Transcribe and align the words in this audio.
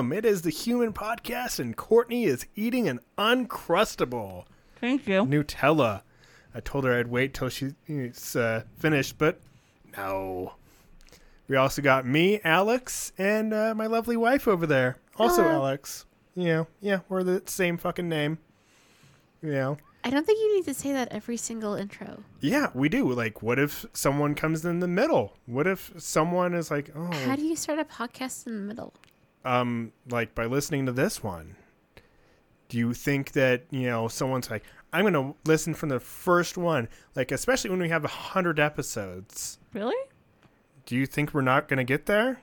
welcome. 0.00 0.16
It 0.16 0.24
is 0.24 0.40
the 0.40 0.50
Human 0.50 0.94
Podcast, 0.94 1.58
and 1.58 1.76
Courtney 1.76 2.24
is 2.24 2.46
eating 2.56 2.88
an 2.88 3.00
uncrustable 3.18 4.44
Thank 4.80 5.06
you. 5.06 5.26
Nutella. 5.26 6.00
I 6.54 6.60
told 6.60 6.84
her 6.84 6.98
I'd 6.98 7.08
wait 7.08 7.34
till 7.34 7.50
she's 7.50 8.34
uh, 8.34 8.62
finished, 8.78 9.18
but 9.18 9.40
no. 9.98 10.54
We 11.48 11.56
also 11.56 11.82
got 11.82 12.06
me, 12.06 12.40
Alex, 12.44 13.12
and 13.18 13.52
uh, 13.52 13.74
my 13.74 13.86
lovely 13.88 14.16
wife 14.16 14.48
over 14.48 14.66
there. 14.66 14.96
Also, 15.18 15.42
Hello. 15.42 15.56
Alex. 15.56 16.06
You 16.34 16.44
know, 16.44 16.66
yeah, 16.80 17.00
we're 17.10 17.22
the 17.22 17.42
same 17.44 17.76
fucking 17.76 18.08
name. 18.08 18.38
You 19.42 19.52
know, 19.52 19.76
I 20.02 20.08
don't 20.08 20.24
think 20.24 20.38
you 20.38 20.56
need 20.56 20.64
to 20.64 20.72
say 20.72 20.92
that 20.94 21.08
every 21.12 21.36
single 21.36 21.74
intro. 21.74 22.22
yeah, 22.40 22.68
we 22.72 22.88
do. 22.88 23.12
Like, 23.12 23.42
what 23.42 23.58
if 23.58 23.84
someone 23.92 24.34
comes 24.34 24.64
in 24.64 24.80
the 24.80 24.88
middle? 24.88 25.36
What 25.44 25.66
if 25.66 25.92
someone 25.98 26.54
is 26.54 26.70
like, 26.70 26.90
oh, 26.96 27.10
How 27.26 27.36
do 27.36 27.42
you 27.42 27.54
start 27.54 27.78
a 27.78 27.84
podcast 27.84 28.46
in 28.46 28.54
the 28.54 28.62
middle? 28.62 28.94
Um 29.44 29.92
like 30.08 30.34
by 30.34 30.44
listening 30.46 30.86
to 30.86 30.92
this 30.92 31.22
one 31.22 31.56
do 32.68 32.76
you 32.78 32.92
think 32.94 33.32
that 33.32 33.62
you 33.70 33.86
know 33.88 34.06
someone's 34.08 34.50
like 34.50 34.62
i'm 34.92 35.04
gonna 35.04 35.32
listen 35.46 35.72
from 35.74 35.88
the 35.88 35.98
first 36.00 36.56
one 36.58 36.88
like 37.14 37.32
especially 37.32 37.70
when 37.70 37.80
we 37.80 37.88
have 37.88 38.04
a 38.04 38.08
hundred 38.08 38.60
episodes 38.60 39.58
Really? 39.72 39.96
do 40.86 40.94
you 40.96 41.06
think 41.06 41.32
we're 41.32 41.40
not 41.40 41.68
gonna 41.68 41.84
get 41.84 42.06
there 42.06 42.40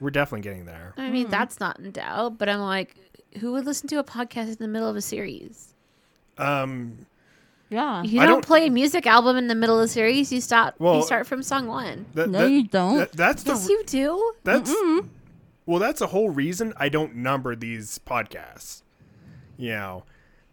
we're 0.00 0.10
definitely 0.10 0.40
getting 0.42 0.64
there 0.64 0.94
I 0.96 1.10
mean, 1.10 1.28
that's 1.30 1.60
not 1.60 1.78
in 1.78 1.92
doubt, 1.92 2.36
but 2.36 2.48
I'm 2.48 2.58
like, 2.58 2.96
who 3.38 3.52
would 3.52 3.64
listen 3.64 3.88
to 3.90 4.00
a 4.00 4.04
podcast 4.04 4.48
in 4.48 4.56
the 4.58 4.66
middle 4.66 4.88
of 4.88 4.96
a 4.96 5.00
series? 5.00 5.74
um 6.38 7.06
Yeah. 7.70 8.02
You 8.02 8.18
don't, 8.18 8.28
don't- 8.28 8.44
play 8.44 8.66
a 8.66 8.70
music 8.70 9.06
album 9.06 9.36
in 9.36 9.46
the 9.46 9.54
middle 9.54 9.78
of 9.78 9.84
a 9.84 9.88
series. 9.88 10.32
You 10.32 10.40
start. 10.40 10.74
Well- 10.80 10.96
you 10.96 11.02
start 11.04 11.28
from 11.28 11.44
song 11.44 11.68
one. 11.68 12.06
that, 12.14 12.28
No, 12.30 12.40
that- 12.40 12.50
you 12.50 12.64
don't. 12.64 12.96
that- 12.98 13.12
that's 13.12 13.44
the 13.44 13.52
Yes, 13.52 13.68
you 13.68 13.84
do. 13.86 14.32
that's 14.42 14.74
well 15.66 15.78
that's 15.78 16.00
a 16.00 16.08
whole 16.08 16.30
reason 16.30 16.72
i 16.76 16.88
don't 16.88 17.14
number 17.14 17.54
these 17.56 17.98
podcasts 18.00 18.82
you 19.56 19.70
know 19.70 20.04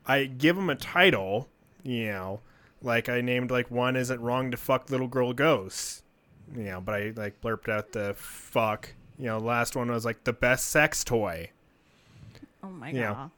i 0.06 0.26
give 0.26 0.56
them 0.56 0.70
a 0.70 0.76
title 0.76 1.48
you 1.84 2.08
know 2.08 2.40
like 2.82 3.10
i 3.10 3.22
named 3.22 3.50
like 3.52 3.70
one 3.72 3.96
is 3.96 4.10
it 4.10 4.20
wrong 4.20 4.52
to 4.52 4.58
fuck 4.58 4.90
little 4.90 5.08
girl 5.08 5.34
ghosts 5.34 6.04
you 6.56 6.64
know 6.64 6.80
but 6.82 6.96
i 6.96 7.14
like 7.16 7.40
blurped 7.42 7.70
out 7.70 7.92
the 7.92 8.14
fuck 8.18 8.94
you 9.18 9.26
know 9.26 9.38
last 9.38 9.76
one 9.76 9.90
was 9.92 10.06
like 10.06 10.24
the 10.24 10.34
best 10.34 10.66
sex 10.70 11.04
toy 11.04 11.50
Oh 12.64 12.70
my 12.70 12.90
Yeah. 12.92 13.14
god. 13.14 13.32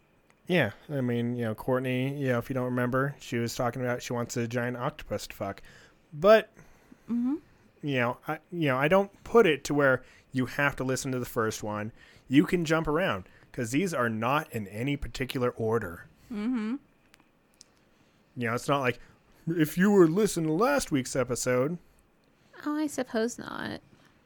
yeah 0.48 0.72
i 0.92 1.00
mean 1.02 1.36
you 1.36 1.46
know 1.46 1.56
courtney 1.56 2.18
you 2.20 2.30
know 2.30 2.40
if 2.40 2.50
you 2.50 2.54
don't 2.54 2.66
remember 2.66 3.16
she 3.20 3.38
was 3.38 3.56
talking 3.56 3.82
about 3.82 4.02
she 4.02 4.14
wants 4.14 4.36
a 4.38 4.48
giant 4.48 4.78
octopus 4.78 5.28
to 5.28 5.36
fuck 5.36 5.62
but 6.14 6.50
Mm-hmm. 7.10 7.36
you 7.82 7.96
know, 8.00 8.18
I 8.26 8.38
you 8.54 8.68
know, 8.70 8.78
I 8.78 8.88
don't 8.88 9.12
put 9.26 9.46
it 9.46 9.66
to 9.66 9.74
where 9.74 10.02
you 10.32 10.46
have 10.46 10.76
to 10.78 10.84
listen 10.84 11.12
to 11.12 11.20
the 11.20 11.26
first 11.26 11.64
one. 11.64 11.92
You 12.28 12.46
can 12.46 12.66
jump 12.66 12.88
around 12.88 13.26
because 13.52 13.72
these 13.72 13.94
are 13.94 14.10
not 14.10 14.52
in 14.52 14.68
any 14.68 14.96
particular 14.96 15.50
order. 15.52 16.06
Mm-hmm. 16.32 16.76
You 18.38 18.48
know, 18.48 18.54
it's 18.54 18.68
not 18.68 18.80
like 18.80 19.00
if 19.48 19.78
you 19.78 19.92
were 19.92 20.08
listening 20.08 20.48
to 20.48 20.54
last 20.54 20.92
week's 20.92 21.16
episode. 21.16 21.78
Oh, 22.66 22.78
I 22.78 22.88
suppose 22.88 23.38
not. 23.38 23.82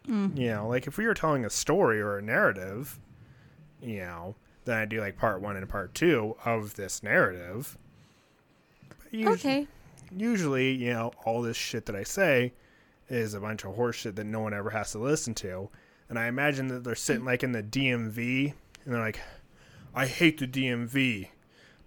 You 0.07 0.49
know, 0.49 0.67
like 0.67 0.85
if 0.85 0.97
we 0.97 1.07
were 1.07 1.15
telling 1.15 1.45
a 1.45 1.49
story 1.49 1.99
or 1.99 2.19
a 2.19 2.21
narrative, 2.21 2.99
you 3.81 3.99
know, 4.01 4.35
then 4.65 4.77
I'd 4.77 4.89
do 4.89 4.99
like 4.99 5.17
part 5.17 5.41
one 5.41 5.55
and 5.55 5.67
part 5.67 5.95
two 5.95 6.35
of 6.45 6.75
this 6.75 7.01
narrative. 7.01 7.77
Okay. 9.13 9.67
usually, 10.15 10.71
you 10.71 10.93
know, 10.93 11.11
all 11.23 11.41
this 11.41 11.57
shit 11.57 11.85
that 11.87 11.95
I 11.95 12.03
say 12.03 12.53
is 13.09 13.33
a 13.33 13.39
bunch 13.39 13.63
of 13.63 13.75
horseshit 13.75 14.15
that 14.15 14.25
no 14.25 14.41
one 14.41 14.53
ever 14.53 14.69
has 14.69 14.91
to 14.91 14.99
listen 14.99 15.33
to. 15.35 15.69
And 16.09 16.19
I 16.19 16.27
imagine 16.27 16.67
that 16.67 16.83
they're 16.83 16.95
sitting 16.95 17.25
like 17.25 17.43
in 17.43 17.51
the 17.51 17.63
DMV 17.63 18.53
and 18.85 18.93
they're 18.93 19.01
like, 19.01 19.19
I 19.93 20.05
hate 20.05 20.39
the 20.39 20.47
DMV, 20.47 21.29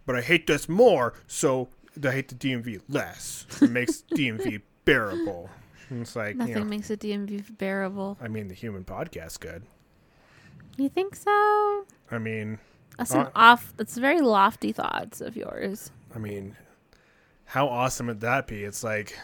but 0.06 0.16
I 0.16 0.22
hate 0.22 0.46
this 0.46 0.68
more, 0.68 1.14
so 1.26 1.68
I 2.02 2.10
hate 2.10 2.28
the 2.28 2.34
DMV 2.34 2.80
less. 2.88 3.46
It 3.60 3.70
makes 3.70 4.02
DMV 4.14 4.62
bearable. 4.84 5.50
And 5.90 6.02
it's 6.02 6.16
like, 6.16 6.36
Nothing 6.36 6.54
you 6.54 6.60
know, 6.60 6.66
makes 6.66 6.90
a 6.90 6.96
DMV 6.96 7.58
bearable. 7.58 8.16
I 8.20 8.28
mean, 8.28 8.48
the 8.48 8.54
human 8.54 8.84
podcast 8.84 9.40
good. 9.40 9.62
You 10.76 10.88
think 10.88 11.14
so? 11.16 11.84
I 12.10 12.18
mean, 12.18 12.58
That's 12.96 13.12
an 13.12 13.26
Uh, 13.26 13.30
off. 13.34 13.72
That's 13.76 13.96
very 13.96 14.20
lofty 14.20 14.72
thoughts 14.72 15.20
of 15.20 15.36
yours. 15.36 15.90
I 16.14 16.18
mean, 16.18 16.56
how 17.46 17.68
awesome 17.68 18.06
would 18.06 18.20
that 18.20 18.46
be? 18.46 18.64
It's 18.64 18.82
like, 18.84 19.18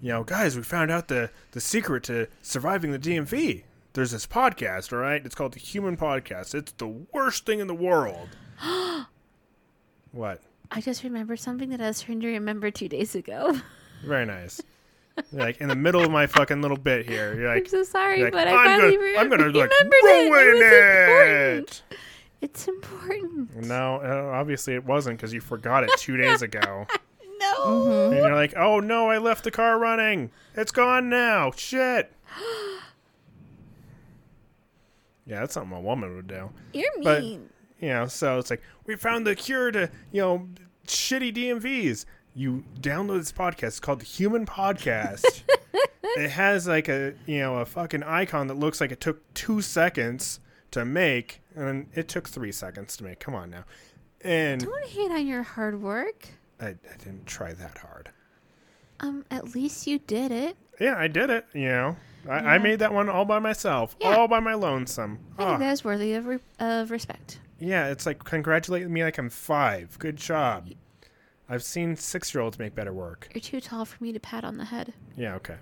you 0.00 0.08
know, 0.08 0.24
guys, 0.24 0.56
we 0.56 0.62
found 0.62 0.90
out 0.90 1.08
the 1.08 1.30
the 1.52 1.60
secret 1.60 2.02
to 2.04 2.26
surviving 2.42 2.90
the 2.92 2.98
DMV. 2.98 3.62
There's 3.94 4.10
this 4.10 4.26
podcast, 4.26 4.92
all 4.92 5.00
right? 5.00 5.24
It's 5.24 5.34
called 5.34 5.52
the 5.52 5.60
Human 5.60 5.98
Podcast. 5.98 6.54
It's 6.54 6.72
the 6.72 6.86
worst 6.86 7.44
thing 7.44 7.60
in 7.60 7.66
the 7.66 7.74
world. 7.74 8.28
what? 10.12 10.40
I 10.70 10.80
just 10.80 11.04
remembered 11.04 11.40
something 11.40 11.68
that 11.70 11.80
I 11.82 11.88
was 11.88 12.00
trying 12.00 12.20
to 12.20 12.28
remember 12.28 12.70
two 12.70 12.88
days 12.88 13.14
ago. 13.14 13.58
Very 14.04 14.24
nice. 14.24 14.62
You're 15.30 15.42
like 15.42 15.60
in 15.60 15.68
the 15.68 15.76
middle 15.76 16.02
of 16.02 16.10
my 16.10 16.26
fucking 16.26 16.62
little 16.62 16.78
bit 16.78 17.06
here. 17.06 17.38
You're 17.38 17.54
like, 17.54 17.64
I'm 17.64 17.68
so 17.68 17.82
sorry, 17.82 18.22
like, 18.22 18.32
but 18.32 18.48
I 18.48 18.52
I'm 18.52 18.64
finally 18.64 18.96
gonna, 18.96 19.04
re- 19.04 19.16
I'm 19.18 19.28
gonna 19.28 19.44
like 19.50 19.70
ruin 19.92 20.56
It 20.56 20.62
it. 20.62 21.58
important. 21.58 21.82
It's 22.40 22.68
important. 22.68 23.66
No, 23.66 23.96
uh, 24.02 24.30
obviously 24.34 24.72
it 24.74 24.86
wasn't 24.86 25.18
because 25.18 25.34
you 25.34 25.42
forgot 25.42 25.84
it 25.84 25.90
two 25.98 26.16
days 26.16 26.42
ago. 26.42 26.86
No. 27.40 27.54
Mm-hmm. 27.66 28.12
And 28.12 28.22
you're 28.22 28.34
like, 28.36 28.54
oh 28.56 28.78
no, 28.78 29.10
I 29.10 29.18
left 29.18 29.42
the 29.42 29.50
car 29.50 29.76
running. 29.76 30.30
It's 30.54 30.70
gone 30.70 31.08
now. 31.08 31.50
Shit. 31.50 32.12
yeah, 35.32 35.40
that's 35.40 35.54
something 35.54 35.74
a 35.76 35.80
woman 35.80 36.14
would 36.14 36.26
do. 36.26 36.50
You're 36.74 36.90
But- 37.02 37.22
mean. 37.22 37.48
You 37.80 37.88
know, 37.88 38.06
so 38.06 38.38
it's 38.38 38.48
like, 38.48 38.62
we 38.86 38.94
found 38.94 39.26
the 39.26 39.34
cure 39.34 39.72
to, 39.72 39.90
you 40.12 40.20
know, 40.20 40.48
shitty 40.86 41.34
DMVs. 41.34 42.04
You 42.32 42.62
download 42.80 43.18
this 43.18 43.32
podcast. 43.32 43.62
It's 43.64 43.80
called 43.80 44.02
the 44.02 44.04
Human 44.04 44.46
Podcast. 44.46 45.42
it 46.04 46.30
has 46.30 46.68
like 46.68 46.88
a, 46.88 47.14
you 47.26 47.40
know, 47.40 47.56
a 47.56 47.64
fucking 47.64 48.04
icon 48.04 48.46
that 48.46 48.54
looks 48.54 48.80
like 48.80 48.92
it 48.92 49.00
took 49.00 49.34
two 49.34 49.60
seconds 49.62 50.38
to 50.70 50.84
make. 50.84 51.40
And 51.56 51.88
it 51.94 52.06
took 52.06 52.28
three 52.28 52.52
seconds 52.52 52.96
to 52.98 53.04
make. 53.04 53.18
Come 53.18 53.34
on 53.34 53.50
now. 53.50 53.64
And 54.20 54.60
Don't 54.60 54.86
hate 54.86 55.10
on 55.10 55.26
your 55.26 55.42
hard 55.42 55.82
work. 55.82 56.28
I, 56.60 56.68
I 56.68 56.96
didn't 56.98 57.26
try 57.26 57.52
that 57.52 57.78
hard. 57.78 58.10
Um, 59.00 59.24
at 59.32 59.56
least 59.56 59.88
you 59.88 59.98
did 59.98 60.30
it. 60.30 60.56
Yeah, 60.78 60.94
I 60.96 61.08
did 61.08 61.30
it. 61.30 61.46
You 61.52 61.68
know, 61.68 61.96
I, 62.28 62.54
I 62.54 62.58
made 62.58 62.78
that 62.80 62.92
one 62.94 63.08
all 63.08 63.24
by 63.24 63.38
myself, 63.38 63.96
Yeah. 64.00 64.16
all 64.16 64.28
by 64.28 64.40
my 64.40 64.54
lonesome. 64.54 65.18
I 65.34 65.36
think 65.36 65.48
Ah, 65.50 65.56
that 65.58 65.72
is 65.72 65.84
worthy 65.84 66.14
of, 66.14 66.26
re- 66.26 66.38
of 66.60 66.90
respect. 66.90 67.38
yeah, 67.58 67.88
it's 67.88 68.06
like 68.06 68.22
congratulate 68.24 68.88
me 68.88 69.02
like 69.04 69.18
I'm 69.18 69.30
five. 69.30 69.98
Good 69.98 70.16
job. 70.16 70.70
I've 71.48 71.62
seen 71.62 71.96
six 71.96 72.32
year 72.34 72.42
olds 72.42 72.58
make 72.58 72.74
better 72.74 72.92
work. 72.92 73.28
You're 73.34 73.40
too 73.42 73.60
tall 73.60 73.84
for 73.84 74.02
me 74.02 74.12
to 74.12 74.20
pat 74.20 74.44
on 74.44 74.56
the 74.56 74.64
head. 74.66 74.94
Yeah, 75.16 75.34
okay. 75.34 75.56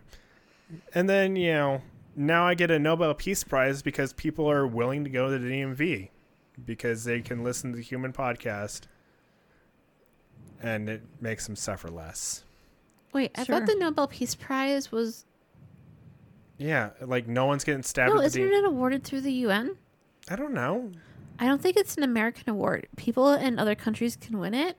And 0.95 1.09
then 1.09 1.35
you 1.37 1.53
know, 1.53 1.83
now 2.15 2.47
I 2.47 2.55
get 2.55 2.71
a 2.71 2.79
Nobel 2.79 3.15
Peace 3.15 3.43
Prize 3.43 3.83
because 3.83 4.13
people 4.13 4.49
are 4.51 4.67
willing 4.67 5.03
to 5.05 5.11
go 5.11 5.31
to 5.31 5.39
the 5.39 5.49
DMV 5.49 6.11
because 6.65 7.05
they 7.05 7.21
can 7.23 7.43
listen 7.43 7.71
to 7.73 7.77
the 7.77 7.83
Human 7.83 8.13
Podcast, 8.13 8.83
and 10.63 10.89
it 10.89 11.03
makes 11.21 11.47
them 11.47 11.57
suffer 11.57 11.89
less. 11.89 12.45
Wait, 13.13 13.33
I 13.37 13.45
thought 13.45 13.67
the 13.67 13.75
Nobel 13.75 14.07
Peace 14.07 14.35
Prize 14.35 14.93
was. 14.93 15.25
Yeah, 16.61 16.91
like 17.01 17.27
no 17.27 17.47
one's 17.47 17.65
getting 17.65 17.83
stabbed 17.83 18.15
No, 18.15 18.21
isn't 18.21 18.43
it 18.43 18.65
awarded 18.67 19.03
through 19.03 19.23
the 19.23 19.33
UN? 19.33 19.77
I 20.29 20.37
don't 20.37 20.53
know. 20.53 20.93
I 21.39 21.47
don't 21.47 21.61
think 21.61 21.79
it's 21.79 21.97
an 21.97 22.03
American 22.03 22.51
award. 22.51 22.87
People 22.97 23.33
in 23.33 23.59
other 23.59 23.75
countries 23.75 24.15
can 24.15 24.39
win 24.39 24.53
it. 24.53 24.77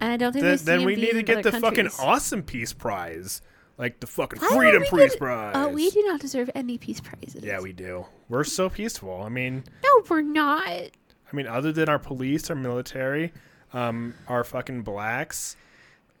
And 0.00 0.10
I 0.12 0.16
don't 0.16 0.32
think 0.32 0.42
there's 0.42 0.64
then 0.64 0.84
we 0.84 0.96
need 0.96 1.12
to 1.12 1.22
get 1.22 1.44
the 1.44 1.52
fucking 1.52 1.90
awesome 2.00 2.42
peace 2.42 2.72
prize, 2.72 3.40
like 3.78 4.00
the 4.00 4.08
fucking 4.08 4.40
Why 4.40 4.48
freedom 4.48 4.82
peace 4.82 5.14
prize. 5.14 5.52
Oh, 5.54 5.68
we 5.68 5.90
do 5.90 6.02
not 6.08 6.18
deserve 6.18 6.50
any 6.56 6.76
peace 6.76 7.00
prizes. 7.00 7.44
Yeah, 7.44 7.60
we 7.60 7.72
do. 7.72 8.06
We're 8.28 8.42
so 8.42 8.68
peaceful. 8.68 9.22
I 9.22 9.28
mean, 9.28 9.62
No, 9.84 10.02
we're 10.10 10.22
not. 10.22 10.66
I 10.66 11.36
mean, 11.36 11.46
other 11.46 11.70
than 11.70 11.88
our 11.88 12.00
police, 12.00 12.50
our 12.50 12.56
military, 12.56 13.32
um, 13.72 14.14
our 14.26 14.42
fucking 14.42 14.82
blacks. 14.82 15.56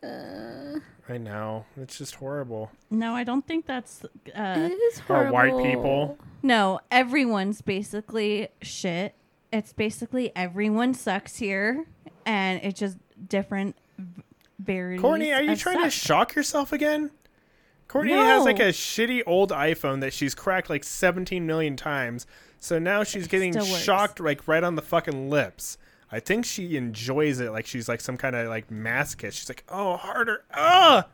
Uh, 0.02 0.80
I 1.08 1.18
know 1.18 1.64
it's 1.76 1.98
just 1.98 2.16
horrible. 2.16 2.70
No, 2.90 3.14
I 3.14 3.24
don't 3.24 3.46
think 3.46 3.66
that's. 3.66 4.04
it 4.26 4.32
Uh, 4.36 4.68
is 4.70 5.00
Our 5.08 5.26
horrible. 5.30 5.32
white 5.58 5.64
people. 5.70 6.18
no, 6.42 6.80
everyone's 6.90 7.60
basically 7.60 8.48
shit. 8.62 9.14
It's 9.52 9.72
basically 9.72 10.32
everyone 10.34 10.94
sucks 10.94 11.36
here, 11.36 11.84
and 12.24 12.60
it's 12.62 12.80
just 12.80 12.96
different 13.28 13.76
v- 13.98 14.22
varieties. 14.58 15.02
Courtney, 15.02 15.32
are 15.32 15.42
you 15.42 15.52
of 15.52 15.58
trying 15.58 15.82
to 15.82 15.90
shock 15.90 16.34
yourself 16.34 16.72
again? 16.72 17.10
Courtney 17.88 18.12
has 18.12 18.44
like 18.44 18.58
a 18.58 18.68
shitty 18.72 19.22
old 19.26 19.50
iPhone 19.50 20.00
that 20.00 20.14
she's 20.14 20.34
cracked 20.34 20.70
like 20.70 20.82
17 20.82 21.46
million 21.46 21.76
times. 21.76 22.26
So 22.58 22.78
now 22.78 23.04
she's 23.04 23.26
getting 23.28 23.52
shocked 23.62 24.18
like 24.18 24.48
right 24.48 24.64
on 24.64 24.76
the 24.76 24.82
fucking 24.82 25.28
lips. 25.28 25.76
I 26.12 26.20
think 26.20 26.44
she 26.44 26.76
enjoys 26.76 27.40
it 27.40 27.50
like 27.52 27.66
she's 27.66 27.88
like 27.88 28.00
some 28.02 28.16
kind 28.18 28.36
of 28.36 28.48
like 28.48 28.68
masochist. 28.68 29.32
She's 29.32 29.48
like, 29.48 29.64
"Oh, 29.68 29.96
harder." 29.96 30.44
Ah. 30.54 31.06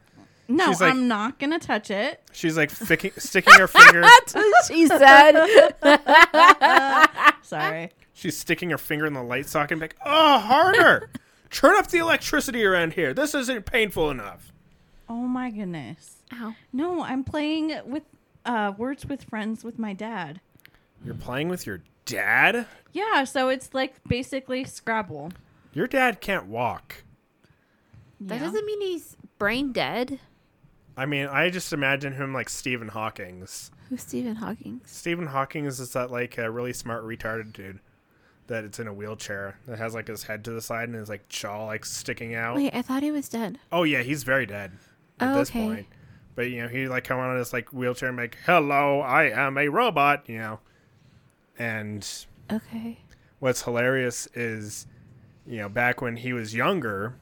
No, 0.49 0.71
like- 0.71 0.81
I'm 0.83 1.07
not 1.09 1.39
gonna 1.39 1.59
touch 1.59 1.91
it. 1.91 2.23
She's 2.33 2.57
like 2.57 2.71
sticking 2.71 3.13
sticking 3.19 3.55
her 3.55 3.69
finger. 3.69 4.01
That's 4.03 4.35
what 4.35 4.65
she 4.67 4.87
said. 4.87 5.75
Sorry. 7.43 7.91
She's 8.15 8.37
sticking 8.37 8.71
her 8.71 8.79
finger 8.79 9.07
in 9.07 9.13
the 9.13 9.23
light 9.23 9.47
socket 9.49 9.73
and 9.73 9.81
like, 9.81 9.97
oh, 10.05 10.39
harder. 10.39 11.11
Turn 11.51 11.77
up 11.77 11.87
the 11.89 11.99
electricity 11.99 12.65
around 12.65 12.95
here. 12.95 13.15
This 13.15 13.35
isn't 13.35 13.65
painful 13.67 14.11
enough. 14.11 14.53
Oh 15.09 15.27
my 15.29 15.51
goodness. 15.51 16.17
Ow. 16.35 16.55
No, 16.73 17.03
I'm 17.03 17.25
playing 17.25 17.79
with 17.87 18.03
uh, 18.45 18.73
Words 18.77 19.07
with 19.07 19.25
Friends 19.25 19.63
with 19.65 19.79
my 19.79 19.93
dad. 19.93 20.41
You're 21.05 21.15
playing 21.15 21.49
with 21.49 21.65
your 21.67 21.81
dad? 22.09 22.67
Yeah, 22.93 23.25
so 23.25 23.49
it's 23.49 23.73
like 23.75 23.95
basically 24.09 24.65
Scrabble. 24.65 25.33
Your 25.73 25.87
dad 25.87 26.21
can't 26.21 26.47
walk. 26.47 27.05
That 28.21 28.37
Yeah. 28.37 28.41
doesn't 28.47 28.67
mean 28.67 28.81
he's 28.81 29.17
brain 29.39 29.73
dead. 29.73 30.19
I 30.97 31.07
mean, 31.07 31.27
I 31.27 31.51
just 31.51 31.73
imagine 31.73 32.15
him 32.15 32.33
like 32.33 32.49
Stephen 32.49 32.89
Hawking's. 32.89 33.71
Who's 33.89 34.03
Stephen 34.03 34.37
Hawking? 34.37 34.81
Stephen 34.85 35.27
Hawking 35.29 35.65
is 35.67 35.93
that 35.93 36.11
like 36.11 36.37
a 36.39 36.51
really 36.51 36.73
smart 36.73 37.05
retarded 37.05 37.53
dude 37.53 37.79
that 38.49 38.65
it's 38.65 38.79
in 38.81 38.87
a 38.89 38.93
wheelchair 38.93 39.59
that 39.67 39.79
has 39.79 39.95
like 39.95 40.09
his 40.09 40.25
head 40.25 40.45
to 40.45 40.51
the 40.51 40.61
side 40.61 40.89
and 40.89 40.97
his 40.97 41.09
like 41.09 41.29
jaw 41.29 41.67
like 41.67 41.85
sticking 41.85 42.35
out. 42.35 42.57
Wait, 42.57 42.75
I 42.75 42.83
thought 42.83 43.03
he 43.03 43.11
was 43.13 43.29
dead. 43.29 43.59
Oh 43.71 43.85
yeah, 43.85 44.03
he's 44.03 44.25
very 44.25 44.47
dead 44.47 44.73
at 45.21 45.35
Oh, 45.35 45.39
this 45.39 45.51
okay. 45.51 45.61
point. 45.65 45.87
But 46.35 46.51
you 46.51 46.63
know, 46.63 46.69
he 46.69 46.89
like 46.89 47.05
come 47.05 47.19
on 47.21 47.39
this 47.39 47.53
like 47.53 47.73
wheelchair 47.73 48.09
and 48.09 48.17
be 48.17 48.25
like, 48.25 48.39
"Hello, 48.45 49.01
I 49.01 49.25
am 49.31 49.57
a 49.59 49.69
robot," 49.69 50.29
you 50.29 50.39
know. 50.39 50.61
And 51.59 52.07
Okay. 52.53 53.01
what's 53.41 53.63
hilarious 53.63 54.29
is, 54.35 54.87
you 55.47 55.59
know, 55.59 55.69
back 55.69 56.01
when 56.01 56.17
he 56.17 56.33
was 56.33 56.55
younger, 56.55 57.17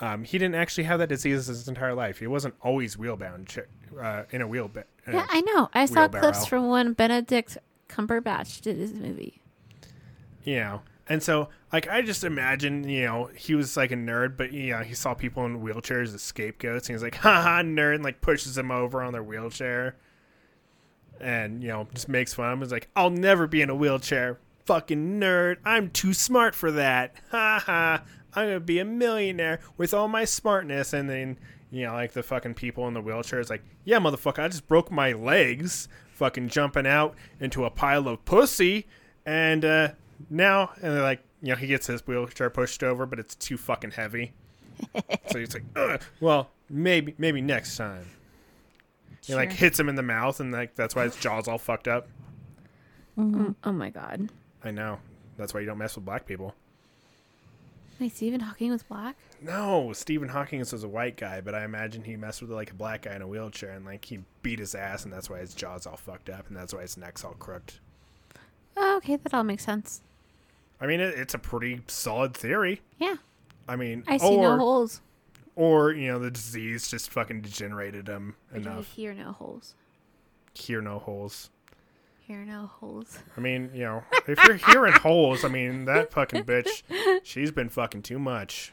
um, 0.00 0.24
he 0.24 0.38
didn't 0.38 0.54
actually 0.56 0.84
have 0.84 0.98
that 1.00 1.08
disease 1.08 1.46
his 1.46 1.68
entire 1.68 1.94
life. 1.94 2.18
He 2.18 2.26
wasn't 2.26 2.54
always 2.60 2.96
wheelbound 2.96 3.62
uh, 4.00 4.24
in 4.30 4.40
a 4.40 4.46
wheel. 4.46 4.68
Ba- 4.68 4.84
in 5.06 5.14
Yeah, 5.14 5.26
I 5.28 5.40
know. 5.40 5.70
I 5.74 5.86
saw 5.86 6.08
clips 6.08 6.46
from 6.46 6.68
when 6.68 6.92
Benedict 6.94 7.58
Cumberbatch 7.88 8.60
did 8.60 8.76
his 8.76 8.92
movie. 8.92 9.40
you 10.44 10.56
know. 10.56 10.82
And 11.06 11.22
so, 11.22 11.50
like, 11.70 11.86
I 11.86 12.00
just 12.00 12.24
imagine, 12.24 12.88
you 12.88 13.04
know, 13.04 13.26
he 13.36 13.54
was 13.54 13.76
like 13.76 13.92
a 13.92 13.94
nerd, 13.94 14.38
but 14.38 14.52
you 14.52 14.72
know, 14.72 14.78
he 14.80 14.94
saw 14.94 15.12
people 15.12 15.44
in 15.44 15.60
wheelchairs 15.62 16.14
as 16.14 16.22
scapegoats, 16.22 16.88
and 16.88 16.94
he's 16.96 17.02
like, 17.02 17.16
"Ha 17.16 17.42
ha, 17.42 17.60
nerd!" 17.62 17.96
and 17.96 18.04
like 18.04 18.22
pushes 18.22 18.54
them 18.54 18.70
over 18.70 19.02
on 19.02 19.12
their 19.12 19.22
wheelchair, 19.22 19.96
and 21.20 21.62
you 21.62 21.68
know, 21.68 21.86
just 21.94 22.08
makes 22.08 22.34
fun 22.34 22.46
of 22.46 22.52
him. 22.54 22.60
He's 22.60 22.72
like, 22.72 22.88
"I'll 22.96 23.10
never 23.10 23.46
be 23.46 23.62
in 23.62 23.70
a 23.70 23.74
wheelchair, 23.74 24.38
fucking 24.64 25.20
nerd. 25.20 25.56
I'm 25.64 25.90
too 25.90 26.12
smart 26.12 26.54
for 26.54 26.70
that. 26.72 27.14
Ha 27.30 27.62
ha! 27.64 28.02
I'm 28.34 28.46
gonna 28.48 28.60
be 28.60 28.78
a 28.78 28.84
millionaire 28.84 29.60
with 29.76 29.94
all 29.94 30.08
my 30.08 30.24
smartness." 30.24 30.92
And 30.92 31.08
then, 31.08 31.38
you 31.70 31.84
know, 31.84 31.92
like 31.92 32.12
the 32.12 32.22
fucking 32.22 32.54
people 32.54 32.86
in 32.88 32.94
the 32.94 33.00
wheelchair 33.00 33.40
wheelchairs, 33.40 33.50
like, 33.50 33.64
"Yeah, 33.84 33.98
motherfucker, 33.98 34.40
I 34.42 34.48
just 34.48 34.68
broke 34.68 34.90
my 34.90 35.12
legs, 35.12 35.88
fucking 36.12 36.48
jumping 36.48 36.86
out 36.86 37.14
into 37.40 37.64
a 37.64 37.70
pile 37.70 38.08
of 38.08 38.24
pussy." 38.24 38.86
And 39.26 39.64
uh, 39.64 39.88
now, 40.30 40.70
and 40.82 40.94
they're 40.94 41.02
like, 41.02 41.22
you 41.44 41.50
know, 41.50 41.56
he 41.56 41.66
gets 41.66 41.86
his 41.86 42.06
wheelchair 42.06 42.50
pushed 42.50 42.82
over, 42.82 43.06
but 43.06 43.18
it's 43.18 43.34
too 43.34 43.56
fucking 43.56 43.92
heavy. 43.92 44.32
so 45.30 45.38
he's 45.38 45.54
like, 45.54 45.64
Ugh, 45.76 46.00
well, 46.20 46.50
maybe, 46.70 47.14
maybe 47.18 47.40
next 47.40 47.76
time. 47.76 48.06
He 49.26 49.34
like 49.34 49.52
hits 49.52 49.80
him 49.80 49.88
in 49.88 49.94
the 49.94 50.02
mouth, 50.02 50.40
and 50.40 50.52
like 50.52 50.74
that's 50.74 50.94
why 50.94 51.04
his 51.04 51.16
jaw's 51.16 51.48
all 51.48 51.58
fucked 51.58 51.88
up. 51.88 52.08
Oh, 53.16 53.54
oh 53.64 53.72
my 53.72 53.90
god. 53.90 54.28
I 54.62 54.70
know. 54.70 54.98
That's 55.36 55.54
why 55.54 55.60
you 55.60 55.66
don't 55.66 55.78
mess 55.78 55.96
with 55.96 56.04
black 56.04 56.26
people. 56.26 56.54
Wait, 58.00 58.14
Stephen 58.14 58.40
Hawking 58.40 58.70
was 58.70 58.82
black? 58.82 59.16
No, 59.40 59.92
Stephen 59.92 60.28
Hawking 60.28 60.58
was 60.58 60.82
a 60.82 60.88
white 60.88 61.16
guy, 61.16 61.40
but 61.40 61.54
I 61.54 61.64
imagine 61.64 62.02
he 62.02 62.16
messed 62.16 62.42
with 62.42 62.50
like 62.50 62.70
a 62.70 62.74
black 62.74 63.02
guy 63.02 63.14
in 63.14 63.22
a 63.22 63.28
wheelchair, 63.28 63.70
and 63.70 63.84
like 63.84 64.04
he 64.04 64.20
beat 64.42 64.58
his 64.58 64.74
ass, 64.74 65.04
and 65.04 65.12
that's 65.12 65.30
why 65.30 65.38
his 65.38 65.54
jaw's 65.54 65.86
all 65.86 65.96
fucked 65.96 66.28
up, 66.28 66.48
and 66.48 66.56
that's 66.56 66.74
why 66.74 66.82
his 66.82 66.96
neck's 66.96 67.24
all 67.24 67.34
crooked. 67.34 67.74
Oh, 68.76 68.96
okay, 68.96 69.16
that 69.16 69.32
all 69.32 69.44
makes 69.44 69.64
sense. 69.64 70.02
I 70.80 70.86
mean, 70.86 71.00
it, 71.00 71.14
it's 71.16 71.34
a 71.34 71.38
pretty 71.38 71.82
solid 71.86 72.34
theory. 72.34 72.82
Yeah. 72.98 73.14
I 73.68 73.76
mean, 73.76 74.02
I 74.06 74.16
see 74.16 74.26
or 74.26 74.56
no 74.56 74.56
holes. 74.58 75.00
Or 75.56 75.92
you 75.92 76.08
know, 76.08 76.18
the 76.18 76.30
disease 76.30 76.88
just 76.88 77.10
fucking 77.10 77.42
degenerated 77.42 78.08
him 78.08 78.36
Or 78.52 78.58
do 78.60 78.68
enough. 78.68 78.86
hear 78.92 79.14
no 79.14 79.32
holes? 79.32 79.74
Hear 80.54 80.80
no 80.80 80.98
holes. 80.98 81.50
Hear 82.20 82.44
no 82.44 82.66
holes. 82.80 83.18
I 83.36 83.40
mean, 83.40 83.70
you 83.74 83.82
know, 83.84 84.02
if 84.26 84.42
you're 84.44 84.56
hearing 84.56 84.94
holes, 84.94 85.44
I 85.44 85.48
mean, 85.48 85.84
that 85.84 86.10
fucking 86.12 86.44
bitch, 86.44 86.82
she's 87.22 87.50
been 87.50 87.68
fucking 87.68 88.02
too 88.02 88.18
much. 88.18 88.72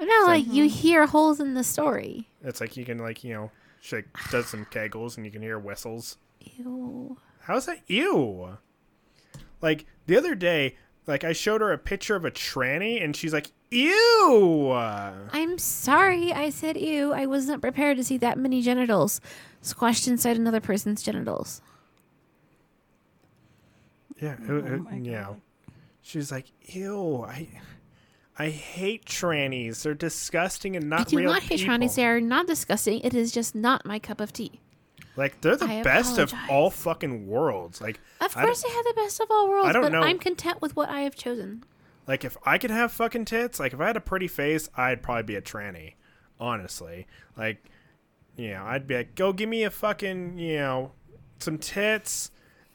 No, 0.00 0.24
like 0.26 0.46
you 0.46 0.68
hear 0.68 1.06
holes 1.06 1.40
in 1.40 1.54
the 1.54 1.64
story. 1.64 2.28
It's 2.42 2.60
like 2.60 2.76
you 2.76 2.84
can 2.84 2.98
like 2.98 3.22
you 3.24 3.32
know, 3.34 3.50
she 3.80 3.96
like, 3.96 4.08
does 4.30 4.48
some 4.48 4.64
kegels 4.66 5.16
and 5.16 5.24
you 5.26 5.32
can 5.32 5.42
hear 5.42 5.58
whistles. 5.58 6.16
Ew. 6.40 7.16
How's 7.40 7.66
that 7.66 7.80
ew? 7.86 8.58
Like 9.62 9.86
the 10.06 10.16
other 10.16 10.34
day, 10.34 10.76
like 11.06 11.24
I 11.24 11.32
showed 11.32 11.60
her 11.60 11.72
a 11.72 11.78
picture 11.78 12.16
of 12.16 12.24
a 12.24 12.30
tranny 12.30 13.02
and 13.02 13.14
she's 13.16 13.32
like, 13.32 13.50
ew. 13.70 14.72
I'm 14.72 15.58
sorry 15.58 16.32
I 16.32 16.50
said 16.50 16.76
ew. 16.76 17.12
I 17.12 17.26
wasn't 17.26 17.62
prepared 17.62 17.96
to 17.98 18.04
see 18.04 18.16
that 18.18 18.38
many 18.38 18.62
genitals 18.62 19.20
squashed 19.62 20.06
inside 20.08 20.36
another 20.36 20.60
person's 20.60 21.02
genitals. 21.02 21.60
Yeah, 24.20 24.34
it, 24.34 24.40
Oh 24.50 24.56
it- 24.58 24.82
my 24.82 24.94
you 24.96 25.12
know, 25.12 25.24
God. 25.24 25.40
she's 26.02 26.30
like, 26.30 26.46
ew. 26.66 27.22
I, 27.24 27.48
I 28.38 28.48
hate 28.50 29.04
trannies. 29.06 29.82
They're 29.82 29.94
disgusting 29.94 30.76
and 30.76 30.88
not 30.90 30.96
I 30.96 30.98
not 31.00 31.08
do 31.08 31.16
real 31.18 31.32
not 31.32 31.42
hate 31.42 31.60
people. 31.60 31.74
trannies. 31.74 31.94
They 31.96 32.06
are 32.06 32.20
not 32.20 32.46
disgusting. 32.46 33.00
It 33.00 33.14
is 33.14 33.32
just 33.32 33.54
not 33.54 33.84
my 33.86 33.98
cup 33.98 34.20
of 34.20 34.32
tea. 34.32 34.60
Like 35.16 35.40
they're 35.40 35.56
the 35.56 35.66
I 35.66 35.82
best 35.82 36.18
of 36.18 36.32
all 36.48 36.70
fucking 36.70 37.26
worlds. 37.26 37.80
Like 37.80 38.00
Of 38.20 38.32
course, 38.34 38.62
they 38.62 38.70
have 38.70 38.84
the 38.84 38.92
best 38.96 39.20
of 39.20 39.26
all 39.30 39.48
worlds, 39.48 39.72
don't 39.72 39.82
but 39.82 39.92
know. 39.92 40.02
I'm 40.02 40.18
content 40.18 40.62
with 40.62 40.76
what 40.76 40.88
I 40.88 41.00
have 41.00 41.14
chosen. 41.16 41.64
Like 42.06 42.24
if 42.24 42.36
I 42.44 42.58
could 42.58 42.70
have 42.70 42.90
fucking 42.92 43.26
tits, 43.26 43.60
like 43.60 43.72
if 43.72 43.80
I 43.80 43.86
had 43.88 43.96
a 43.96 44.00
pretty 44.00 44.28
face, 44.28 44.68
I'd 44.76 45.02
probably 45.02 45.22
be 45.24 45.36
a 45.36 45.42
tranny. 45.42 45.94
Honestly, 46.38 47.06
like, 47.36 47.62
you 48.36 48.50
know, 48.52 48.64
I'd 48.64 48.86
be 48.86 48.96
like, 48.96 49.14
go 49.14 49.32
give 49.34 49.48
me 49.48 49.62
a 49.64 49.70
fucking, 49.70 50.38
you 50.38 50.56
know, 50.56 50.92
some 51.38 51.58
tits, 51.58 52.30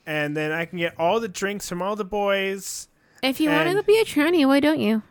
and 0.05 0.37
then 0.37 0.51
I 0.51 0.65
can 0.65 0.77
get 0.77 0.93
all 0.99 1.19
the 1.19 1.27
drinks 1.27 1.67
from 1.67 1.81
all 1.81 1.95
the 1.95 2.05
boys. 2.05 2.87
If 3.23 3.39
you 3.39 3.49
want 3.49 3.67
And- 3.67 3.77
to 3.77 3.83
be 3.83 3.99
a 3.99 4.05
tranny, 4.05 4.45
why 4.47 4.59
don't 4.59 4.79
you? 4.79 5.01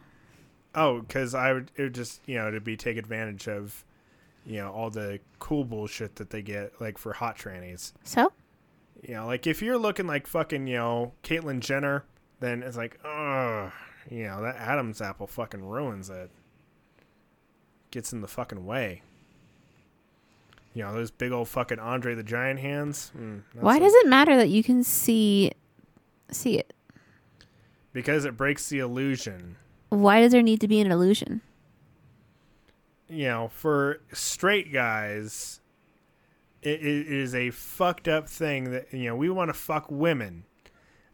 Oh, 0.76 1.00
because 1.00 1.34
I 1.34 1.52
would, 1.52 1.72
it 1.76 1.82
would 1.82 1.94
just, 1.96 2.20
you 2.26 2.36
know, 2.36 2.50
to 2.52 2.60
be 2.60 2.76
take 2.76 2.96
advantage 2.96 3.48
of, 3.48 3.84
you 4.46 4.58
know, 4.60 4.70
all 4.72 4.88
the 4.90 5.18
cool 5.40 5.64
bullshit 5.64 6.14
that 6.16 6.30
they 6.30 6.42
get, 6.42 6.80
like 6.80 6.96
for 6.96 7.12
hot 7.12 7.36
trannies. 7.36 7.92
So, 8.04 8.32
You 9.02 9.14
know, 9.14 9.26
like 9.26 9.46
if 9.48 9.62
you're 9.62 9.78
looking 9.78 10.06
like 10.06 10.26
fucking, 10.28 10.66
you 10.68 10.76
know, 10.76 11.12
Caitlyn 11.24 11.58
Jenner, 11.60 12.04
then 12.40 12.62
it's 12.62 12.76
like, 12.76 12.98
ugh, 13.04 13.72
you 14.10 14.24
know, 14.24 14.42
that 14.42 14.56
Adam's 14.56 15.00
apple 15.00 15.26
fucking 15.26 15.64
ruins 15.64 16.10
it. 16.10 16.30
Gets 17.90 18.12
in 18.12 18.20
the 18.20 18.28
fucking 18.28 18.64
way. 18.64 19.02
You 20.74 20.82
know, 20.82 20.92
those 20.92 21.10
big 21.10 21.30
old 21.30 21.48
fucking 21.48 21.78
Andre 21.78 22.14
the 22.14 22.24
Giant 22.24 22.58
hands. 22.58 23.12
Mm, 23.16 23.42
why 23.54 23.78
does 23.78 23.94
it 23.94 24.08
matter 24.08 24.36
that 24.36 24.48
you 24.48 24.64
can 24.64 24.82
see 24.82 25.52
see 26.30 26.58
it? 26.58 26.72
Because 27.92 28.24
it 28.24 28.36
breaks 28.36 28.68
the 28.68 28.80
illusion. 28.80 29.56
Why 29.90 30.20
does 30.20 30.32
there 30.32 30.42
need 30.42 30.60
to 30.60 30.68
be 30.68 30.80
an 30.80 30.90
illusion? 30.90 31.42
You 33.08 33.26
know, 33.28 33.50
for 33.54 34.00
straight 34.12 34.72
guys, 34.72 35.60
it, 36.62 36.80
it 36.80 37.06
is 37.06 37.34
a 37.34 37.50
fucked 37.50 38.08
up 38.08 38.28
thing 38.28 38.72
that, 38.72 38.92
you 38.92 39.04
know, 39.04 39.14
we 39.14 39.30
want 39.30 39.50
to 39.50 39.54
fuck 39.54 39.86
women. 39.88 40.44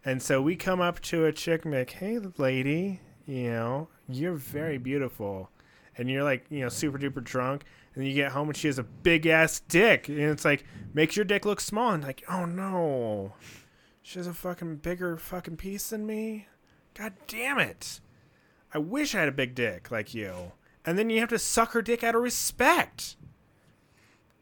And 0.04 0.22
so 0.22 0.40
we 0.40 0.56
come 0.56 0.80
up 0.80 1.00
to 1.02 1.26
a 1.26 1.32
chick 1.32 1.64
and 1.64 1.72
be 1.72 1.78
like, 1.78 1.90
hey, 1.90 2.18
lady, 2.38 3.00
you 3.26 3.50
know, 3.50 3.88
you're 4.08 4.34
very 4.34 4.78
mm. 4.78 4.82
beautiful. 4.82 5.50
And 5.96 6.08
you're 6.10 6.24
like, 6.24 6.46
you 6.48 6.60
know, 6.60 6.68
super 6.68 6.98
duper 6.98 7.22
drunk. 7.22 7.64
And 7.94 8.06
you 8.06 8.14
get 8.14 8.32
home 8.32 8.48
and 8.48 8.56
she 8.56 8.68
has 8.68 8.78
a 8.78 8.84
big 8.84 9.26
ass 9.26 9.60
dick. 9.60 10.08
And 10.08 10.18
it's 10.18 10.44
like, 10.44 10.64
makes 10.94 11.16
your 11.16 11.24
dick 11.24 11.44
look 11.44 11.60
small. 11.60 11.92
And 11.92 12.02
like, 12.02 12.24
oh 12.28 12.44
no. 12.44 13.34
She 14.02 14.18
has 14.18 14.26
a 14.26 14.32
fucking 14.32 14.76
bigger 14.76 15.16
fucking 15.16 15.56
piece 15.56 15.90
than 15.90 16.06
me. 16.06 16.46
God 16.94 17.12
damn 17.26 17.58
it. 17.58 18.00
I 18.72 18.78
wish 18.78 19.14
I 19.14 19.20
had 19.20 19.28
a 19.28 19.32
big 19.32 19.54
dick 19.54 19.90
like 19.90 20.14
you. 20.14 20.52
And 20.86 20.98
then 20.98 21.10
you 21.10 21.20
have 21.20 21.28
to 21.28 21.38
suck 21.38 21.72
her 21.72 21.82
dick 21.82 22.02
out 22.02 22.14
of 22.14 22.22
respect. 22.22 23.16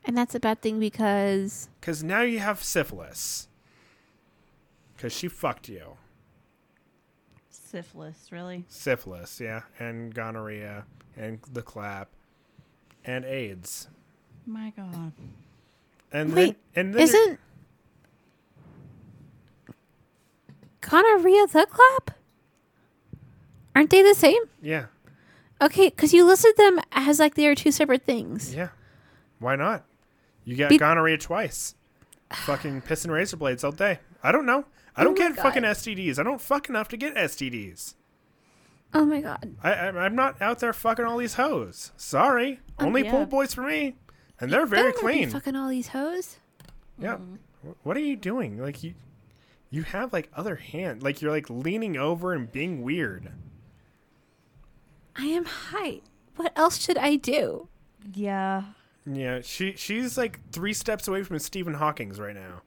And 0.04 0.16
that's 0.16 0.34
a 0.34 0.40
bad 0.40 0.62
thing 0.62 0.78
because 0.78 1.68
Because 1.80 2.04
now 2.04 2.22
you 2.22 2.38
have 2.38 2.62
syphilis. 2.62 3.47
Because 4.98 5.12
she 5.12 5.28
fucked 5.28 5.68
you. 5.68 5.96
Syphilis, 7.50 8.32
really? 8.32 8.64
Syphilis, 8.66 9.40
yeah. 9.40 9.60
And 9.78 10.12
gonorrhea. 10.12 10.86
And 11.16 11.38
the 11.52 11.62
clap. 11.62 12.08
And 13.04 13.24
AIDS. 13.24 13.86
My 14.44 14.72
God. 14.76 15.12
And 16.12 16.34
Wait, 16.34 16.56
then, 16.74 16.86
and 16.86 16.94
then 16.94 17.02
isn't 17.02 17.40
gonorrhea 20.80 21.46
the 21.46 21.66
clap? 21.70 22.18
Aren't 23.76 23.90
they 23.90 24.02
the 24.02 24.14
same? 24.16 24.42
Yeah. 24.60 24.86
Okay, 25.62 25.90
because 25.90 26.12
you 26.12 26.24
listed 26.24 26.56
them 26.56 26.80
as 26.90 27.20
like 27.20 27.34
they 27.36 27.46
are 27.46 27.54
two 27.54 27.70
separate 27.70 28.02
things. 28.04 28.52
Yeah. 28.52 28.70
Why 29.38 29.54
not? 29.54 29.84
You 30.44 30.56
got 30.56 30.70
Be- 30.70 30.78
gonorrhea 30.78 31.18
twice. 31.18 31.76
fucking 32.32 32.82
pissing 32.82 33.10
razor 33.12 33.36
blades 33.36 33.62
all 33.62 33.70
day. 33.70 34.00
I 34.24 34.32
don't 34.32 34.46
know. 34.46 34.64
I 34.98 35.04
don't 35.04 35.18
Oh 35.18 35.22
my 35.22 35.28
get 35.30 35.36
fucking 35.42 35.62
STDs. 35.62 36.18
I 36.18 36.22
don't 36.22 36.40
fuck 36.40 36.68
enough 36.68 36.88
to 36.88 36.96
get 36.96 37.14
STDs. 37.14 37.94
Oh 38.94 39.04
my 39.04 39.20
god. 39.20 39.54
I, 39.62 39.72
I 39.72 39.86
I'm 40.04 40.14
not 40.14 40.40
out 40.42 40.58
there 40.60 40.72
fucking 40.72 41.04
all 41.04 41.18
these 41.18 41.34
hoes. 41.34 41.92
Sorry, 41.96 42.60
um, 42.78 42.86
only 42.88 43.04
yeah. 43.04 43.10
pool 43.10 43.26
boys 43.26 43.54
for 43.54 43.62
me, 43.62 43.96
and 44.40 44.50
they're 44.52 44.66
very 44.66 44.90
Better 44.92 45.00
clean. 45.00 45.30
Fucking 45.30 45.54
all 45.56 45.68
these 45.68 45.88
hoes. 45.88 46.38
Yeah. 46.98 47.16
Mm-hmm. 47.16 47.34
Wh- 47.70 47.86
What 47.86 47.96
are 47.96 48.00
you 48.00 48.16
doing? 48.16 48.58
Like 48.58 48.82
you, 48.82 48.94
you 49.70 49.82
have 49.82 50.12
like 50.12 50.30
other 50.34 50.56
hand. 50.56 51.02
Like 51.02 51.20
you're 51.22 51.30
like 51.30 51.48
leaning 51.50 51.96
over 51.96 52.32
and 52.32 52.50
being 52.50 52.82
weird. 52.82 53.30
I 55.16 55.26
am 55.26 55.44
high. 55.44 56.00
What 56.36 56.52
else 56.56 56.78
should 56.78 56.98
I 56.98 57.16
do? 57.16 57.68
Yeah. 58.14 58.62
Yeah, 59.10 59.40
she 59.42 59.74
she's 59.76 60.16
like 60.18 60.38
three 60.52 60.72
steps 60.72 61.08
away 61.08 61.22
from 61.22 61.38
Stephen 61.38 61.74
Hawking's 61.74 62.20
right 62.20 62.34
now. 62.34 62.62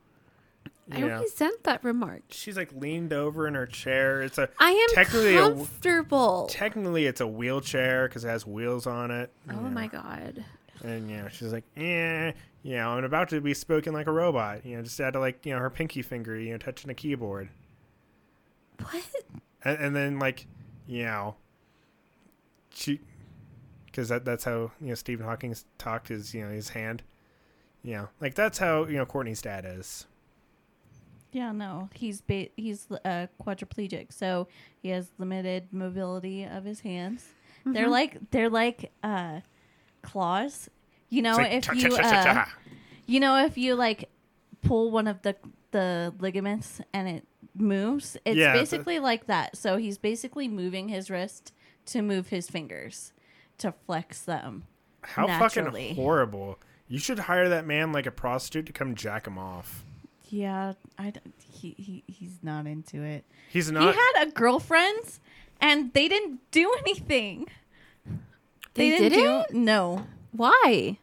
I 0.91 0.99
Yeah. 0.99 1.19
resent 1.21 1.63
that 1.63 1.83
remark. 1.83 2.23
She's 2.29 2.57
like 2.57 2.71
leaned 2.73 3.13
over 3.13 3.47
in 3.47 3.53
her 3.55 3.65
chair. 3.65 4.21
It's 4.21 4.37
a 4.37 4.49
I 4.59 4.71
am 4.71 4.95
Technically 4.95 5.35
a- 5.37 5.41
comfortable. 5.41 6.47
technically 6.49 7.05
it's 7.05 7.21
a 7.21 7.27
wheelchair 7.27 8.07
because 8.07 8.25
it 8.25 8.29
has 8.29 8.45
wheels 8.45 8.85
on 8.87 9.11
it. 9.11 9.31
oh 9.49 9.53
Yeah. 9.53 9.69
my 9.69 9.87
god. 9.87 10.43
And 10.83 11.09
you 11.09 11.17
know, 11.17 11.27
she's 11.29 11.53
like, 11.53 11.63
eh, 11.77 12.31
you 12.63 12.75
know, 12.75 12.89
I'm 12.89 13.03
about 13.03 13.29
to 13.29 13.39
be 13.41 13.53
spoken 13.53 13.93
like 13.93 14.07
a 14.07 14.11
robot. 14.11 14.65
You 14.65 14.77
know, 14.77 14.81
just 14.83 14.97
had 14.97 15.13
to 15.13 15.19
like, 15.19 15.45
you 15.45 15.53
know, 15.53 15.59
her 15.59 15.69
pinky 15.69 16.01
finger, 16.01 16.37
you 16.39 16.51
know, 16.51 16.57
touching 16.57 16.89
a 16.89 16.93
keyboard. 16.95 17.49
What? 18.79 19.03
and, 19.63 19.77
and 19.77 19.95
then 19.95 20.17
like 20.19 20.47
you 20.87 21.03
know 21.03 21.35
she 22.73 22.99
because 23.85 24.09
that 24.09 24.25
that's 24.25 24.43
how 24.43 24.71
you 24.81 24.87
know 24.87 24.95
Stephen 24.95 25.25
Hawking 25.25 25.55
talked 25.77 26.09
is 26.09 26.33
you 26.33 26.43
know 26.43 26.49
his 26.51 26.69
hand 26.69 27.03
you 27.83 27.93
know 27.93 28.09
like 28.19 28.33
that's 28.33 28.57
how 28.57 28.85
you 28.85 28.97
know 28.97 29.05
Courtney's 29.05 29.41
dad 29.41 29.65
is 29.67 30.07
Yeah, 31.31 31.51
no, 31.53 31.89
he's 31.93 32.21
ba- 32.21 32.49
he's 32.57 32.87
uh, 33.05 33.27
quadriplegic, 33.41 34.11
so 34.11 34.47
he 34.81 34.89
has 34.89 35.11
limited 35.17 35.69
mobility 35.71 36.43
of 36.43 36.65
his 36.65 36.81
hands. 36.81 37.25
They're 37.65 37.83
Mm-hmm. 37.83 37.91
like 37.91 38.31
they're 38.31 38.49
like 38.49 38.91
uh, 39.03 39.41
claws. 40.01 40.69
You 41.09 41.21
know, 41.21 41.35
like, 41.35 41.51
if 41.53 41.63
cha- 41.65 41.73
you 41.73 41.89
cha- 41.89 41.97
cha- 41.97 42.23
cha- 42.23 42.41
uh, 42.41 42.45
you 43.05 43.19
know 43.19 43.45
if 43.45 43.57
you 43.57 43.75
like 43.75 44.09
pull 44.61 44.91
one 44.91 45.07
of 45.07 45.21
the 45.21 45.35
the 45.71 46.13
ligaments 46.19 46.81
and 46.93 47.07
it 47.07 47.27
moves, 47.55 48.17
it's 48.25 48.35
Yeah, 48.37 48.53
the- 48.53 48.59
basically 48.59 48.99
like 48.99 49.27
that. 49.27 49.55
So 49.57 49.77
he's 49.77 49.97
basically 49.97 50.47
moving 50.47 50.89
his 50.89 51.09
wrist 51.09 51.53
to 51.87 52.01
move 52.01 52.27
his 52.29 52.49
fingers 52.49 53.13
to 53.59 53.71
flex 53.85 54.21
them. 54.23 54.63
how 55.01 55.25
naturally. 55.25 55.81
fucking 55.89 55.95
horrible 55.95 56.59
you 56.87 56.99
should 56.99 57.17
hire 57.19 57.47
that 57.49 57.65
man 57.65 57.91
like 57.91 58.05
a 58.05 58.11
prostitute 58.11 58.65
to 58.67 58.71
come 58.73 58.93
jack 58.95 59.25
him 59.27 59.37
off 59.37 59.83
Yeah, 60.31 60.73
I 60.97 61.11
don't- 61.11 61.33
he, 61.51 61.75
he 61.77 62.03
he's 62.07 62.39
not 62.41 62.65
into 62.65 63.03
it. 63.03 63.25
he's 63.51 63.69
not 63.71 63.93
he 63.93 63.99
had 64.15 64.27
a 64.27 64.31
girlfriend 64.31 65.19
and 65.59 65.91
they 65.93 66.07
didn't 66.07 66.39
do 66.51 66.73
anything. 66.79 67.47
They 68.73 68.89
didn't 68.91 69.09
didn't? 69.11 69.51
do 69.51 69.57
no. 69.59 70.07
Why? 70.31 70.97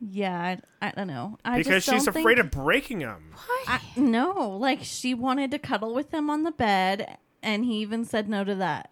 Yeah, 0.00 0.56
I, 0.80 0.86
I 0.88 0.92
don't 0.92 1.06
know. 1.08 1.38
I 1.44 1.58
because 1.58 1.84
just 1.84 1.90
she's 1.94 2.06
don't 2.06 2.16
afraid 2.16 2.36
think, 2.38 2.46
of 2.46 2.50
breaking 2.64 3.00
him 3.00 3.32
Why? 3.34 3.64
I, 3.68 3.80
no, 3.96 4.56
like 4.58 4.80
she 4.82 5.12
wanted 5.12 5.50
to 5.50 5.58
cuddle 5.58 5.94
with 5.94 6.12
him 6.12 6.30
on 6.30 6.42
the 6.44 6.50
bed, 6.52 7.18
and 7.42 7.66
he 7.66 7.74
even 7.82 8.06
said 8.06 8.26
no 8.28 8.42
to 8.42 8.54
that. 8.54 8.90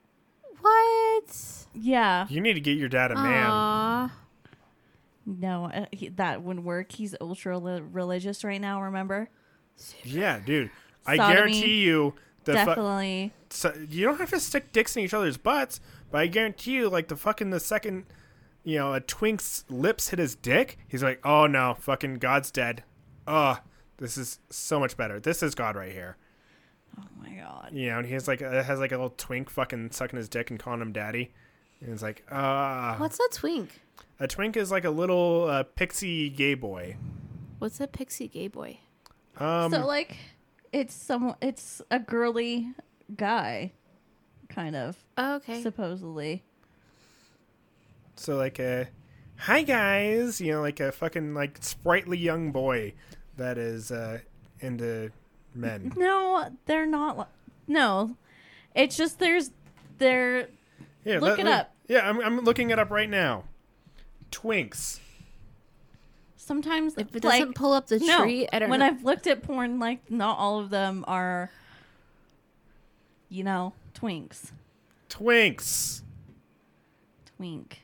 what? 0.60 1.64
Yeah, 1.74 2.26
you 2.28 2.40
need 2.42 2.54
to 2.54 2.60
get 2.60 2.76
your 2.76 2.88
dad 2.90 3.10
a 3.12 3.14
man 3.14 3.46
Aw. 3.50 4.12
no, 5.24 5.64
uh, 5.72 5.86
he, 5.92 6.08
that 6.10 6.42
wouldn't 6.42 6.64
work. 6.66 6.92
He's 6.92 7.14
ultra 7.20 7.58
li- 7.58 7.80
religious 7.92 8.44
right 8.44 8.60
now. 8.60 8.82
Remember? 8.82 9.30
Yeah 10.04 10.38
dude 10.44 10.70
I 11.06 11.16
guarantee 11.16 11.82
you 11.82 12.14
the 12.44 12.52
fu- 12.74 12.80
so 13.50 13.72
you 13.88 14.04
don't 14.04 14.18
have 14.18 14.30
to 14.30 14.40
stick 14.40 14.72
dicks 14.72 14.96
in 14.96 15.02
each 15.02 15.14
other's 15.14 15.36
butts, 15.36 15.80
but 16.10 16.20
I 16.20 16.26
guarantee 16.26 16.72
you, 16.72 16.88
like 16.88 17.08
the 17.08 17.16
fucking 17.16 17.50
the 17.50 17.60
second, 17.60 18.04
you 18.64 18.76
know, 18.78 18.92
a 18.94 19.00
twink's 19.00 19.64
lips 19.70 20.08
hit 20.08 20.18
his 20.18 20.34
dick, 20.34 20.78
he's 20.88 21.02
like, 21.02 21.20
oh 21.24 21.46
no, 21.46 21.76
fucking 21.80 22.14
God's 22.16 22.50
dead. 22.50 22.84
Oh, 23.26 23.58
this 23.98 24.16
is 24.18 24.38
so 24.50 24.78
much 24.78 24.96
better. 24.96 25.18
This 25.20 25.42
is 25.42 25.54
God 25.54 25.76
right 25.76 25.92
here. 25.92 26.16
Oh 26.98 27.04
my 27.20 27.30
god. 27.30 27.70
You 27.72 27.88
know, 27.90 27.98
and 27.98 28.06
he 28.06 28.12
has 28.14 28.28
like 28.28 28.42
uh, 28.42 28.62
has 28.62 28.78
like 28.80 28.92
a 28.92 28.96
little 28.96 29.14
twink 29.16 29.50
fucking 29.50 29.90
sucking 29.92 30.16
his 30.18 30.28
dick 30.28 30.50
and 30.50 30.58
calling 30.58 30.80
him 30.80 30.92
daddy. 30.92 31.32
And 31.80 31.90
it's 31.92 32.02
like, 32.02 32.24
ah, 32.30 32.96
What's 32.98 33.18
that 33.18 33.30
twink? 33.32 33.80
a 34.20 34.26
twink 34.26 34.56
is 34.56 34.70
like 34.70 34.84
a 34.84 34.90
little 34.90 35.46
uh, 35.48 35.62
pixie 35.62 36.28
gay 36.28 36.54
boy. 36.54 36.96
What's 37.58 37.78
that 37.78 37.92
pixie 37.92 38.28
gay 38.28 38.48
boy? 38.48 38.80
Um, 39.38 39.72
so 39.72 39.86
like, 39.86 40.16
it's 40.72 40.94
some. 40.94 41.34
It's 41.40 41.80
a 41.90 41.98
girly 41.98 42.72
guy, 43.16 43.72
kind 44.48 44.74
of 44.76 44.96
Oh, 45.16 45.36
okay. 45.36 45.62
supposedly. 45.62 46.42
So 48.16 48.36
like 48.36 48.58
a 48.58 48.88
hi 49.36 49.62
guys, 49.62 50.40
you 50.40 50.52
know, 50.52 50.60
like 50.60 50.80
a 50.80 50.90
fucking 50.92 51.34
like 51.34 51.58
sprightly 51.62 52.18
young 52.18 52.50
boy 52.50 52.94
that 53.36 53.56
is 53.58 53.90
uh 53.92 54.18
into 54.60 55.10
men. 55.54 55.92
No, 55.96 56.50
they're 56.66 56.86
not. 56.86 57.18
li- 57.18 57.24
No, 57.68 58.16
it's 58.74 58.96
just 58.96 59.18
there's 59.20 59.50
there. 59.98 60.48
Yeah, 61.04 61.20
Look 61.20 61.38
it 61.38 61.46
up. 61.46 61.72
Yeah, 61.86 62.08
I'm 62.08 62.20
I'm 62.20 62.40
looking 62.40 62.70
it 62.70 62.78
up 62.78 62.90
right 62.90 63.08
now. 63.08 63.44
Twinks. 64.32 64.98
Sometimes 66.48 66.94
if 66.96 67.14
it 67.14 67.22
like 67.22 67.40
doesn't 67.40 67.54
pull 67.56 67.74
up 67.74 67.88
the 67.88 67.98
no, 67.98 68.22
tree, 68.22 68.48
I 68.50 68.58
don't 68.58 68.70
when 68.70 68.80
know. 68.80 68.86
I've 68.86 69.04
looked 69.04 69.26
at 69.26 69.42
porn, 69.42 69.78
like 69.78 70.10
not 70.10 70.38
all 70.38 70.58
of 70.60 70.70
them 70.70 71.04
are. 71.06 71.50
You 73.28 73.44
know, 73.44 73.74
twinks, 73.94 74.52
Twinks. 75.10 76.00
twink. 77.36 77.82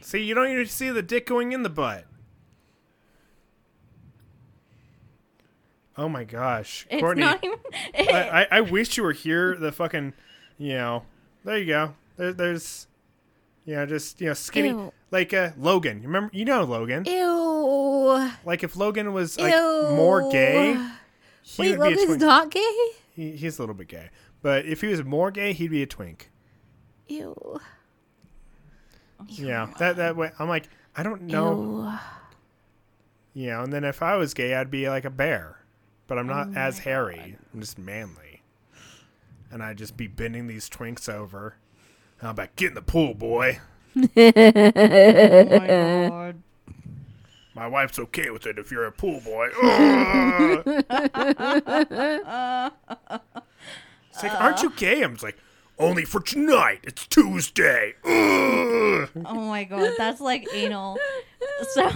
See, 0.00 0.22
you 0.22 0.34
don't 0.34 0.48
even 0.48 0.64
see 0.64 0.88
the 0.88 1.02
dick 1.02 1.26
going 1.26 1.52
in 1.52 1.62
the 1.64 1.68
butt. 1.68 2.06
Oh 5.98 6.08
my 6.08 6.24
gosh, 6.24 6.86
It's 6.88 7.02
Courtney! 7.02 7.24
not 7.24 7.44
even. 7.44 7.58
I, 8.08 8.46
I 8.50 8.58
I 8.58 8.60
wish 8.62 8.96
you 8.96 9.02
were 9.02 9.12
here. 9.12 9.54
The 9.56 9.70
fucking, 9.70 10.14
you 10.56 10.74
know, 10.74 11.02
there 11.44 11.58
you 11.58 11.66
go. 11.66 11.94
There, 12.16 12.32
there's, 12.32 12.86
you 13.66 13.74
know, 13.74 13.84
just 13.84 14.18
you 14.18 14.28
know, 14.28 14.34
skinny 14.34 14.68
Ew. 14.68 14.92
Like 15.10 15.32
uh 15.34 15.50
Logan. 15.58 15.98
You 16.02 16.08
remember? 16.08 16.30
You 16.32 16.44
know 16.44 16.64
Logan. 16.64 17.04
Ew. 17.06 18.30
Like 18.44 18.62
if 18.62 18.76
Logan 18.76 19.12
was 19.12 19.38
like 19.38 19.52
Ew. 19.52 19.88
more 19.94 20.30
gay, 20.30 20.74
he 21.42 21.62
Wait, 21.62 21.78
would 21.78 21.88
be 21.88 21.94
a 21.94 21.96
Logan's 21.96 22.06
twink. 22.06 22.20
not 22.20 22.50
gay? 22.50 22.88
He, 23.14 23.32
he's 23.36 23.58
a 23.58 23.62
little 23.62 23.74
bit 23.74 23.88
gay, 23.88 24.10
but 24.42 24.66
if 24.66 24.80
he 24.82 24.88
was 24.88 25.02
more 25.04 25.30
gay, 25.30 25.52
he'd 25.52 25.70
be 25.70 25.82
a 25.82 25.86
twink. 25.86 26.30
Ew. 27.08 27.60
Yeah, 29.28 29.70
that 29.78 29.96
that 29.96 30.16
way. 30.16 30.30
I'm 30.38 30.48
like, 30.48 30.68
I 30.94 31.02
don't 31.02 31.22
know, 31.22 31.98
Ew. 33.34 33.42
you 33.42 33.48
know. 33.50 33.62
And 33.62 33.72
then 33.72 33.84
if 33.84 34.02
I 34.02 34.16
was 34.16 34.34
gay, 34.34 34.54
I'd 34.54 34.70
be 34.70 34.88
like 34.88 35.04
a 35.04 35.10
bear, 35.10 35.60
but 36.06 36.18
I'm 36.18 36.26
not 36.26 36.48
Oh 36.48 36.52
as 36.58 36.80
hairy. 36.80 37.36
I'm 37.54 37.60
just 37.60 37.78
manly, 37.78 38.42
and 39.50 39.62
I'd 39.62 39.78
just 39.78 39.96
be 39.96 40.06
bending 40.06 40.46
these 40.46 40.68
twinks 40.68 41.08
over. 41.12 41.56
How 42.18 42.30
about 42.30 42.56
get 42.56 42.68
in 42.68 42.74
the 42.74 42.82
pool, 42.82 43.14
boy? 43.14 43.60
Oh 43.96 44.02
my 44.16 46.06
god. 46.08 46.42
My 47.54 47.66
wife's 47.66 47.98
okay 47.98 48.28
with 48.30 48.44
it 48.46 48.58
if 48.58 48.70
you're 48.70 48.84
a 48.84 48.92
pool 48.92 49.20
boy. 49.24 49.48
It's 54.10 54.22
like, 54.22 54.40
aren't 54.40 54.62
you 54.62 54.70
gay? 54.76 55.02
I'm 55.02 55.12
just 55.12 55.22
like, 55.24 55.38
only 55.78 56.04
for 56.04 56.20
tonight. 56.20 56.80
It's 56.84 57.06
Tuesday. 57.06 57.94
Oh 58.04 59.08
my 59.24 59.64
god, 59.64 59.92
that's 59.96 60.20
like 60.20 60.46
anal. 60.52 60.98
So, 61.74 61.90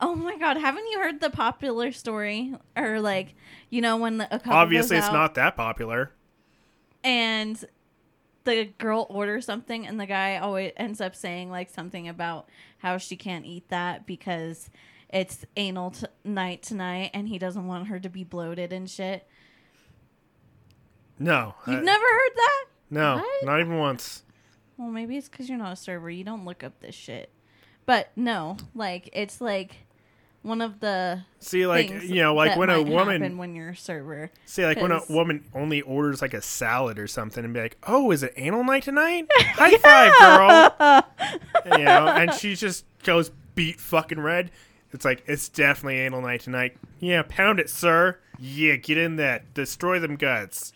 oh 0.00 0.14
my 0.14 0.36
god, 0.38 0.56
haven't 0.56 0.86
you 0.90 0.98
heard 1.00 1.20
the 1.20 1.30
popular 1.30 1.92
story 1.92 2.54
or 2.76 3.00
like, 3.00 3.34
you 3.70 3.80
know, 3.80 3.96
when 3.96 4.18
the, 4.18 4.26
a 4.34 4.38
couple 4.38 4.54
Obviously, 4.54 4.96
it's 4.96 5.06
out 5.06 5.12
not 5.12 5.34
that 5.34 5.56
popular. 5.56 6.10
and 7.04 7.64
the 8.48 8.64
girl 8.78 9.06
orders 9.10 9.44
something 9.44 9.86
and 9.86 10.00
the 10.00 10.06
guy 10.06 10.38
always 10.38 10.72
ends 10.76 11.00
up 11.00 11.14
saying 11.14 11.50
like 11.50 11.68
something 11.70 12.08
about 12.08 12.48
how 12.78 12.96
she 12.96 13.14
can't 13.16 13.44
eat 13.44 13.68
that 13.68 14.06
because 14.06 14.70
it's 15.10 15.44
anal 15.56 15.90
t- 15.90 16.06
night 16.24 16.62
tonight 16.62 17.10
and 17.14 17.28
he 17.28 17.38
doesn't 17.38 17.66
want 17.66 17.88
her 17.88 18.00
to 18.00 18.08
be 18.08 18.24
bloated 18.24 18.72
and 18.72 18.88
shit. 18.90 19.26
No, 21.18 21.54
You've 21.66 21.80
I- 21.80 21.82
never 21.82 22.04
heard 22.04 22.36
that? 22.36 22.64
no, 22.90 23.16
What? 23.16 23.44
not 23.44 23.60
even 23.60 23.78
once. 23.78 24.22
Well, 24.76 24.88
maybe 24.88 25.16
it's 25.16 25.28
because 25.28 25.48
you're 25.48 25.58
not 25.58 25.72
a 25.72 25.76
server. 25.76 26.08
You 26.08 26.22
don't 26.24 26.44
look 26.44 26.62
up 26.62 26.78
this 26.80 26.94
shit. 26.94 27.32
But 27.86 28.10
no, 28.16 28.56
like 28.74 29.10
it's 29.12 29.40
like 29.40 29.76
one 30.42 30.60
of 30.60 30.80
the 30.80 31.24
See, 31.40 31.66
like 31.66 31.90
you 32.02 32.22
know, 32.22 32.34
like 32.34 32.56
when 32.56 32.70
a 32.70 32.82
woman 32.82 33.38
when 33.38 33.54
you're 33.54 33.70
a 33.70 33.76
server. 33.76 34.30
See, 34.46 34.64
like 34.64 34.80
when 34.80 34.92
a 34.92 35.00
woman 35.08 35.44
only 35.54 35.80
orders 35.82 36.22
like 36.22 36.34
a 36.34 36.42
salad 36.42 36.98
or 36.98 37.06
something 37.06 37.44
and 37.44 37.52
be 37.52 37.60
like, 37.60 37.76
"Oh, 37.86 38.10
is 38.10 38.22
it 38.22 38.32
anal 38.36 38.64
night 38.64 38.84
tonight? 38.84 39.26
High 39.36 39.76
five, 39.78 40.12
girl!" 40.18 41.78
you 41.78 41.84
know, 41.84 42.06
and 42.08 42.32
she 42.34 42.54
just 42.54 42.84
goes 43.02 43.30
beet 43.54 43.80
fucking 43.80 44.20
red. 44.20 44.50
It's 44.92 45.04
like 45.04 45.22
it's 45.26 45.48
definitely 45.48 45.98
anal 45.98 46.22
night 46.22 46.40
tonight. 46.40 46.76
Yeah, 47.00 47.22
pound 47.28 47.60
it, 47.60 47.68
sir. 47.68 48.18
Yeah, 48.38 48.76
get 48.76 48.96
in 48.98 49.16
that. 49.16 49.52
Destroy 49.54 49.98
them 49.98 50.16
guts. 50.16 50.72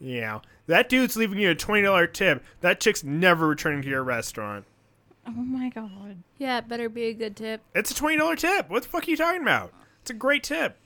Yeah, 0.00 0.40
that 0.66 0.88
dude's 0.88 1.16
leaving 1.16 1.38
you 1.38 1.50
a 1.50 1.54
twenty 1.54 1.82
dollar 1.82 2.06
tip. 2.06 2.44
That 2.60 2.80
chick's 2.80 3.04
never 3.04 3.46
returning 3.46 3.82
to 3.82 3.88
your 3.88 4.02
restaurant. 4.02 4.64
Oh 5.28 5.42
my 5.42 5.68
god. 5.68 6.22
Yeah, 6.38 6.58
it 6.58 6.68
better 6.68 6.88
be 6.88 7.04
a 7.04 7.12
good 7.14 7.36
tip. 7.36 7.60
It's 7.74 7.90
a 7.90 7.94
twenty 7.94 8.16
dollar 8.16 8.36
tip. 8.36 8.70
What 8.70 8.82
the 8.82 8.88
fuck 8.88 9.06
are 9.06 9.10
you 9.10 9.16
talking 9.16 9.42
about? 9.42 9.72
It's 10.00 10.10
a 10.10 10.14
great 10.14 10.42
tip. 10.42 10.78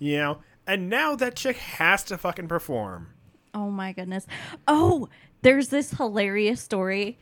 You 0.00 0.16
know, 0.16 0.38
and 0.66 0.88
now 0.90 1.14
that 1.16 1.36
chick 1.36 1.56
has 1.56 2.02
to 2.04 2.18
fucking 2.18 2.48
perform. 2.48 3.08
Oh 3.54 3.70
my 3.70 3.92
goodness. 3.92 4.26
Oh, 4.66 5.08
there's 5.42 5.68
this 5.68 5.92
hilarious 5.92 6.60
story. 6.60 7.18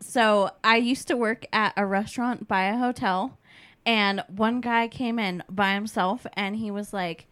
So 0.00 0.50
I 0.62 0.76
used 0.76 1.08
to 1.08 1.16
work 1.16 1.46
at 1.52 1.72
a 1.76 1.86
restaurant 1.86 2.46
by 2.46 2.64
a 2.64 2.76
hotel, 2.76 3.38
and 3.86 4.22
one 4.28 4.60
guy 4.60 4.88
came 4.88 5.18
in 5.18 5.42
by 5.48 5.72
himself, 5.74 6.26
and 6.34 6.56
he 6.56 6.70
was 6.70 6.92
like, 6.92 7.26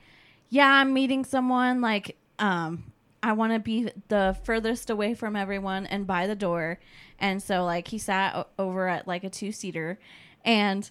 "Yeah, 0.49 0.69
I'm 0.71 0.95
meeting 0.95 1.25
someone. 1.25 1.83
Like, 1.83 2.17
um, 2.39 2.90
I 3.23 3.33
want 3.33 3.53
to 3.53 3.59
be 3.59 3.91
the 4.09 4.37
furthest 4.45 4.91
away 4.91 5.15
from 5.15 5.37
everyone 5.37 5.87
and 5.87 6.07
by 6.07 6.27
the 6.27 6.35
door." 6.35 6.79
And 7.19 7.43
so, 7.43 7.65
like, 7.65 7.89
he 7.89 7.99
sat 7.99 8.35
o- 8.35 8.47
over 8.59 8.89
at 8.89 9.07
like 9.07 9.25
a 9.25 9.31
two 9.31 9.53
seater, 9.53 9.99
and 10.45 10.91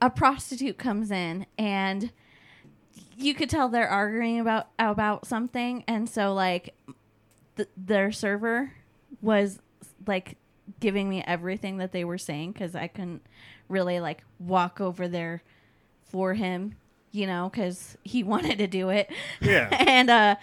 a 0.00 0.10
prostitute 0.10 0.78
comes 0.78 1.10
in, 1.10 1.46
and 1.58 2.10
you 3.16 3.34
could 3.34 3.48
tell 3.50 3.68
they're 3.68 3.88
arguing 3.88 4.40
about 4.40 4.68
about 4.78 5.26
something 5.26 5.84
and 5.86 6.08
so 6.08 6.32
like 6.34 6.74
th- 7.56 7.68
their 7.76 8.10
server 8.10 8.72
was 9.20 9.60
like 10.06 10.36
giving 10.80 11.08
me 11.08 11.22
everything 11.26 11.76
that 11.76 11.92
they 11.92 12.04
were 12.04 12.18
saying 12.18 12.52
cuz 12.54 12.74
I 12.74 12.88
couldn't 12.88 13.22
really 13.68 14.00
like 14.00 14.24
walk 14.40 14.80
over 14.80 15.06
there 15.08 15.42
for 16.02 16.34
him 16.34 16.74
you 17.12 17.26
know 17.26 17.48
cuz 17.50 17.96
he 18.02 18.22
wanted 18.32 18.58
to 18.58 18.66
do 18.66 18.88
it 18.88 19.08
Yeah. 19.40 19.68
and 19.86 20.10
uh 20.10 20.36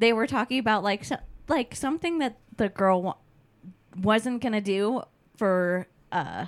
they 0.00 0.12
were 0.12 0.26
talking 0.26 0.58
about 0.58 0.82
like 0.82 1.04
so, 1.04 1.16
like 1.46 1.74
something 1.76 2.18
that 2.18 2.38
the 2.56 2.68
girl 2.68 3.02
wa- 3.02 3.16
wasn't 4.02 4.40
to 4.42 4.60
do 4.60 5.02
for 5.36 5.86
uh 6.10 6.46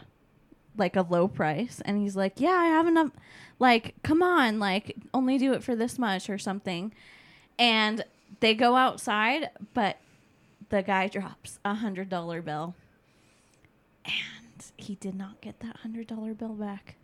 like 0.76 0.96
a 0.96 1.02
low 1.02 1.28
price. 1.28 1.80
And 1.84 1.98
he's 1.98 2.16
like 2.16 2.40
yeah 2.40 2.50
i 2.50 2.66
have 2.66 2.86
enough 2.86 3.10
like 3.58 3.94
come 4.02 4.22
on 4.22 4.58
like 4.58 4.96
only 5.14 5.38
do 5.38 5.52
it 5.52 5.62
for 5.62 5.76
this 5.76 5.98
much 5.98 6.28
or 6.28 6.38
something. 6.38 6.92
And 7.58 8.04
they 8.40 8.54
go 8.54 8.74
outside 8.74 9.50
but 9.74 9.98
the 10.70 10.82
guy 10.82 11.06
drops 11.06 11.60
a 11.64 11.74
hundred 11.74 12.08
dollar 12.08 12.40
bill. 12.40 12.74
And 14.04 14.64
he 14.76 14.94
did 14.94 15.14
not 15.14 15.40
get 15.42 15.60
that 15.60 15.76
hundred 15.76 16.06
dollar 16.06 16.32
bill 16.32 16.54
back 16.54 16.96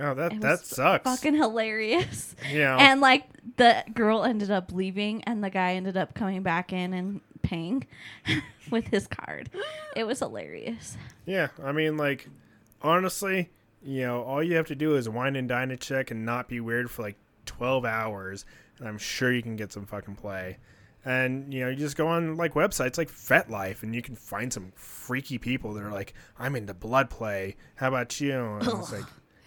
Oh, 0.00 0.14
that 0.14 0.40
that 0.40 0.60
sucks. 0.64 1.04
fucking 1.04 1.34
hilarious 1.34 2.36
yeah. 2.52 2.76
and 2.80 3.00
like 3.00 3.24
the 3.56 3.82
girl 3.94 4.22
ended 4.24 4.50
up 4.50 4.72
leaving 4.72 5.24
and 5.24 5.42
the 5.42 5.50
guy 5.50 5.74
ended 5.74 5.96
up 5.96 6.14
coming 6.14 6.42
back 6.42 6.72
in 6.72 6.92
and 6.94 7.20
paying 7.42 7.84
with 8.70 8.86
his 8.88 9.06
card 9.06 9.50
it 9.96 10.04
was 10.04 10.20
hilarious 10.20 10.96
Yeah, 11.26 11.48
I 11.64 11.72
mean, 11.72 11.96
like, 11.96 12.28
honestly, 12.82 13.50
you 13.82 14.02
know, 14.02 14.22
all 14.22 14.42
you 14.42 14.54
have 14.56 14.66
to 14.68 14.74
do 14.74 14.94
is 14.96 15.08
wine 15.08 15.36
and 15.36 15.48
dine 15.48 15.70
a 15.70 15.76
chick 15.76 16.10
and 16.10 16.24
not 16.24 16.48
be 16.48 16.60
weird 16.60 16.90
for 16.90 17.02
like 17.02 17.16
12 17.46 17.84
hours, 17.84 18.44
and 18.78 18.88
I'm 18.88 18.98
sure 18.98 19.32
you 19.32 19.42
can 19.42 19.56
get 19.56 19.72
some 19.72 19.86
fucking 19.86 20.16
play. 20.16 20.58
And, 21.04 21.52
you 21.54 21.60
know, 21.60 21.70
you 21.70 21.76
just 21.76 21.96
go 21.96 22.08
on 22.08 22.36
like 22.36 22.54
websites 22.54 22.98
like 22.98 23.10
FetLife 23.10 23.82
and 23.82 23.94
you 23.94 24.02
can 24.02 24.14
find 24.16 24.52
some 24.52 24.72
freaky 24.74 25.38
people 25.38 25.72
that 25.74 25.82
are 25.82 25.92
like, 25.92 26.12
I'm 26.38 26.54
into 26.56 26.74
blood 26.74 27.08
play. 27.08 27.56
How 27.76 27.88
about 27.88 28.20
you? 28.20 28.32
And 28.38 28.62
it's 28.66 28.92
like, 28.92 29.04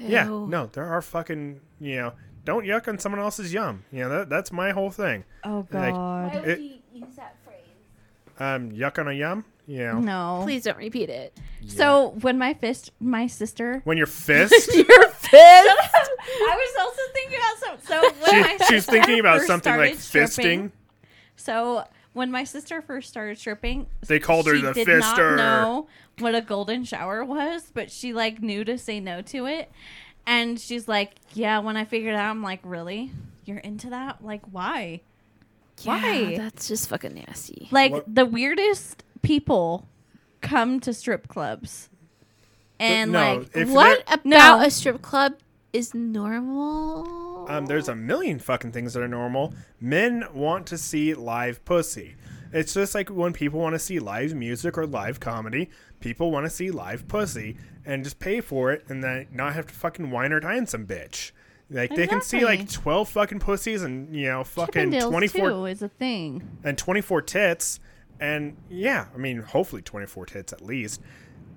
yeah, 0.10 0.26
no, 0.26 0.70
there 0.74 0.86
are 0.86 1.02
fucking, 1.02 1.60
you 1.80 1.96
know, 1.98 2.14
don't 2.44 2.66
yuck 2.66 2.88
on 2.88 2.98
someone 3.00 3.22
else's 3.22 3.54
yum. 3.54 3.84
You 3.92 4.00
know, 4.02 4.10
that, 4.10 4.30
that's 4.30 4.52
my 4.52 4.72
whole 4.72 4.90
thing. 4.92 5.24
oh 5.44 5.68
Like- 5.72 5.94
god 5.94 6.36
would 6.36 6.48
It- 6.50 6.60
you 6.60 6.76
use 6.94 7.16
that 7.16 7.36
phrase? 7.46 7.58
Um, 8.40 8.72
yuck 8.72 8.98
on 9.00 9.08
a 9.08 9.14
yum, 9.14 9.46
Yeah. 9.68 10.00
no 10.00 10.42
Please 10.44 10.64
don't 10.64 10.78
repeat 10.78 11.10
it. 11.10 11.38
so 11.68 12.10
when 12.22 12.38
my 12.40 12.54
fist 12.56 12.92
my 13.00 13.28
sister 13.28 13.82
When 13.84 13.98
your 13.98 14.08
fist. 14.28 14.74
your 14.76 15.08
fist 15.10 15.32
i 15.34 16.58
was 16.58 16.76
also 16.80 17.02
thinking 17.14 17.38
about 17.38 17.58
some 17.60 17.78
so 17.88 18.12
when 18.24 18.42
my 18.42 18.58
she, 18.68 18.74
she's 18.76 18.86
thinking 18.86 19.20
about 19.20 19.42
something 19.42 19.76
like 19.78 19.94
fisting. 19.96 20.30
stripping- 20.30 20.72
So 21.36 21.84
when 22.14 22.30
my 22.32 22.44
sister 22.44 22.82
first 22.82 23.10
started 23.10 23.38
stripping, 23.38 23.88
They 24.06 24.20
called 24.20 24.46
her 24.48 24.56
she 24.56 24.62
the 24.62 24.74
did 24.74 24.88
fister. 24.88 25.36
not 25.36 25.38
know 25.38 25.88
what 26.20 26.36
a 26.36 26.42
golden 26.42 26.84
shower 26.84 27.24
was, 27.24 27.72
but 27.74 27.90
she 27.92 28.14
like 28.14 28.42
knew 28.42 28.64
to 28.66 28.78
say 28.78 29.00
no 29.00 29.22
to 29.24 29.46
it. 29.46 29.72
And 30.28 30.60
she's 30.60 30.88
like, 30.88 31.14
"Yeah." 31.34 31.60
When 31.60 31.78
I 31.78 31.86
figured 31.86 32.14
out, 32.16 32.30
I'm 32.30 32.44
like, 32.44 32.60
"Really? 32.64 33.12
You're 33.46 33.58
into 33.58 33.90
that? 33.90 34.24
Like, 34.24 34.42
why? 34.52 35.02
Why? 35.84 36.36
That's 36.38 36.68
just 36.68 36.90
fucking 36.90 37.16
nasty. 37.16 37.68
Like 37.72 37.92
What- 37.92 38.14
the 38.16 38.26
weirdest 38.26 39.04
people 39.24 39.88
come 40.42 40.80
to 40.82 40.94
strip 40.94 41.28
clubs, 41.28 41.90
and 42.80 43.12
no, 43.14 43.46
like, 43.56 43.68
what 43.68 44.02
about 44.08 44.26
No. 44.26 44.60
a 44.62 44.70
strip 44.70 45.02
club 45.02 45.34
is 45.74 45.94
normal? 45.96 47.31
Um, 47.58 47.66
there's 47.66 47.90
a 47.90 47.96
million 47.96 48.40
fucking 48.40 48.72
things 48.72 48.94
that 48.94 49.04
are 49.04 49.08
normal. 49.08 49.54
Men 49.80 50.26
want 50.34 50.66
to 50.68 50.78
see 50.78 51.14
live 51.14 51.64
pussy. 51.66 52.16
It's 52.54 52.74
just 52.74 52.96
like 52.96 53.10
when 53.10 53.34
people 53.34 53.60
want 53.60 53.76
to 53.76 53.80
see 53.80 54.00
live 54.00 54.34
music 54.36 54.78
or 54.78 54.86
live 54.86 55.20
comedy, 55.20 55.70
people 56.00 56.32
want 56.32 56.46
to 56.46 56.50
see 56.50 56.72
live 56.72 57.08
pussy 57.08 57.58
and 57.86 58.04
just 58.04 58.20
pay 58.20 58.42
for 58.42 58.72
it 58.72 58.86
and 58.90 59.04
then 59.04 59.28
not 59.32 59.54
have 59.54 59.68
to 59.68 59.74
fucking 59.74 60.12
wine 60.12 60.32
or 60.34 60.40
dine 60.40 60.66
some 60.68 60.86
bitch. 60.86 61.32
Like 61.70 61.96
they 61.96 62.08
can 62.08 62.22
see 62.22 62.44
like 62.44 62.70
twelve 62.70 63.08
fucking 63.10 63.40
pussies 63.40 63.82
and 63.84 64.14
you 64.14 64.28
know 64.28 64.44
fucking 64.44 64.92
twenty 65.00 65.28
four 65.28 65.70
is 65.70 65.82
a 65.82 65.88
thing. 65.88 66.58
and 66.66 66.78
24 66.78 67.22
tits 67.22 67.80
and 68.20 68.58
yeah 68.70 69.06
i 69.16 69.18
mean 69.18 69.42
hopefully 69.42 69.82
24 69.82 70.26
tits 70.26 70.52
at 70.52 70.62
least 70.62 71.02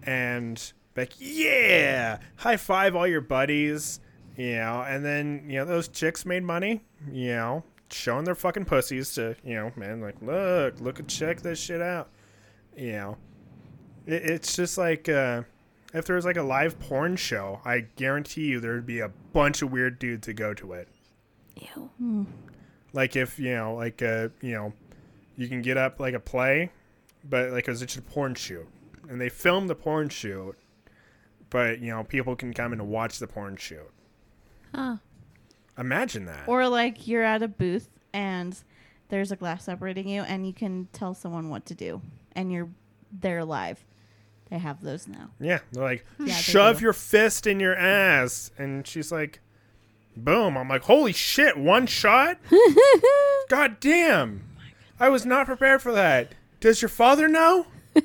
and 0.04 0.72
like 0.96 1.12
yeah 1.18 2.18
high 2.37 2.57
five 2.57 2.94
all 2.94 3.09
your 3.09 3.20
buddies 3.20 3.98
you 4.36 4.56
know 4.56 4.84
and 4.86 5.04
then 5.04 5.44
you 5.48 5.56
know 5.58 5.64
those 5.64 5.88
chicks 5.88 6.24
made 6.26 6.42
money 6.42 6.82
you 7.10 7.28
know 7.28 7.62
showing 7.90 8.24
their 8.24 8.34
fucking 8.34 8.64
pussies 8.64 9.14
to 9.14 9.36
you 9.44 9.54
know 9.54 9.70
man 9.76 10.00
like 10.00 10.20
look 10.20 10.80
look 10.80 10.98
at 11.00 11.08
check 11.08 11.40
this 11.42 11.58
shit 11.60 11.80
out. 11.80 12.08
You 12.76 12.92
know 12.92 13.16
it, 14.06 14.22
it's 14.24 14.56
just 14.56 14.76
like 14.76 15.08
uh 15.08 15.42
if 15.92 16.06
there 16.06 16.16
was 16.16 16.24
like 16.24 16.36
a 16.36 16.42
live 16.42 16.78
porn 16.80 17.14
show 17.14 17.60
i 17.64 17.80
guarantee 17.94 18.46
you 18.46 18.58
there'd 18.58 18.84
be 18.84 18.98
a 18.98 19.10
bunch 19.32 19.62
of 19.62 19.70
weird 19.70 19.98
dudes 19.98 20.26
to 20.26 20.32
go 20.32 20.52
to 20.54 20.72
it. 20.72 20.88
Ew. 21.56 22.26
like 22.92 23.14
if 23.14 23.38
you 23.38 23.54
know 23.54 23.74
like 23.74 24.02
uh 24.02 24.28
you 24.40 24.52
know 24.52 24.72
you 25.36 25.46
can 25.48 25.62
get 25.62 25.76
up 25.76 26.00
like 26.00 26.14
a 26.14 26.20
play 26.20 26.70
but 27.28 27.50
like 27.50 27.68
it 27.68 27.70
was 27.70 27.80
just 27.80 27.96
a 27.96 28.02
porn 28.02 28.34
shoot. 28.34 28.66
And 29.08 29.20
they 29.20 29.28
filmed 29.28 29.70
the 29.70 29.74
porn 29.74 30.08
shoot 30.08 30.56
but 31.50 31.78
you 31.78 31.90
know 31.90 32.02
people 32.02 32.34
can 32.34 32.52
come 32.52 32.72
and 32.72 32.88
watch 32.88 33.20
the 33.20 33.28
porn 33.28 33.56
shoot 33.56 33.88
Huh. 34.74 34.96
imagine 35.78 36.24
that 36.26 36.44
Or 36.48 36.68
like 36.68 37.06
you're 37.06 37.22
at 37.22 37.42
a 37.42 37.48
booth 37.48 37.88
and 38.12 38.56
there's 39.08 39.30
a 39.32 39.37
glass 39.37 39.64
separating 39.64 40.08
you 40.08 40.22
and 40.22 40.46
you 40.46 40.52
can 40.52 40.88
tell 40.92 41.14
someone 41.14 41.48
what 41.50 41.66
to 41.66 41.74
do 41.74 42.00
and 42.32 42.52
you're 42.52 42.68
there 43.12 43.44
live. 43.44 43.84
They 44.50 44.58
have 44.58 44.82
those 44.82 45.06
now. 45.08 45.30
yeah 45.40 45.60
they're 45.72 45.82
like 45.84 46.04
Yeah, 46.18 46.34
shove 46.34 46.78
do. 46.78 46.84
your 46.84 46.92
fist 46.92 47.46
in 47.46 47.60
your 47.60 47.74
ass 47.76 48.50
and 48.58 48.87
she's 48.87 49.10
like 49.10 49.40
boom 50.16 50.56
i'm 50.56 50.68
like 50.68 50.82
holy 50.82 51.12
shit 51.12 51.56
one 51.56 51.87
shot 51.87 52.38
god 53.48 53.80
damn 53.80 54.44
i 55.00 55.08
was 55.08 55.26
not 55.26 55.46
prepared 55.46 55.82
for 55.82 55.90
that 55.92 56.32
does 56.60 56.80
your 56.82 56.88
father 56.88 57.26
know 57.26 57.66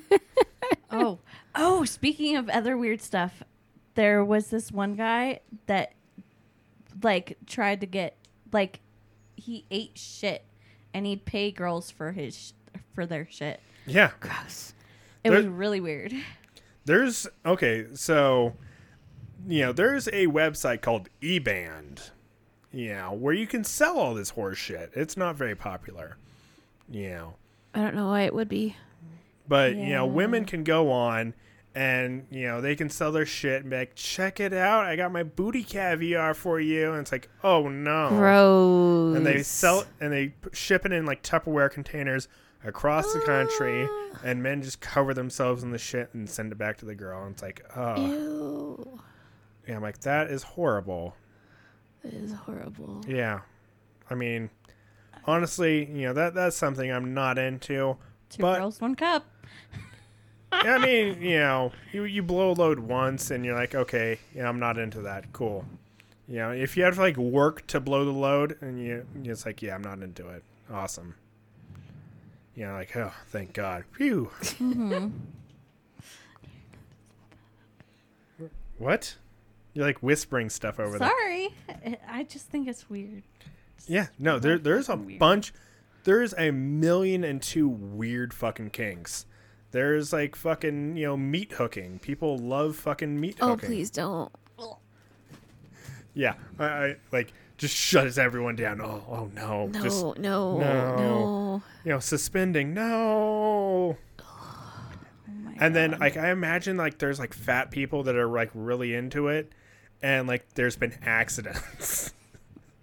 oh. 0.92 1.20
Oh, 1.56 1.84
speaking 1.84 2.36
of 2.38 2.48
other 2.50 2.78
weird 2.78 3.02
stuff, 3.02 3.42
there 3.96 4.24
was 4.24 4.50
this 4.50 4.72
one 4.72 4.94
guy 4.96 5.40
that 5.66 5.94
like 7.04 7.38
tried 7.46 7.82
to 7.82 7.88
get 7.88 8.18
like 8.52 8.80
he 9.36 9.66
ate 9.72 9.98
shit 9.98 10.44
and 10.94 11.06
he'd 11.06 11.26
pay 11.26 11.52
girls 11.52 11.90
for 11.92 12.12
his 12.12 12.36
sh- 12.36 12.80
for 12.94 13.06
their 13.06 13.28
shit. 13.30 13.60
yeah 13.86 14.12
Gross. 14.20 14.74
It 15.24 15.30
There- 15.30 15.38
was 15.40 15.48
really 15.48 15.80
weird. 15.82 16.14
There's 16.86 17.28
okay, 17.46 17.88
so 17.94 18.56
you 19.48 19.62
know, 19.62 19.72
there's 19.72 20.08
a 20.10 20.28
website 20.28 20.82
called 20.82 21.08
eBand, 21.22 22.10
you 22.74 22.90
know, 22.90 23.14
where 23.14 23.34
you 23.34 23.48
can 23.48 23.64
sell 23.64 23.98
all 23.98 24.14
this 24.14 24.32
horse 24.32 24.58
shit. 24.58 24.92
It's 24.96 25.16
not 25.16 25.36
very 25.36 25.56
popular, 25.56 26.18
you 26.90 27.10
know, 27.10 27.36
I 27.74 27.82
don't 27.82 27.96
know 27.96 28.08
why 28.08 28.24
it 28.24 28.34
would 28.34 28.50
be. 28.50 28.76
but 29.48 29.76
you 29.76 29.90
know, 29.90 30.06
Yeah. 30.06 30.12
women 30.12 30.46
can 30.46 30.64
go 30.64 30.92
on 30.92 31.34
and 31.76 32.26
you 32.32 32.48
know 32.48 32.62
they 32.62 32.76
can 32.76 32.90
sell 32.90 33.12
their 33.12 33.26
shit 33.26 33.62
and 33.62 33.70
be 33.70 33.78
like, 33.78 33.96
check 33.96 34.40
it 34.40 34.54
out, 34.54 34.86
I 34.86 34.96
got 34.96 35.12
my 35.12 35.24
booty 35.24 35.64
caviar 35.64 36.34
for 36.34 36.60
you, 36.60 36.92
and 36.92 37.02
it's 37.02 37.12
like, 37.12 37.30
oh 37.44 37.68
no, 37.70 38.10
Gross. 38.10 39.16
and 39.18 39.26
they 39.26 39.44
sell 39.44 39.86
and 40.00 40.12
they 40.12 40.34
ship 40.52 40.86
it 40.86 40.92
in 40.92 41.06
like 41.06 41.22
Tupperware 41.24 41.72
containers 41.72 42.28
across 42.64 43.14
the 43.14 43.20
country, 43.22 43.88
ah. 43.90 44.20
and 44.24 44.44
men 44.44 44.62
just 44.62 44.82
cover 44.82 45.14
themselves 45.14 45.64
in 45.64 45.72
the 45.72 45.78
shit 45.78 46.10
and 46.14 46.30
send 46.30 46.52
it 46.52 46.58
back 46.58 46.78
to 46.80 46.86
the 46.86 46.96
girl. 46.96 47.24
And 47.24 47.34
it's 47.34 47.42
like, 47.42 47.64
oh, 47.76 47.96
Ew. 48.06 49.00
yeah. 49.68 49.76
I'm 49.76 49.82
like, 49.82 50.00
that 50.02 50.30
is 50.30 50.44
horrible. 50.44 51.16
It 52.04 52.14
is 52.14 52.34
horrible. 52.34 53.02
Yeah, 53.08 53.42
I 54.10 54.16
mean, 54.16 54.50
honestly, 55.26 55.86
you 55.86 56.08
know 56.08 56.14
that 56.14 56.34
that's 56.34 56.56
something 56.56 56.92
I'm 56.92 57.14
not 57.14 57.38
into. 57.38 57.98
Two 58.30 58.42
But- 58.42 58.58
girls, 58.60 58.82
one 58.82 58.96
cup. 58.96 59.26
I 60.52 60.78
mean, 60.80 61.22
you 61.22 61.40
know, 61.40 61.72
you 61.92 62.04
you 62.04 62.24
blow 62.24 62.52
a 62.52 62.54
load 62.54 62.80
once 62.80 63.32
and 63.32 63.46
you're 63.46 63.56
like, 63.56 63.76
okay, 63.76 64.20
yeah, 64.34 64.48
I'm 64.50 64.60
not 64.60 64.78
into 64.78 65.02
that. 65.02 65.32
Cool. 65.34 65.66
You 66.28 66.38
know, 66.38 66.52
if 66.52 66.76
you 66.78 66.84
have 66.84 66.96
to 66.96 67.02
like 67.02 67.18
work 67.18 67.66
to 67.68 67.80
blow 67.80 68.06
the 68.06 68.12
load 68.12 68.58
and 68.62 68.84
you 68.84 69.06
it's 69.24 69.46
like, 69.46 69.62
yeah, 69.62 69.76
I'm 69.76 69.82
not 69.84 70.02
into 70.02 70.28
it. 70.30 70.44
Awesome. 70.72 71.16
You 72.56 72.66
know, 72.66 72.74
like, 72.74 72.96
oh, 72.98 73.14
thank 73.30 73.54
God. 73.54 73.84
Phew. 73.94 74.30
Mm-hmm. 74.42 75.08
What? 78.78 79.16
You're 79.74 79.86
like 79.86 80.02
whispering 80.02 80.50
stuff 80.50 80.80
over 80.80 80.98
there. 80.98 81.08
Sorry, 81.10 81.50
I- 82.08 82.24
just 82.24 82.48
think 82.50 82.68
it's 82.68 82.90
weird. 82.90 83.24
Yeah, 83.88 84.08
no, 84.18 84.40
there 84.40 84.58
there's 84.58 84.90
a 84.90 84.96
Weird. 84.96 85.20
bunch 85.20 85.54
there's 86.04 86.34
a 86.38 86.52
million 86.52 87.24
and 87.24 87.42
two 87.42 87.68
weird 87.68 88.34
fucking 88.34 88.70
kinks. 88.72 89.26
There's 89.72 90.12
like 90.12 90.36
fucking, 90.36 90.98
you 90.98 91.06
know, 91.08 91.18
meat 91.18 91.52
hooking. 91.54 92.00
People 92.00 92.38
love 92.38 92.76
fucking 92.76 93.20
meat 93.20 93.36
hooking. 93.36 93.48
Oh, 93.48 93.52
hooking. 93.52 93.68
please 93.70 93.90
don't. 93.90 94.32
Yeah, 96.16 96.34
I, 96.58 96.66
I 96.66 96.96
like 97.12 97.32
just 97.58 97.76
shuts 97.76 98.18
everyone 98.18 98.56
down. 98.56 98.82
Oh, 98.82 99.04
oh 99.08 99.32
no, 99.36 99.68
No, 99.68 99.82
just 99.82 100.04
no, 100.04 100.14
no. 100.18 100.58
no. 100.60 101.64
you 101.86 101.92
know, 101.92 102.00
suspending. 102.00 102.74
No. 102.74 103.96
Oh 104.20 104.26
my 105.28 105.54
And 105.60 105.76
then 105.76 105.98
like 106.00 106.18
I 106.18 106.32
imagine 106.32 106.78
like 106.78 106.98
there's 106.98 107.20
like 107.20 107.34
fat 107.34 107.70
people 107.70 108.04
that 108.04 108.16
are 108.16 108.28
like 108.28 108.50
really 108.54 108.96
into 108.96 109.28
it, 109.28 109.52
and 110.02 110.28
like 110.28 110.52
there's 110.56 110.76
been 110.76 110.98
accidents. 111.04 112.12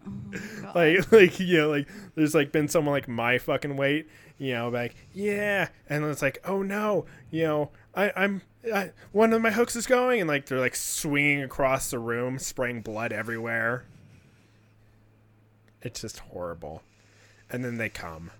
Oh 0.06 0.12
God. 0.62 0.74
like 0.76 1.12
like 1.12 1.40
you 1.40 1.58
know 1.58 1.68
like 1.70 1.88
there's 2.14 2.34
like 2.34 2.52
been 2.52 2.68
someone 2.68 2.92
like 2.92 3.08
my 3.08 3.38
fucking 3.38 3.76
weight, 3.76 4.08
you 4.38 4.54
know, 4.54 4.68
like 4.68 4.94
yeah, 5.12 5.68
and 5.88 6.04
then 6.04 6.10
it's 6.10 6.22
like 6.22 6.38
oh 6.44 6.62
no, 6.62 7.06
you 7.30 7.44
know 7.44 7.70
I 7.96 8.12
I'm. 8.14 8.42
I, 8.72 8.90
one 9.12 9.32
of 9.32 9.40
my 9.40 9.50
hooks 9.50 9.74
is 9.74 9.86
going, 9.86 10.20
and 10.20 10.28
like 10.28 10.46
they're 10.46 10.60
like 10.60 10.76
swinging 10.76 11.42
across 11.42 11.90
the 11.90 11.98
room, 11.98 12.38
spraying 12.38 12.82
blood 12.82 13.12
everywhere. 13.12 13.84
It's 15.82 16.00
just 16.00 16.18
horrible. 16.18 16.82
And 17.48 17.64
then 17.64 17.78
they 17.78 17.88
come. 17.88 18.32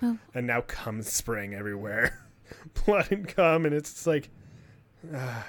Oh. 0.00 0.18
And 0.34 0.46
now 0.46 0.60
comes 0.62 1.12
spraying 1.12 1.52
everywhere. 1.52 2.20
blood 2.86 3.10
and 3.10 3.28
cum, 3.28 3.66
and 3.66 3.74
it's 3.74 3.92
just 3.92 4.06
like. 4.06 4.30
Uh, 5.14 5.42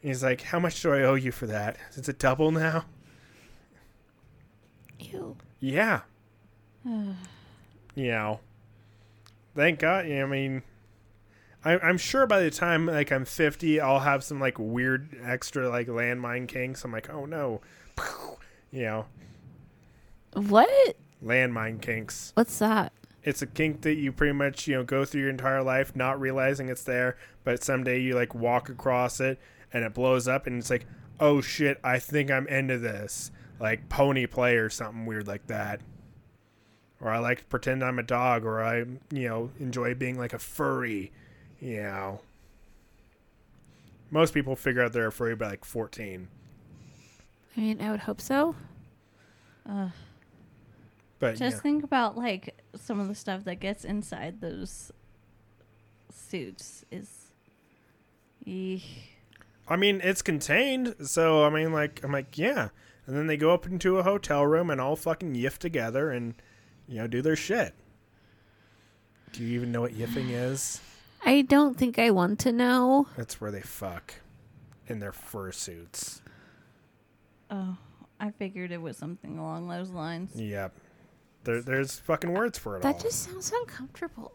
he's 0.00 0.22
like, 0.22 0.42
How 0.42 0.58
much 0.58 0.82
do 0.82 0.92
I 0.92 1.02
owe 1.02 1.14
you 1.14 1.32
for 1.32 1.46
that? 1.46 1.78
Is 1.94 2.08
it 2.08 2.18
double 2.18 2.50
now? 2.50 2.84
Ew. 4.98 5.36
Yeah. 5.60 6.00
you 6.84 7.14
know. 7.96 8.40
Thank 9.54 9.78
God. 9.80 10.06
Yeah, 10.06 10.22
I 10.22 10.26
mean, 10.26 10.62
I, 11.64 11.78
I'm 11.78 11.98
sure 11.98 12.26
by 12.26 12.40
the 12.40 12.50
time 12.50 12.86
like 12.86 13.12
I'm 13.12 13.24
50, 13.24 13.80
I'll 13.80 14.00
have 14.00 14.24
some 14.24 14.40
like 14.40 14.58
weird 14.58 15.16
extra 15.22 15.68
like 15.68 15.86
landmine 15.88 16.48
kinks. 16.48 16.84
I'm 16.84 16.92
like, 16.92 17.10
oh 17.10 17.24
no, 17.26 17.60
you 18.70 18.82
know, 18.82 19.06
What? 20.34 20.96
landmine 21.24 21.80
kinks. 21.80 22.32
What's 22.34 22.58
that? 22.58 22.92
It's 23.24 23.42
a 23.42 23.46
kink 23.46 23.82
that 23.82 23.94
you 23.94 24.10
pretty 24.10 24.32
much 24.32 24.66
you 24.66 24.74
know 24.74 24.82
go 24.84 25.04
through 25.04 25.20
your 25.22 25.30
entire 25.30 25.62
life 25.62 25.94
not 25.94 26.20
realizing 26.20 26.68
it's 26.68 26.82
there, 26.82 27.16
but 27.44 27.62
someday 27.62 28.00
you 28.00 28.14
like 28.14 28.34
walk 28.34 28.68
across 28.68 29.20
it 29.20 29.38
and 29.72 29.84
it 29.84 29.94
blows 29.94 30.26
up 30.26 30.46
and 30.46 30.58
it's 30.58 30.70
like, 30.70 30.86
oh 31.20 31.40
shit, 31.40 31.78
I 31.84 31.98
think 31.98 32.30
I'm 32.30 32.48
into 32.48 32.78
this. 32.78 33.30
Like 33.60 33.88
pony 33.88 34.26
play 34.26 34.56
or 34.56 34.68
something 34.68 35.06
weird 35.06 35.28
like 35.28 35.46
that. 35.46 35.80
Or 37.02 37.10
I 37.10 37.18
like 37.18 37.38
to 37.38 37.44
pretend 37.46 37.82
I'm 37.82 37.98
a 37.98 38.04
dog, 38.04 38.44
or 38.44 38.62
I, 38.62 38.78
you 39.10 39.28
know, 39.28 39.50
enjoy 39.58 39.94
being 39.94 40.16
like 40.16 40.32
a 40.32 40.38
furry, 40.38 41.10
you 41.60 41.82
know. 41.82 42.20
Most 44.12 44.32
people 44.32 44.54
figure 44.54 44.82
out 44.84 44.92
they're 44.92 45.08
a 45.08 45.12
furry 45.12 45.34
by 45.34 45.48
like 45.50 45.64
14. 45.64 46.28
I 47.56 47.60
mean, 47.60 47.80
I 47.80 47.90
would 47.90 48.00
hope 48.00 48.20
so. 48.20 48.54
Ugh. 49.68 49.90
But 51.18 51.36
Just 51.36 51.56
yeah. 51.56 51.62
think 51.62 51.82
about 51.84 52.16
like 52.16 52.60
some 52.76 53.00
of 53.00 53.08
the 53.08 53.14
stuff 53.14 53.44
that 53.44 53.56
gets 53.56 53.84
inside 53.84 54.40
those 54.40 54.92
suits 56.10 56.84
is. 56.90 57.32
Eek. 58.44 58.84
I 59.68 59.76
mean, 59.76 60.00
it's 60.04 60.22
contained, 60.22 60.94
so 61.04 61.44
I 61.44 61.50
mean, 61.50 61.72
like, 61.72 62.00
I'm 62.04 62.12
like, 62.12 62.38
yeah. 62.38 62.68
And 63.06 63.16
then 63.16 63.26
they 63.26 63.36
go 63.36 63.52
up 63.52 63.66
into 63.66 63.98
a 63.98 64.02
hotel 64.02 64.46
room 64.46 64.70
and 64.70 64.80
all 64.80 64.94
fucking 64.94 65.34
yiff 65.34 65.58
together 65.58 66.10
and, 66.10 66.34
you 66.92 66.98
know, 66.98 67.06
do 67.06 67.22
their 67.22 67.36
shit. 67.36 67.74
Do 69.32 69.42
you 69.42 69.54
even 69.54 69.72
know 69.72 69.80
what 69.80 69.92
yiffing 69.92 70.30
is? 70.30 70.80
I 71.24 71.40
don't 71.40 71.78
think 71.78 71.98
I 71.98 72.10
want 72.10 72.38
to 72.40 72.52
know. 72.52 73.06
That's 73.16 73.40
where 73.40 73.50
they 73.50 73.62
fuck 73.62 74.14
in 74.88 75.00
their 75.00 75.12
fursuits. 75.12 76.20
Oh, 77.50 77.78
I 78.20 78.30
figured 78.30 78.72
it 78.72 78.82
was 78.82 78.98
something 78.98 79.38
along 79.38 79.68
those 79.68 79.88
lines. 79.88 80.32
Yep. 80.34 80.74
There, 81.44 81.62
there's 81.62 81.98
fucking 81.98 82.30
words 82.30 82.58
for 82.58 82.76
it 82.76 82.84
all. 82.84 82.92
That 82.92 83.00
just 83.00 83.22
sounds 83.22 83.50
uncomfortable. 83.60 84.32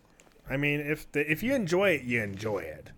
I 0.49 0.57
mean, 0.57 0.79
if 0.79 1.11
the, 1.11 1.29
if 1.31 1.43
you 1.43 1.53
enjoy 1.53 1.91
it, 1.91 2.03
you 2.03 2.23
enjoy 2.23 2.59
it. 2.59 2.89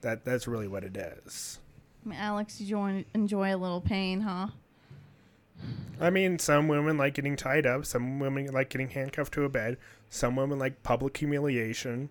That 0.00 0.24
that's 0.24 0.48
really 0.48 0.68
what 0.68 0.82
it 0.82 0.96
is. 0.96 1.60
I 2.04 2.08
mean, 2.08 2.18
Alex, 2.18 2.60
you 2.60 2.76
enjoy, 2.78 3.04
enjoy 3.14 3.54
a 3.54 3.58
little 3.58 3.80
pain, 3.80 4.22
huh? 4.22 4.48
I 6.00 6.10
mean, 6.10 6.38
some 6.38 6.68
women 6.68 6.96
like 6.96 7.14
getting 7.14 7.34
tied 7.36 7.66
up. 7.66 7.84
Some 7.84 8.20
women 8.20 8.46
like 8.52 8.70
getting 8.70 8.90
handcuffed 8.90 9.34
to 9.34 9.44
a 9.44 9.48
bed. 9.48 9.76
Some 10.10 10.36
women 10.36 10.58
like 10.58 10.82
public 10.82 11.16
humiliation. 11.16 12.08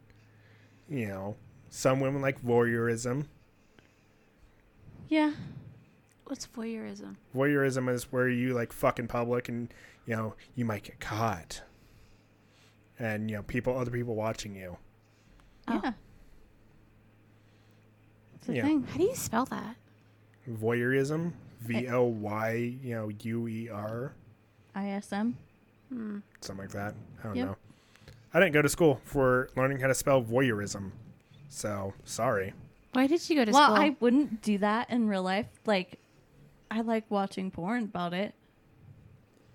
You 0.89 1.07
know, 1.07 1.35
some 1.69 1.99
women 1.99 2.21
like 2.21 2.41
voyeurism. 2.43 3.25
Yeah. 5.09 5.33
What's 6.25 6.47
voyeurism? 6.47 7.15
Voyeurism 7.35 7.89
is 7.89 8.11
where 8.11 8.27
you 8.27 8.53
like 8.53 8.73
fuck 8.73 8.99
in 8.99 9.07
public, 9.07 9.47
and 9.47 9.73
you 10.05 10.15
know 10.15 10.33
you 10.55 10.65
might 10.65 10.83
get 10.83 10.99
caught, 10.99 11.61
and 12.99 13.29
you 13.29 13.37
know 13.37 13.43
people, 13.43 13.77
other 13.77 13.91
people 13.91 14.15
watching 14.15 14.53
you. 14.55 14.75
Oh. 15.69 15.79
Yeah. 15.83 15.91
It's 18.35 18.49
a 18.49 18.53
Yeah. 18.55 18.61
thing. 18.63 18.83
How 18.83 18.97
do 18.97 19.03
you 19.03 19.15
spell 19.15 19.45
that? 19.45 19.77
Voyeurism, 20.49 21.31
V 21.61 21.87
O 21.89 22.03
Y, 22.03 22.77
you 22.81 22.95
know 22.95 23.09
U 23.23 23.47
E 23.47 23.69
R. 23.69 24.13
I 24.75 24.89
S 24.89 25.11
M. 25.11 25.37
Hmm. 25.89 26.17
something 26.41 26.63
like 26.65 26.73
that. 26.73 26.93
I 27.21 27.27
don't 27.27 27.35
Yep. 27.35 27.47
know. 27.47 27.55
I 28.33 28.39
didn't 28.41 28.53
go 28.53 28.61
to 28.61 28.69
school 28.69 28.99
for 29.05 29.49
learning 29.55 29.79
how 29.79 29.87
to 29.87 29.95
spell 29.95 30.21
voyeurism, 30.21 30.91
so 31.49 31.93
sorry. 32.03 32.53
Why 32.93 33.07
did 33.07 33.27
you 33.29 33.35
go 33.37 33.45
to 33.45 33.51
Well, 33.51 33.73
school? 33.75 33.83
I 33.83 33.95
wouldn't 33.99 34.41
do 34.41 34.57
that 34.59 34.89
in 34.89 35.07
real 35.07 35.23
life. 35.23 35.47
Like, 35.65 35.99
I 36.69 36.81
like 36.81 37.05
watching 37.09 37.51
porn 37.51 37.83
about 37.85 38.13
it. 38.13 38.33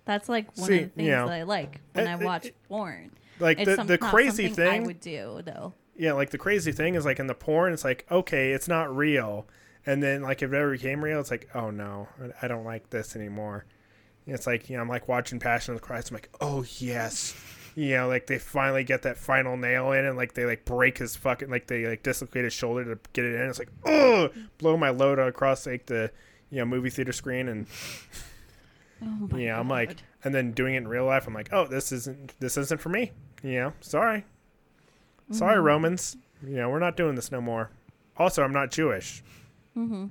That's 0.05 0.27
like 0.27 0.55
one 0.57 0.67
See, 0.67 0.79
of 0.79 0.83
the 0.83 0.89
things 0.95 1.05
you 1.05 1.11
know, 1.11 1.27
that 1.27 1.33
I 1.33 1.43
like 1.43 1.79
when 1.93 2.07
it- 2.07 2.09
I 2.09 2.15
watch 2.15 2.47
it- 2.47 2.55
porn. 2.67 3.11
Like 3.39 3.59
It's 3.59 3.69
the 3.69 3.75
some- 3.75 3.87
the 3.87 3.97
crazy 3.97 4.47
thing 4.49 4.83
I 4.83 4.85
would 4.85 4.99
do 4.99 5.41
though. 5.45 5.73
Yeah, 5.95 6.13
like 6.13 6.31
the 6.31 6.37
crazy 6.37 6.71
thing 6.71 6.95
is 6.95 7.05
like 7.05 7.19
in 7.19 7.27
the 7.27 7.35
porn, 7.35 7.71
it's 7.73 7.83
like 7.83 8.05
okay, 8.11 8.51
it's 8.51 8.67
not 8.67 8.93
real, 8.95 9.45
and 9.85 10.01
then 10.01 10.21
like 10.21 10.41
if 10.41 10.51
it 10.51 10.55
ever 10.55 10.71
became 10.71 11.03
real, 11.03 11.19
it's 11.19 11.31
like 11.31 11.49
oh 11.55 11.69
no, 11.71 12.07
I- 12.41 12.47
don't 12.47 12.63
like 12.65 12.89
this 12.89 13.15
anymore. 13.15 13.65
It's 14.25 14.47
like 14.47 14.69
you 14.69 14.75
know 14.77 14.81
I'm 14.83 14.89
like 14.89 15.07
watching 15.07 15.39
Passion 15.39 15.73
of 15.73 15.81
the 15.81 15.85
Christ. 15.85 16.09
I'm 16.11 16.15
like 16.15 16.29
oh 16.39 16.63
yes, 16.77 17.35
you 17.75 17.95
know 17.95 18.07
like 18.07 18.27
they 18.27 18.39
finally 18.39 18.83
get 18.83 19.01
that 19.01 19.17
final 19.17 19.57
nail 19.57 19.91
in, 19.91 20.05
and 20.05 20.15
like 20.15 20.33
they 20.33 20.45
like 20.45 20.63
break 20.65 20.97
his 20.99 21.15
fucking 21.15 21.49
like 21.49 21.67
they 21.67 21.85
like 21.85 22.03
dislocate 22.03 22.43
his 22.45 22.53
shoulder 22.53 22.83
to 22.95 22.99
get 23.13 23.25
it 23.25 23.35
in. 23.41 23.49
It's 23.49 23.59
like 23.59 23.69
oh, 23.85 24.29
blow 24.59 24.77
my 24.77 24.89
load 24.91 25.19
across 25.19 25.65
like 25.65 25.85
the 25.87 26.09
you 26.49 26.59
know 26.59 26.65
movie 26.65 26.89
theater 26.89 27.11
screen, 27.11 27.49
and 27.49 27.67
Oh 29.05 29.35
yeah, 29.37 29.59
I'm 29.59 29.67
like, 29.67 29.97
and 30.23 30.33
then 30.33 30.51
doing 30.53 30.75
it 30.75 30.77
in 30.77 30.87
real 30.87 31.05
life, 31.05 31.27
I'm 31.27 31.33
like 31.33 31.51
oh 31.51 31.67
this 31.67 31.91
isn't 31.91 32.39
this 32.39 32.55
isn't 32.57 32.79
for 32.79 32.89
me. 32.89 33.11
You 33.43 33.59
know, 33.59 33.73
sorry. 33.81 34.23
Sorry, 35.31 35.57
Mhm. 35.57 35.63
Romans. 35.63 36.15
You 36.45 36.55
know, 36.57 36.69
we're 36.69 36.79
not 36.79 36.95
doing 36.97 37.15
this 37.15 37.31
no 37.31 37.41
more. 37.41 37.69
Also, 38.17 38.43
I'm 38.43 38.53
not 38.53 38.71
Jewish, 38.71 39.23
Mhm. 39.77 40.09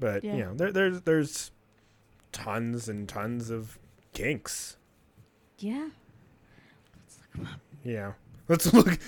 but 0.00 0.24
Yeah. 0.24 0.34
you 0.36 0.44
know, 0.44 0.54
there, 0.54 0.72
there's 0.72 1.00
there's 1.02 1.50
tons 2.32 2.88
and 2.88 3.08
tons 3.08 3.50
of 3.50 3.78
kinks. 4.12 4.76
Yeah. 5.58 5.88
Let's 6.96 7.18
look 7.20 7.32
them 7.32 7.46
up. 7.46 7.60
Yeah, 7.84 8.12
let's 8.48 8.72
look. 8.74 8.98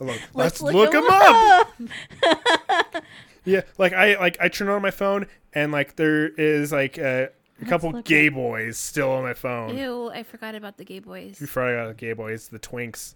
look 0.00 0.20
let's, 0.34 0.60
look, 0.62 0.74
look 0.74 0.92
them 0.92 1.04
'em 1.04 1.10
up. 1.12 3.04
Yeah, 3.46 3.60
like 3.76 3.92
I 3.92 4.18
like 4.18 4.38
I 4.40 4.48
turn 4.48 4.68
on 4.68 4.80
my 4.80 4.90
phone 4.90 5.26
and 5.52 5.70
like 5.70 5.96
there 5.96 6.28
is 6.28 6.72
like 6.72 6.98
uh 6.98 7.26
a 7.60 7.64
couple 7.66 7.92
gay 8.02 8.28
at- 8.28 8.32
boys 8.34 8.78
still 8.78 9.10
on 9.10 9.22
my 9.22 9.34
phone. 9.34 9.76
Ew, 9.76 10.08
I 10.10 10.22
forgot 10.22 10.54
about 10.54 10.78
the 10.78 10.84
gay 10.84 10.98
boys. 11.00 11.40
You 11.42 11.46
forgot 11.46 11.74
about 11.74 11.88
the 11.88 11.94
gay 12.06 12.14
boys, 12.14 12.48
the 12.48 12.58
twinks, 12.58 13.14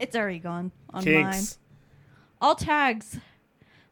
It's 0.00 0.16
already 0.16 0.38
gone 0.38 0.72
on 0.94 1.04
mine. 1.04 1.24
kinks. 1.32 1.58
All 2.40 2.54
tags. 2.54 3.18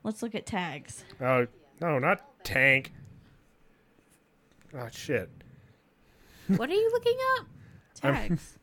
Let's 0.05 0.23
look 0.23 0.35
at 0.35 0.47
tags. 0.47 1.05
Oh 1.21 1.47
no, 1.81 1.99
not 1.99 2.45
tank. 2.45 2.93
Oh 4.75 4.89
shit. 4.91 5.31
What 6.49 6.69
are 6.71 6.75
you 6.75 6.91
looking 6.93 7.17
up? 7.39 7.47
I'm- 8.03 8.15
Tags. 8.29 8.59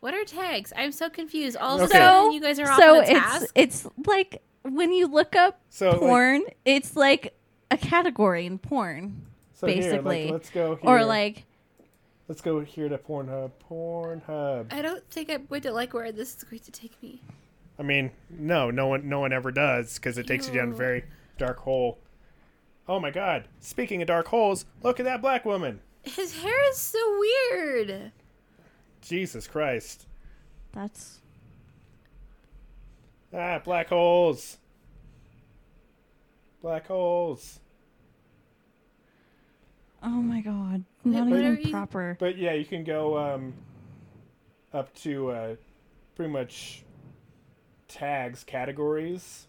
What 0.00 0.14
are 0.14 0.24
tags? 0.24 0.72
I'm 0.76 0.92
so 0.92 1.10
confused. 1.10 1.56
All 1.58 1.76
of 1.76 1.82
a 1.82 1.84
Okay. 1.84 1.98
sudden, 1.98 2.32
you 2.32 2.40
guys 2.40 2.58
are 2.58 2.70
off 2.70 2.78
so 2.80 2.94
on 2.94 2.98
a 3.00 3.02
it's 3.02 3.10
task. 3.10 3.52
it's 3.54 3.86
like 4.06 4.42
when 4.62 4.92
you 4.92 5.06
look 5.06 5.36
up 5.36 5.60
So 5.68 5.90
like, 5.90 6.00
porn, 6.00 6.42
it's 6.64 6.96
like 6.96 7.34
a 7.70 7.76
category 7.76 8.46
in 8.46 8.58
porn, 8.58 9.26
so 9.52 9.66
here, 9.66 9.76
basically. 9.76 10.24
like, 10.24 10.32
let's 10.32 10.50
go 10.50 10.76
here. 10.76 10.90
or 10.90 11.04
like 11.04 11.44
let's 12.28 12.40
go 12.40 12.60
here 12.60 12.88
to 12.88 12.96
Pornhub. 12.96 13.50
Pornhub. 13.70 14.72
I 14.72 14.80
don't 14.82 15.06
think 15.10 15.30
I'm 15.30 15.44
going 15.46 15.60
to 15.62 15.72
like 15.72 15.92
where 15.92 16.10
this 16.12 16.34
is 16.34 16.44
going 16.44 16.60
to 16.60 16.72
take 16.72 17.00
me. 17.02 17.20
I 17.80 17.82
mean, 17.82 18.10
no, 18.28 18.70
no 18.70 18.88
one, 18.88 19.08
no 19.08 19.20
one 19.20 19.32
ever 19.32 19.50
does 19.50 19.94
because 19.94 20.18
it 20.18 20.26
takes 20.26 20.46
you 20.46 20.52
down 20.54 20.72
a 20.72 20.74
very 20.74 21.02
dark 21.38 21.56
hole. 21.60 21.98
Oh 22.86 23.00
my 23.00 23.10
god! 23.10 23.48
Speaking 23.60 24.02
of 24.02 24.08
dark 24.08 24.28
holes, 24.28 24.66
look 24.82 25.00
at 25.00 25.04
that 25.04 25.22
black 25.22 25.46
woman. 25.46 25.80
His 26.02 26.42
hair 26.42 26.68
is 26.70 26.76
so 26.76 26.98
weird. 27.18 28.12
Jesus 29.00 29.46
Christ! 29.48 30.06
that's 30.72 31.20
Ah, 33.32 33.60
black 33.64 33.88
holes. 33.88 34.58
Black 36.60 36.86
holes. 36.86 37.60
oh 40.02 40.08
my 40.10 40.42
god, 40.42 40.84
not 41.04 41.28
what 41.28 41.40
even 41.40 41.60
you- 41.62 41.70
proper. 41.70 42.16
But 42.20 42.36
yeah, 42.36 42.52
you 42.52 42.66
can 42.66 42.84
go 42.84 43.16
um, 43.16 43.54
up 44.74 44.92
to 44.96 45.30
uh, 45.30 45.54
pretty 46.14 46.30
much 46.30 46.82
tags 47.90 48.44
categories. 48.44 49.46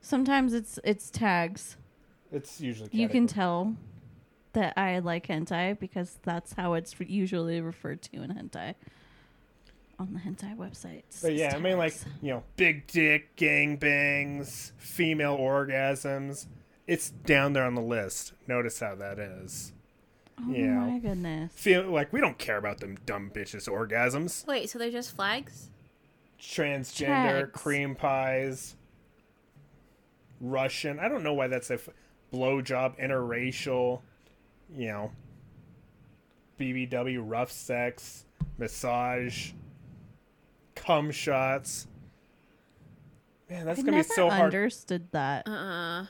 Sometimes 0.00 0.54
it's 0.54 0.78
it's 0.84 1.10
tags. 1.10 1.76
It's 2.32 2.60
usually 2.60 2.88
You 2.92 3.08
can 3.08 3.26
tell 3.26 3.76
that 4.52 4.72
I 4.78 4.98
like 5.00 5.26
hentai 5.26 5.78
because 5.78 6.18
that's 6.22 6.54
how 6.54 6.74
it's 6.74 6.94
usually 6.98 7.60
referred 7.60 8.02
to 8.02 8.22
in 8.22 8.30
hentai 8.30 8.74
on 9.98 10.12
the 10.12 10.20
hentai 10.20 10.56
websites. 10.56 11.22
But 11.22 11.34
yeah, 11.34 11.54
I 11.54 11.58
mean 11.58 11.78
like 11.78 11.94
you 12.22 12.32
know, 12.32 12.42
big 12.56 12.86
dick, 12.86 13.36
gangbangs, 13.36 14.72
female 14.76 15.36
orgasms. 15.36 16.46
It's 16.86 17.10
down 17.10 17.54
there 17.54 17.64
on 17.64 17.74
the 17.74 17.82
list. 17.82 18.32
Notice 18.46 18.80
how 18.80 18.94
that 18.96 19.18
is. 19.18 19.72
oh 20.38 20.52
yeah. 20.52 20.74
my 20.80 20.98
goodness. 20.98 21.52
Feel 21.54 21.84
like 21.84 22.12
we 22.12 22.20
don't 22.20 22.38
care 22.38 22.58
about 22.58 22.80
them 22.80 22.98
dumb 23.06 23.30
bitches 23.34 23.68
orgasms. 23.68 24.46
Wait, 24.46 24.68
so 24.68 24.78
they're 24.78 24.90
just 24.90 25.16
flags? 25.16 25.70
Transgender, 26.44 27.06
Tags. 27.46 27.50
cream 27.52 27.94
pies, 27.94 28.76
Russian. 30.40 30.98
I 30.98 31.08
don't 31.08 31.22
know 31.22 31.34
why 31.34 31.46
that's 31.48 31.70
a 31.70 31.74
f- 31.74 31.88
blowjob, 32.32 32.98
interracial. 33.00 34.00
You 34.76 34.88
know, 34.88 35.12
BBW, 36.58 37.22
rough 37.24 37.50
sex, 37.52 38.24
massage, 38.58 39.52
cum 40.74 41.10
shots. 41.10 41.86
Man, 43.48 43.66
that's 43.66 43.80
I 43.80 43.82
gonna 43.82 43.96
never 43.98 44.08
be 44.08 44.14
so 44.14 44.30
hard. 44.30 44.54
understood 44.54 45.08
that. 45.12 45.46
Uh-uh. 45.48 46.06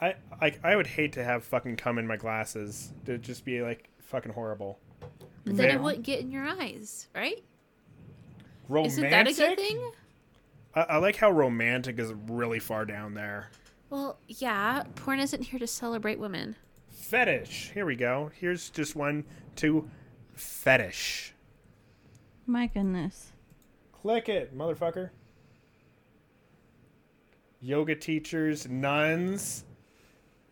I 0.00 0.14
like 0.40 0.60
I 0.64 0.76
would 0.76 0.86
hate 0.88 1.12
to 1.14 1.24
have 1.24 1.44
fucking 1.44 1.76
cum 1.76 1.98
in 1.98 2.06
my 2.06 2.16
glasses. 2.16 2.92
To 3.06 3.16
just 3.18 3.44
be 3.44 3.62
like 3.62 3.88
fucking 4.00 4.32
horrible. 4.32 4.78
But 5.00 5.20
then 5.44 5.56
Very- 5.56 5.72
it 5.72 5.80
wouldn't 5.82 6.04
get 6.04 6.20
in 6.20 6.30
your 6.30 6.44
eyes, 6.44 7.08
right? 7.14 7.42
Romantic. 8.68 8.98
Isn't 8.98 9.10
that 9.10 9.28
a 9.28 9.32
good 9.32 9.58
thing? 9.58 9.92
I, 10.74 10.80
I 10.82 10.96
like 10.98 11.16
how 11.16 11.30
romantic 11.30 11.98
is 11.98 12.12
really 12.28 12.58
far 12.58 12.84
down 12.84 13.14
there. 13.14 13.50
Well, 13.90 14.18
yeah. 14.26 14.82
Porn 14.96 15.20
isn't 15.20 15.42
here 15.42 15.58
to 15.58 15.66
celebrate 15.66 16.18
women. 16.18 16.56
Fetish. 16.90 17.70
Here 17.74 17.86
we 17.86 17.96
go. 17.96 18.30
Here's 18.34 18.70
just 18.70 18.96
one 18.96 19.24
to 19.56 19.88
fetish. 20.34 21.34
My 22.46 22.66
goodness. 22.66 23.32
Click 23.92 24.28
it, 24.28 24.56
motherfucker. 24.56 25.10
Yoga 27.60 27.94
teachers, 27.94 28.68
nuns, 28.68 29.64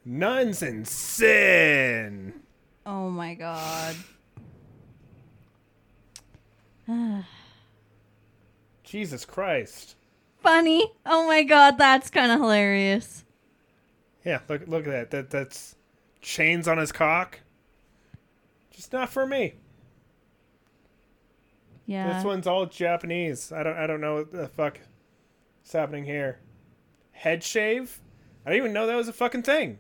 nuns 0.05 0.63
in 0.63 0.85
sin. 0.85 2.33
Oh 2.87 3.11
my 3.11 3.35
god. 3.35 3.97
Jesus 8.93 9.25
Christ. 9.25 9.97
Funny. 10.43 10.93
Oh 11.07 11.27
my 11.27 11.45
god, 11.45 11.79
that's 11.79 12.11
kind 12.11 12.31
of 12.31 12.39
hilarious. 12.39 13.25
Yeah, 14.23 14.41
look 14.51 14.69
look 14.69 14.87
at 14.87 14.91
that. 14.91 15.11
That 15.11 15.31
that's 15.31 15.77
chains 16.21 16.69
on 16.69 16.77
his 16.77 16.93
cock. 16.93 17.41
Just 18.71 18.93
not 18.93 19.09
for 19.09 19.27
me. 19.27 19.55
Yeah. 21.87 22.13
This 22.13 22.23
one's 22.23 22.47
all 22.47 22.67
Japanese. 22.67 23.51
I 23.51 23.63
don't 23.63 23.79
I 23.79 23.87
don't 23.87 24.03
know 24.03 24.17
what 24.17 24.31
the 24.31 24.47
fuck 24.47 24.79
is 25.65 25.73
happening 25.73 26.05
here. 26.05 26.41
Head 27.13 27.43
shave? 27.43 27.99
I 28.45 28.51
didn't 28.51 28.65
even 28.65 28.75
know 28.75 28.87
that 28.89 28.95
was 28.95 29.09
a 29.09 29.15
fucking 29.15 29.45
thing. 29.45 29.79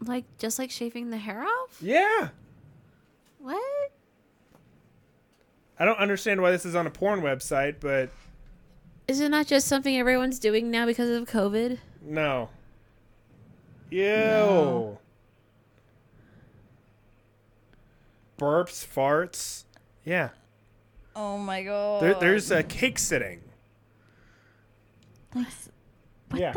Like, 0.00 0.24
just 0.38 0.58
like 0.58 0.72
shaving 0.72 1.10
the 1.10 1.18
hair 1.18 1.44
off? 1.44 1.78
Yeah. 1.80 2.30
What? 3.38 3.92
I 5.78 5.84
don't 5.84 5.98
understand 5.98 6.42
why 6.42 6.50
this 6.50 6.66
is 6.66 6.74
on 6.74 6.88
a 6.88 6.90
porn 6.90 7.20
website, 7.20 7.76
but 7.78 8.10
Is 9.12 9.20
it 9.20 9.28
not 9.28 9.46
just 9.46 9.68
something 9.68 9.94
everyone's 9.94 10.38
doing 10.38 10.70
now 10.70 10.86
because 10.86 11.10
of 11.10 11.28
COVID? 11.28 11.76
no. 12.02 12.48
Ew. 13.90 14.06
No. 14.06 14.98
Burps, 18.38 18.86
farts. 18.86 19.64
Yeah. 20.02 20.30
oh 21.14 21.36
my 21.36 21.62
god. 21.62 22.02
There, 22.02 22.14
there's 22.14 22.50
a 22.50 22.62
cake 22.62 22.98
sitting. 22.98 23.42
Thanks. 25.30 25.68
What 26.30 26.40
yeah. 26.40 26.54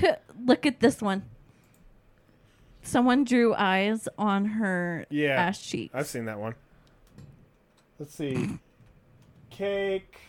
the? 0.00 0.20
Look 0.44 0.64
at 0.64 0.78
this 0.78 1.02
one. 1.02 1.24
Someone 2.82 3.24
drew 3.24 3.52
eyes 3.52 4.08
on 4.16 4.44
her 4.44 5.06
Yeah. 5.10 5.30
ass 5.30 5.60
cheeks. 5.60 5.92
I've 5.92 6.06
seen 6.06 6.26
that 6.26 6.38
one. 6.38 6.54
Let's 7.98 8.14
see. 8.14 8.60
Cake. 9.50 10.20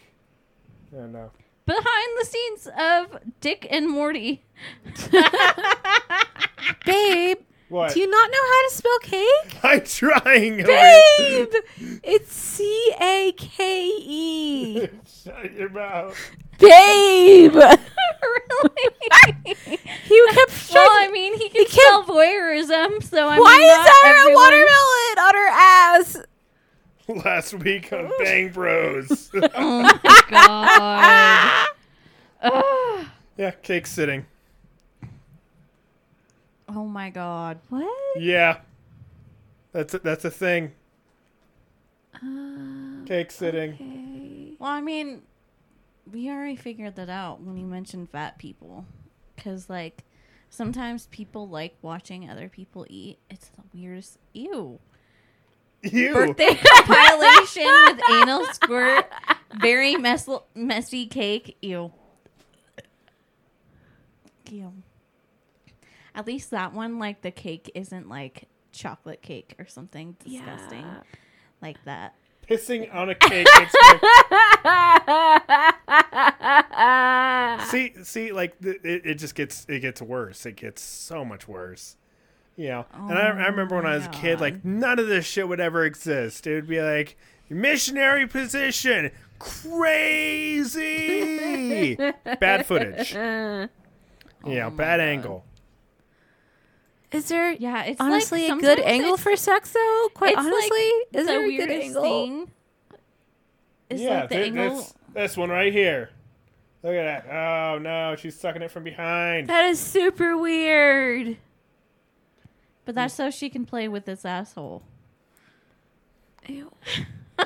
Oh 0.97 1.05
no. 1.05 1.29
Behind 1.67 2.07
the 2.19 2.25
scenes 2.25 2.67
of 2.79 3.19
Dick 3.41 3.67
and 3.69 3.87
Morty. 3.89 4.43
Babe, 6.85 7.37
What? 7.69 7.93
do 7.93 7.99
you 7.99 8.09
not 8.09 8.31
know 8.31 8.37
how 8.41 8.67
to 8.67 8.73
spell 8.73 8.99
cake? 9.01 9.57
I'm 9.63 9.81
trying. 9.83 10.57
Babe! 10.63 11.53
It's 12.03 12.33
C 12.33 12.93
A 13.01 13.33
K 13.37 13.85
E. 13.89 14.87
Shut 15.05 15.53
your 15.53 15.69
mouth. 15.69 16.17
Babe! 16.57 17.53
really? 17.53 17.77
You 20.09 20.29
kept 20.31 20.71
well, 20.71 20.85
showing. 20.85 21.09
I 21.09 21.09
mean, 21.11 21.37
he 21.37 21.49
can 21.49 21.65
can't- 21.65 21.71
spell 21.71 22.03
voyeurism, 22.05 23.03
so 23.03 23.27
I'm. 23.27 23.39
Why 23.41 23.57
mean, 23.57 23.69
is 23.69 23.77
not 23.77 23.93
there 24.03 24.31
a 24.31 24.33
watermelon 24.33 25.19
on 25.19 25.35
her 25.35 25.49
ass? 25.51 26.17
Last 27.25 27.53
week 27.53 27.91
on 27.93 28.11
Bang 28.19 28.49
Bros. 28.51 29.31
Oh 29.55 29.81
my 29.81 30.21
god. 30.29 31.67
Ugh. 32.41 33.05
yeah, 33.37 33.51
cake 33.51 33.87
sitting. 33.87 34.25
oh 36.69 36.85
my 36.85 37.09
god. 37.09 37.59
What? 37.69 37.87
Yeah. 38.17 38.57
That's 39.71 39.93
a, 39.93 39.99
that's 39.99 40.25
a 40.25 40.31
thing. 40.31 40.73
Uh, 42.15 43.05
Cake 43.05 43.31
sitting. 43.31 43.73
okay. 43.73 44.53
Well, 44.59 44.71
I 44.71 44.81
mean, 44.81 45.21
we 46.11 46.29
already 46.29 46.55
figured 46.55 46.95
that 46.95 47.09
out 47.09 47.41
when 47.41 47.57
you 47.57 47.65
mentioned 47.65 48.09
fat 48.09 48.37
people. 48.39 48.85
Because, 49.35 49.69
like, 49.69 50.03
sometimes 50.49 51.05
people 51.07 51.47
like 51.47 51.75
watching 51.81 52.27
other 52.29 52.49
people 52.49 52.85
eat. 52.89 53.19
It's 53.29 53.49
the 53.49 53.61
weirdest. 53.73 54.17
Ew. 54.33 54.79
You. 55.93 56.13
Birthday 56.13 56.55
compilation 56.63 57.65
with 57.85 57.99
anal 58.11 58.45
squirt, 58.53 59.11
very 59.59 59.95
mess- 59.95 60.29
messy 60.55 61.05
cake. 61.07 61.57
Ew. 61.61 61.91
Ew. 64.49 64.73
At 66.15 66.25
least 66.25 66.51
that 66.51 66.73
one, 66.73 66.97
like, 66.99 67.21
the 67.21 67.31
cake 67.31 67.69
isn't 67.75 68.09
like 68.09 68.47
chocolate 68.71 69.21
cake 69.21 69.55
or 69.59 69.65
something 69.67 70.15
disgusting 70.23 70.81
Yeah. 70.81 71.01
like 71.61 71.83
that. 71.85 72.15
Pissing 72.49 72.93
on 72.95 73.09
a 73.09 73.15
cake. 73.15 73.45
me- 77.59 77.65
see, 77.65 78.03
see, 78.03 78.31
like 78.31 78.55
it, 78.61 79.01
it 79.05 79.15
just 79.15 79.35
gets 79.35 79.65
it 79.67 79.79
gets 79.81 80.01
worse. 80.01 80.45
It 80.45 80.55
gets 80.55 80.81
so 80.81 81.25
much 81.25 81.47
worse. 81.47 81.97
You 82.57 82.69
know, 82.69 82.85
and 82.93 83.13
I, 83.17 83.27
I 83.27 83.47
remember 83.47 83.75
when 83.75 83.85
I 83.85 83.95
was 83.95 84.07
a 84.07 84.09
kid, 84.09 84.41
like 84.41 84.65
none 84.65 84.97
of 84.99 85.07
this 85.07 85.25
shit 85.25 85.47
would 85.47 85.59
ever 85.59 85.85
exist. 85.85 86.47
It 86.47 86.55
would 86.55 86.67
be 86.67 86.81
like 86.81 87.15
missionary 87.49 88.25
position, 88.27 89.11
crazy, 90.57 91.95
bad 92.39 92.65
footage. 92.65 93.15
Uh, 93.15 93.67
Yeah, 94.45 94.69
bad 94.71 94.99
angle. 94.99 95.45
is 97.11 97.27
there 97.29 97.51
Yeah, 97.51 97.83
it's 97.83 98.01
honestly 98.01 98.47
like 98.49 98.57
a 98.57 98.61
good 98.61 98.79
angle 98.79 99.13
it's- 99.13 99.23
for 99.23 99.35
sex 99.35 99.71
though? 99.71 100.07
Quite 100.15 100.33
it's 100.33 100.37
like 100.37 100.45
honestly, 100.53 100.77
is 100.79 101.05
the 101.13 101.23
there 101.25 101.45
a 101.45 101.49
good 101.55 101.69
weirdest 101.69 101.87
angle? 101.87 102.01
thing. 102.03 102.51
Is 103.91 104.01
yeah, 104.01 104.21
like 104.21 104.29
the 104.29 104.35
thi- 104.35 104.43
angle. 104.45 104.75
this 104.77 104.93
this 105.13 105.37
one 105.37 105.49
right 105.51 105.71
here. 105.71 106.09
Look 106.83 106.93
at 106.95 107.25
that. 107.25 107.33
Oh 107.33 107.77
no, 107.79 108.15
she's 108.15 108.35
sucking 108.39 108.61
it 108.63 108.71
from 108.71 108.83
behind. 108.83 109.47
That 109.47 109.65
is 109.65 109.79
super 109.79 110.35
weird. 110.37 111.37
But 112.87 112.95
that's 112.95 113.13
so 113.13 113.29
she 113.29 113.49
can 113.49 113.65
play 113.65 113.89
with 113.89 114.05
this 114.05 114.23
asshole. 114.23 114.81
Ew. 116.47 116.71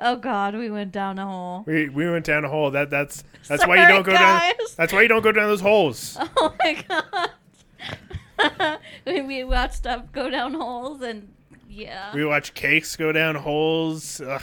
Oh 0.00 0.14
God, 0.14 0.54
we 0.54 0.70
went 0.70 0.92
down 0.92 1.18
a 1.18 1.26
hole. 1.26 1.64
We 1.66 1.88
we 1.88 2.08
went 2.08 2.24
down 2.24 2.44
a 2.44 2.48
hole. 2.48 2.70
That 2.70 2.88
that's 2.88 3.24
that's 3.48 3.66
why 3.66 3.82
you 3.82 3.88
don't 3.88 4.04
go 4.04 4.12
down. 4.12 4.52
That's 4.76 4.92
why 4.92 5.02
you 5.02 5.08
don't 5.08 5.22
go 5.22 5.32
down 5.32 5.48
those 5.48 5.60
holes. 5.60 6.16
Oh 6.36 6.54
my 6.62 6.84
God. 6.88 8.78
we, 9.06 9.22
we 9.22 9.42
watched 9.42 9.74
stuff 9.74 10.04
go 10.12 10.30
down 10.30 10.54
holes, 10.54 11.02
and 11.02 11.32
yeah, 11.68 12.14
We 12.14 12.24
watch 12.24 12.54
cakes 12.54 12.94
go 12.94 13.10
down 13.10 13.34
holes. 13.34 14.20
Ugh. 14.20 14.42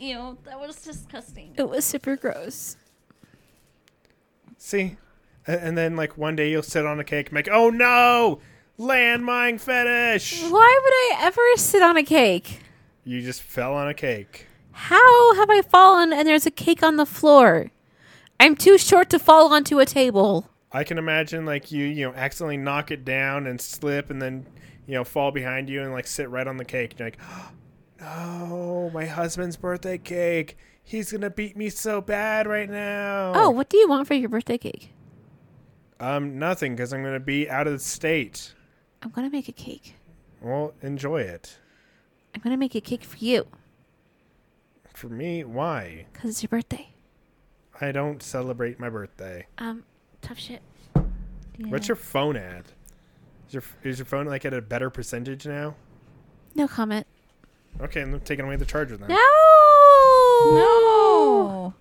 you 0.00 0.14
know 0.14 0.38
that 0.44 0.58
was 0.58 0.74
disgusting. 0.82 1.54
It 1.56 1.68
was 1.68 1.84
super 1.84 2.16
gross. 2.16 2.76
See, 4.58 4.96
and, 5.46 5.60
and 5.60 5.78
then 5.78 5.94
like 5.94 6.18
one 6.18 6.34
day 6.34 6.50
you'll 6.50 6.64
sit 6.64 6.84
on 6.84 6.98
a 6.98 7.04
cake 7.04 7.26
and 7.26 7.34
make, 7.34 7.48
oh 7.52 7.70
no, 7.70 8.40
landmine 8.78 9.60
fetish. 9.60 10.42
Why 10.42 10.80
would 10.82 10.92
I 10.92 11.26
ever 11.26 11.42
sit 11.56 11.82
on 11.82 11.96
a 11.96 12.02
cake? 12.02 12.60
You 13.04 13.22
just 13.22 13.42
fell 13.42 13.74
on 13.74 13.88
a 13.88 13.94
cake. 13.94 14.46
How 14.72 15.34
have 15.36 15.48
I 15.48 15.62
fallen 15.62 16.12
and 16.12 16.26
there's 16.28 16.46
a 16.46 16.50
cake 16.50 16.82
on 16.82 16.96
the 16.96 17.06
floor? 17.06 17.70
I'm 18.38 18.54
too 18.56 18.76
short 18.76 19.08
to 19.10 19.18
fall 19.18 19.52
onto 19.52 19.78
a 19.78 19.86
table. 19.86 20.50
I 20.72 20.84
can 20.84 20.98
imagine 20.98 21.46
like 21.46 21.72
you, 21.72 21.84
you 21.86 22.06
know, 22.06 22.14
accidentally 22.14 22.58
knock 22.58 22.90
it 22.90 23.04
down 23.04 23.46
and 23.46 23.60
slip, 23.60 24.10
and 24.10 24.20
then 24.20 24.46
you 24.86 24.94
know 24.94 25.04
fall 25.04 25.30
behind 25.30 25.70
you 25.70 25.80
and 25.82 25.92
like 25.92 26.06
sit 26.06 26.28
right 26.28 26.46
on 26.46 26.58
the 26.58 26.64
cake. 26.64 26.90
And 26.92 27.00
you're 27.00 27.06
like, 27.06 27.18
no, 28.00 28.90
my 28.92 29.06
husband's 29.06 29.56
birthday 29.56 29.96
cake. 29.96 30.58
He's 30.82 31.10
gonna 31.10 31.30
beat 31.30 31.56
me 31.56 31.70
so 31.70 32.00
bad 32.02 32.46
right 32.46 32.68
now. 32.68 33.32
Oh, 33.34 33.50
what 33.50 33.70
do 33.70 33.78
you 33.78 33.88
want 33.88 34.06
for 34.06 34.14
your 34.14 34.28
birthday 34.28 34.58
cake? 34.58 34.92
um, 35.98 36.38
nothing, 36.38 36.76
because 36.76 36.92
I'm 36.92 37.02
gonna 37.02 37.18
be 37.18 37.48
out 37.48 37.66
of 37.66 37.72
the 37.72 37.78
state. 37.78 38.52
I'm 39.02 39.10
gonna 39.10 39.30
make 39.30 39.48
a 39.48 39.52
cake. 39.52 39.94
Well, 40.40 40.74
enjoy 40.82 41.22
it. 41.22 41.58
I'm 42.34 42.40
gonna 42.40 42.56
make 42.56 42.74
a 42.74 42.80
cake 42.80 43.02
for 43.04 43.16
you. 43.18 43.46
For 44.94 45.08
me, 45.08 45.44
why? 45.44 46.06
Cause 46.14 46.30
it's 46.30 46.42
your 46.42 46.48
birthday. 46.48 46.88
I 47.80 47.92
don't 47.92 48.22
celebrate 48.22 48.80
my 48.80 48.88
birthday. 48.88 49.46
Um, 49.58 49.84
tough 50.22 50.38
shit. 50.38 50.62
Yeah. 50.94 51.66
What's 51.68 51.88
your 51.88 51.96
phone 51.96 52.36
at? 52.36 52.64
Is 53.48 53.54
your 53.54 53.62
is 53.82 53.98
your 53.98 54.06
phone 54.06 54.26
like 54.26 54.44
at 54.44 54.54
a 54.54 54.60
better 54.62 54.90
percentage 54.90 55.46
now? 55.46 55.74
No 56.54 56.66
comment. 56.66 57.06
Okay, 57.80 58.00
I'm 58.00 58.18
taking 58.20 58.44
away 58.46 58.56
the 58.56 58.64
charger 58.64 58.96
then. 58.96 59.08
No. 59.08 59.16
No. 60.54 61.74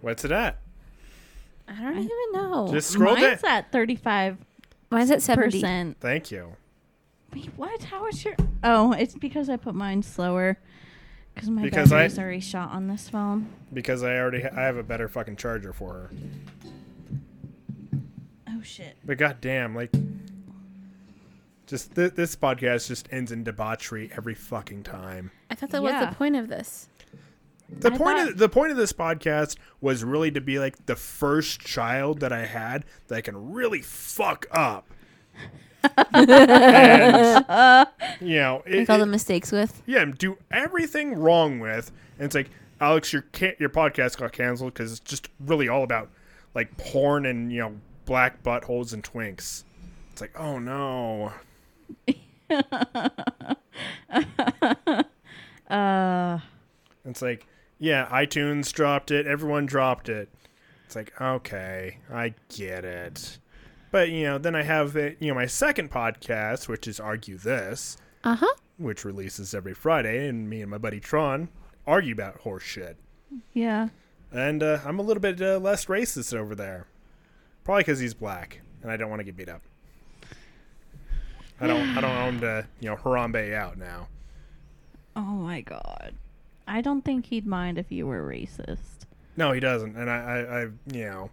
What's 0.00 0.24
it 0.24 0.32
at? 0.32 0.58
I 1.68 1.80
don't 1.80 1.98
even 1.98 2.10
know. 2.32 2.68
Just 2.70 2.90
scroll 2.90 3.14
Mine's 3.16 3.42
down. 3.42 3.50
at 3.50 3.72
35 3.72 4.36
why 4.92 5.00
is 5.02 5.10
it 5.10 5.22
seventy? 5.22 5.50
percent. 5.60 5.96
Thank 6.00 6.30
you. 6.30 6.56
Wait, 7.32 7.50
what? 7.56 7.84
How 7.84 8.06
is 8.06 8.24
your? 8.24 8.34
Oh, 8.62 8.92
it's 8.92 9.14
because 9.14 9.48
I 9.48 9.56
put 9.56 9.74
mine 9.74 10.02
slower. 10.02 10.58
Because 11.34 11.48
my 11.48 11.62
Because 11.62 11.90
I- 11.92 11.96
battery's 11.96 12.18
already 12.18 12.40
shot 12.40 12.70
on 12.72 12.88
this 12.88 13.08
phone. 13.08 13.46
Because 13.72 14.02
I 14.02 14.18
already 14.18 14.42
ha- 14.42 14.50
I 14.54 14.60
have 14.62 14.76
a 14.76 14.82
better 14.82 15.08
fucking 15.08 15.36
charger 15.36 15.72
for 15.72 15.92
her. 15.94 16.10
Oh 18.48 18.60
shit! 18.62 18.96
But 19.04 19.16
goddamn, 19.16 19.74
like, 19.74 19.92
just 21.66 21.94
th- 21.94 22.12
this 22.14 22.36
podcast 22.36 22.86
just 22.88 23.08
ends 23.10 23.32
in 23.32 23.44
debauchery 23.44 24.10
every 24.14 24.34
fucking 24.34 24.82
time. 24.82 25.30
I 25.50 25.54
thought 25.54 25.70
that 25.70 25.82
was 25.82 25.92
the 26.08 26.14
point 26.14 26.36
of 26.36 26.48
this. 26.48 26.88
The 27.68 27.92
I 27.92 27.96
point 27.96 28.18
thought- 28.18 28.28
of 28.30 28.38
the 28.38 28.48
point 28.48 28.70
of 28.70 28.76
this 28.76 28.92
podcast 28.92 29.56
was 29.80 30.04
really 30.04 30.30
to 30.32 30.40
be 30.40 30.58
like 30.58 30.86
the 30.86 30.96
first 30.96 31.60
child 31.60 32.20
that 32.20 32.32
I 32.32 32.44
had 32.46 32.84
that 33.08 33.16
I 33.16 33.20
can 33.20 33.52
really 33.52 33.80
fuck 33.82 34.46
up. 34.50 34.86
and, 36.14 37.88
you 38.20 38.36
know, 38.36 38.62
it, 38.66 38.72
Make 38.80 38.90
all 38.90 38.98
the 38.98 39.06
mistakes 39.06 39.50
with. 39.50 39.82
yeah, 39.86 40.04
do 40.04 40.38
everything 40.50 41.14
wrong 41.14 41.58
with, 41.60 41.90
and 42.18 42.26
it's 42.26 42.34
like 42.36 42.50
Alex, 42.80 43.12
your 43.12 43.22
ca- 43.32 43.56
your 43.58 43.68
podcast 43.70 44.16
got 44.18 44.32
canceled 44.32 44.74
because 44.74 44.92
it's 44.92 45.00
just 45.00 45.28
really 45.40 45.68
all 45.68 45.82
about 45.82 46.08
like 46.54 46.76
porn 46.76 47.26
and 47.26 47.50
you 47.52 47.60
know 47.60 47.74
black 48.04 48.42
buttholes 48.44 48.92
and 48.92 49.02
twinks. 49.02 49.64
It's 50.12 50.20
like, 50.20 50.38
oh 50.38 50.58
no, 50.58 51.32
Uh, 55.70 56.38
it's 57.04 57.22
like, 57.22 57.46
yeah, 57.82 58.06
iTunes 58.10 58.72
dropped 58.72 59.10
it, 59.10 59.26
everyone 59.26 59.66
dropped 59.66 60.08
it. 60.08 60.28
It's 60.86 60.94
like, 60.96 61.12
okay, 61.20 61.98
I 62.12 62.34
get 62.54 62.84
it, 62.84 63.38
but 63.90 64.10
you 64.10 64.22
know, 64.24 64.38
then 64.38 64.54
I 64.54 64.62
have 64.62 64.94
it, 64.96 65.16
you 65.20 65.28
know 65.28 65.34
my 65.34 65.46
second 65.46 65.90
podcast, 65.90 66.68
which 66.68 66.86
is 66.86 67.00
Argue 67.00 67.36
This, 67.38 67.96
Uh 68.24 68.36
huh. 68.36 68.54
which 68.78 69.04
releases 69.04 69.54
every 69.54 69.74
Friday, 69.74 70.28
and 70.28 70.48
me 70.48 70.62
and 70.62 70.70
my 70.70 70.78
buddy 70.78 71.00
Tron 71.00 71.48
argue 71.86 72.12
about 72.14 72.36
horse 72.40 72.62
shit. 72.62 72.96
yeah. 73.52 73.88
And 74.30 74.62
uh, 74.62 74.78
I'm 74.86 74.98
a 74.98 75.02
little 75.02 75.20
bit 75.20 75.42
uh, 75.42 75.58
less 75.58 75.86
racist 75.86 76.34
over 76.34 76.54
there. 76.54 76.86
Probably 77.64 77.82
because 77.82 78.00
he's 78.00 78.14
black, 78.14 78.62
and 78.82 78.90
I 78.90 78.96
don't 78.96 79.10
want 79.10 79.20
to 79.20 79.24
get 79.24 79.36
beat 79.36 79.48
up. 79.50 79.60
I 81.60 81.66
don't. 81.66 81.96
I 81.96 82.00
don't 82.00 82.16
want 82.16 82.34
him 82.36 82.40
to, 82.40 82.66
you 82.80 82.88
know, 82.90 82.96
Harambe 82.96 83.54
out 83.54 83.76
now. 83.78 84.08
Oh 85.14 85.20
my 85.20 85.60
god. 85.60 86.14
I 86.72 86.80
don't 86.80 87.02
think 87.04 87.26
he'd 87.26 87.46
mind 87.46 87.76
if 87.78 87.92
you 87.92 88.06
were 88.06 88.22
racist. 88.26 89.04
No, 89.36 89.52
he 89.52 89.60
doesn't, 89.60 89.96
and 89.96 90.08
I, 90.10 90.16
I, 90.16 90.38
I, 90.38 90.62
you 90.92 91.04
know, 91.04 91.30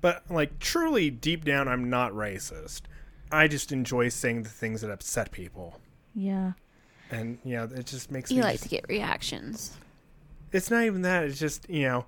but 0.00 0.22
like 0.30 0.58
truly 0.58 1.10
deep 1.10 1.44
down, 1.44 1.68
I'm 1.68 1.88
not 1.88 2.12
racist. 2.12 2.82
I 3.30 3.48
just 3.48 3.70
enjoy 3.72 4.08
saying 4.08 4.42
the 4.42 4.48
things 4.48 4.80
that 4.80 4.90
upset 4.90 5.30
people, 5.30 5.80
Yeah. 6.14 6.52
and 7.10 7.38
you 7.44 7.56
know, 7.56 7.64
it 7.64 7.86
just 7.86 8.10
makes 8.10 8.30
You 8.30 8.38
me. 8.38 8.42
like 8.42 8.54
just- 8.54 8.64
to 8.64 8.68
get 8.68 8.84
reactions. 8.88 9.76
it's 10.52 10.70
not 10.70 10.82
even 10.84 11.02
that. 11.02 11.24
It's 11.24 11.38
just 11.38 11.68
you 11.70 11.82
know, 11.82 12.06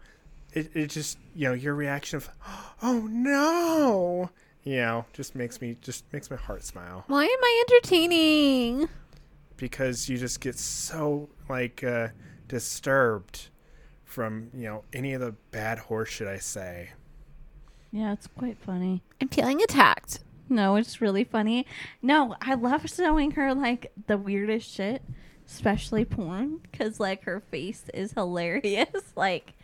it 0.53 0.71
it 0.75 0.87
just 0.90 1.18
you 1.35 1.49
know 1.49 1.55
your 1.55 1.75
reaction 1.75 2.16
of, 2.18 2.29
oh 2.83 3.07
no, 3.11 4.31
you 4.64 4.77
know, 4.77 5.05
just 5.12 5.35
makes 5.35 5.61
me 5.61 5.77
just 5.83 6.05
makes 6.12 6.31
my 6.31 6.37
heart 6.37 6.64
smile. 6.64 7.05
Why 7.07 7.25
am 7.25 7.31
I 7.42 7.64
entertaining? 7.68 8.88
because 9.57 10.09
you 10.09 10.16
just 10.16 10.40
get 10.40 10.57
so 10.57 11.29
like 11.49 11.83
uh, 11.83 12.07
disturbed 12.49 13.49
from 14.05 14.51
you 14.55 14.65
know 14.65 14.85
any 14.93 15.13
of 15.13 15.21
the 15.21 15.33
bad 15.51 15.79
horse 15.79 16.09
shit 16.09 16.27
I 16.29 16.39
say. 16.39 16.91
Yeah, 17.93 18.13
it's 18.13 18.27
quite 18.27 18.59
funny. 18.59 19.03
I'm 19.21 19.29
feeling 19.29 19.63
attacked. 19.63 20.21
No, 20.49 20.77
it's 20.77 21.01
really 21.01 21.25
funny. 21.25 21.67
No, 22.03 22.37
I 22.41 22.55
love 22.55 22.89
showing 22.89 23.33
her 23.33 23.55
like 23.55 23.93
the 24.07 24.17
weirdest 24.17 24.71
shit, 24.71 25.03
especially 25.47 26.05
porn, 26.05 26.61
because 26.71 26.99
like 27.01 27.25
her 27.25 27.41
face 27.51 27.85
is 27.95 28.13
hilarious. 28.13 28.89
like, 29.17 29.55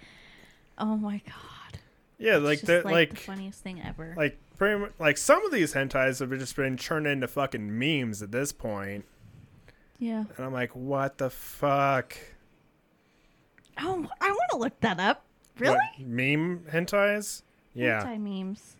oh 0.79 0.96
my 0.96 1.21
god, 1.27 1.79
Yeah, 2.19 2.37
It's 2.37 2.44
like 2.44 2.58
just, 2.61 2.67
the 2.67 2.83
like, 2.83 2.92
like 2.92 3.11
the 3.11 3.17
funniest 3.17 3.63
thing 3.63 3.81
ever. 3.83 4.15
like 4.17 4.38
pretty 4.56 4.79
much, 4.79 4.92
like 4.98 5.17
some 5.17 5.44
of 5.44 5.52
these 5.52 5.73
hentais 5.75 6.21
have 6.21 6.31
just 6.38 6.56
been 6.56 6.77
turned 6.77 7.06
into 7.06 7.29
fucking 7.29 7.79
memes 7.79 8.23
at 8.23 8.31
this 8.31 8.52
point, 8.52 9.04
yeah. 9.98 10.25
and 10.37 10.46
I'm 10.46 10.52
like, 10.52 10.75
what 10.77 11.19
the 11.19 11.31
fuck? 11.31 12.17
Oh, 13.79 14.06
I 14.20 14.29
want 14.31 14.50
to 14.52 14.56
look 14.58 14.79
that 14.81 15.00
up. 15.00 15.25
Really? 15.58 15.75
What, 15.77 16.06
meme 16.06 16.64
hentais? 16.72 17.42
Yeah, 17.75 18.04
Hentai 18.04 18.20
memes. 18.20 18.77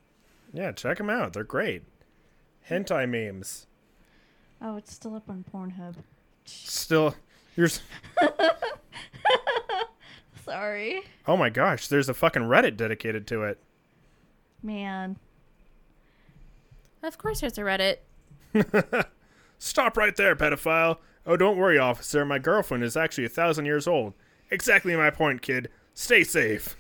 yeah, 0.53 0.73
check 0.73 0.99
them 0.99 1.11
out. 1.11 1.33
They're 1.33 1.43
great. 1.45 1.83
Hentai 2.71 3.09
memes. 3.09 3.67
Oh, 4.63 4.77
it's 4.77 4.93
still 4.93 5.15
up 5.15 5.29
on 5.29 5.45
Pornhub. 5.53 5.95
Still, 6.45 7.15
you're. 7.57 7.69
Sorry, 10.45 11.03
Oh 11.27 11.37
my 11.39 11.49
gosh, 11.49 11.89
there's 11.89 12.09
a 12.11 12.15
fucking 12.15 12.43
Reddit 12.43 12.77
dedicated 12.77 13.27
to 13.29 13.45
it. 13.45 13.59
man. 14.63 15.17
Of 17.03 17.17
course, 17.19 17.41
there's 17.41 17.57
a 17.59 17.63
Reddit. 17.63 17.97
Stop 19.59 19.97
right 19.97 20.15
there, 20.17 20.37
pedophile. 20.37 20.99
Oh, 21.27 21.37
don't 21.37 21.57
worry, 21.59 21.79
officer. 21.79 22.25
My 22.27 22.39
girlfriend 22.39 22.83
is 22.85 22.97
actually 22.97 23.25
a 23.25 23.31
thousand 23.31 23.65
years 23.67 23.87
old. 23.87 24.13
Exactly 24.55 24.95
my 24.95 25.11
point, 25.11 25.43
kid. 25.43 25.69
Stay 25.95 26.23
safe. 26.23 26.77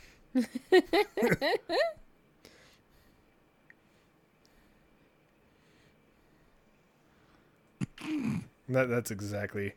That 8.68 8.88
that's 8.88 9.10
exactly. 9.10 9.74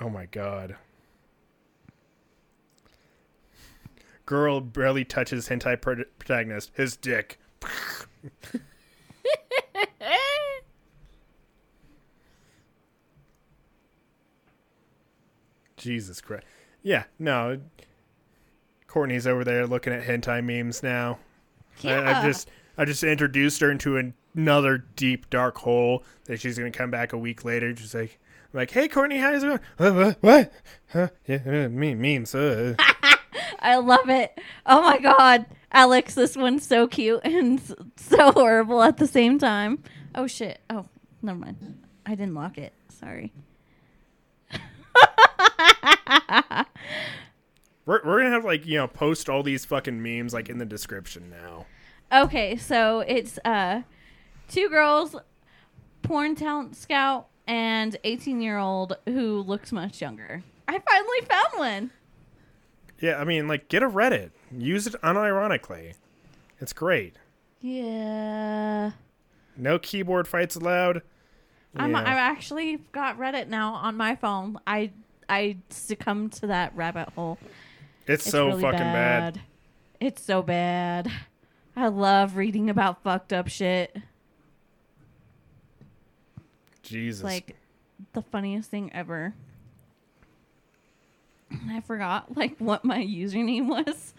Oh 0.00 0.08
my 0.08 0.26
god. 0.26 0.74
Girl 4.26 4.60
barely 4.60 5.04
touches 5.04 5.48
hentai 5.48 5.80
pro- 5.80 6.02
protagonist. 6.18 6.72
His 6.74 6.96
dick. 6.96 7.38
Jesus 15.76 16.20
Christ. 16.20 16.44
Yeah, 16.82 17.04
no. 17.18 17.60
Courtney's 18.86 19.26
over 19.26 19.44
there 19.44 19.66
looking 19.66 19.92
at 19.92 20.04
hentai 20.04 20.44
memes 20.44 20.82
now. 20.82 21.18
I, 21.84 22.20
I 22.20 22.22
just 22.22 22.50
I 22.76 22.84
just 22.84 23.02
introduced 23.02 23.60
her 23.60 23.70
into 23.70 23.96
an- 23.96 24.14
another 24.34 24.78
deep 24.96 25.30
dark 25.30 25.58
hole 25.58 26.04
that 26.24 26.40
she's 26.40 26.58
gonna 26.58 26.70
come 26.70 26.90
back 26.90 27.12
a 27.12 27.18
week 27.18 27.44
later. 27.44 27.72
Just 27.72 27.94
like 27.94 28.18
I'm 28.52 28.58
like, 28.58 28.70
hey 28.70 28.88
Courtney, 28.88 29.18
how's 29.18 29.42
it 29.42 29.46
going? 29.46 29.60
What? 29.78 29.94
What? 29.94 30.16
what? 30.20 30.52
Huh? 30.92 31.08
Yeah, 31.26 31.38
uh, 31.46 31.68
me 31.68 31.94
memes. 31.94 32.34
Uh. 32.34 32.74
I 33.60 33.76
love 33.76 34.10
it. 34.10 34.38
Oh 34.66 34.82
my 34.82 34.98
god, 34.98 35.46
Alex, 35.72 36.14
this 36.14 36.36
one's 36.36 36.66
so 36.66 36.86
cute 36.86 37.20
and 37.24 37.60
so 37.96 38.32
horrible 38.32 38.82
at 38.82 38.98
the 38.98 39.06
same 39.06 39.38
time. 39.38 39.82
Oh 40.14 40.26
shit. 40.26 40.60
Oh, 40.68 40.86
never 41.22 41.38
mind. 41.38 41.78
I 42.04 42.14
didn't 42.14 42.34
lock 42.34 42.58
it. 42.58 42.74
Sorry. 42.90 43.32
we're 47.86 48.00
we're 48.04 48.18
gonna 48.22 48.30
have 48.34 48.44
like 48.44 48.66
you 48.66 48.78
know 48.78 48.86
post 48.86 49.28
all 49.28 49.42
these 49.42 49.64
fucking 49.64 50.02
memes 50.02 50.32
like 50.32 50.48
in 50.48 50.58
the 50.58 50.64
description 50.64 51.30
now. 51.30 51.66
Okay, 52.12 52.56
so 52.56 53.00
it's 53.00 53.38
uh 53.44 53.82
two 54.48 54.68
girls, 54.68 55.16
porn 56.02 56.34
talent 56.34 56.76
scout, 56.76 57.28
and 57.46 57.96
eighteen 58.04 58.40
year 58.40 58.58
old 58.58 58.96
who 59.06 59.40
looks 59.42 59.72
much 59.72 60.00
younger. 60.00 60.42
I 60.68 60.78
finally 60.78 61.20
found 61.28 61.58
one. 61.58 61.90
Yeah, 63.00 63.18
I 63.18 63.24
mean 63.24 63.48
like 63.48 63.68
get 63.68 63.82
a 63.82 63.88
Reddit, 63.88 64.30
use 64.56 64.86
it 64.86 64.94
unironically. 65.02 65.94
It's 66.60 66.72
great. 66.72 67.16
Yeah. 67.60 68.92
No 69.56 69.78
keyboard 69.78 70.28
fights 70.28 70.56
allowed. 70.56 71.02
I'm. 71.76 71.94
I've 71.96 72.06
actually 72.06 72.78
got 72.92 73.18
Reddit 73.18 73.48
now 73.48 73.74
on 73.74 73.96
my 73.96 74.14
phone. 74.16 74.58
I 74.66 74.90
I 75.28 75.56
succumbed 75.70 76.32
to 76.34 76.46
that 76.48 76.76
rabbit 76.76 77.08
hole. 77.10 77.38
It's, 78.06 78.24
It's 78.26 78.30
so 78.30 78.48
really 78.48 78.62
fucking 78.62 78.78
bad. 78.78 79.40
It's 80.00 80.22
so 80.22 80.42
bad. 80.42 81.10
I 81.76 81.88
love 81.88 82.36
reading 82.36 82.68
about 82.68 83.02
fucked 83.02 83.32
up 83.32 83.48
shit. 83.48 83.96
Jesus. 86.82 87.22
like 87.24 87.56
the 88.12 88.22
funniest 88.22 88.70
thing 88.70 88.90
ever. 88.92 89.34
And 91.50 91.70
I 91.70 91.80
forgot 91.80 92.36
like 92.36 92.56
what 92.58 92.84
my 92.84 92.98
username 92.98 93.66
was. 93.66 94.14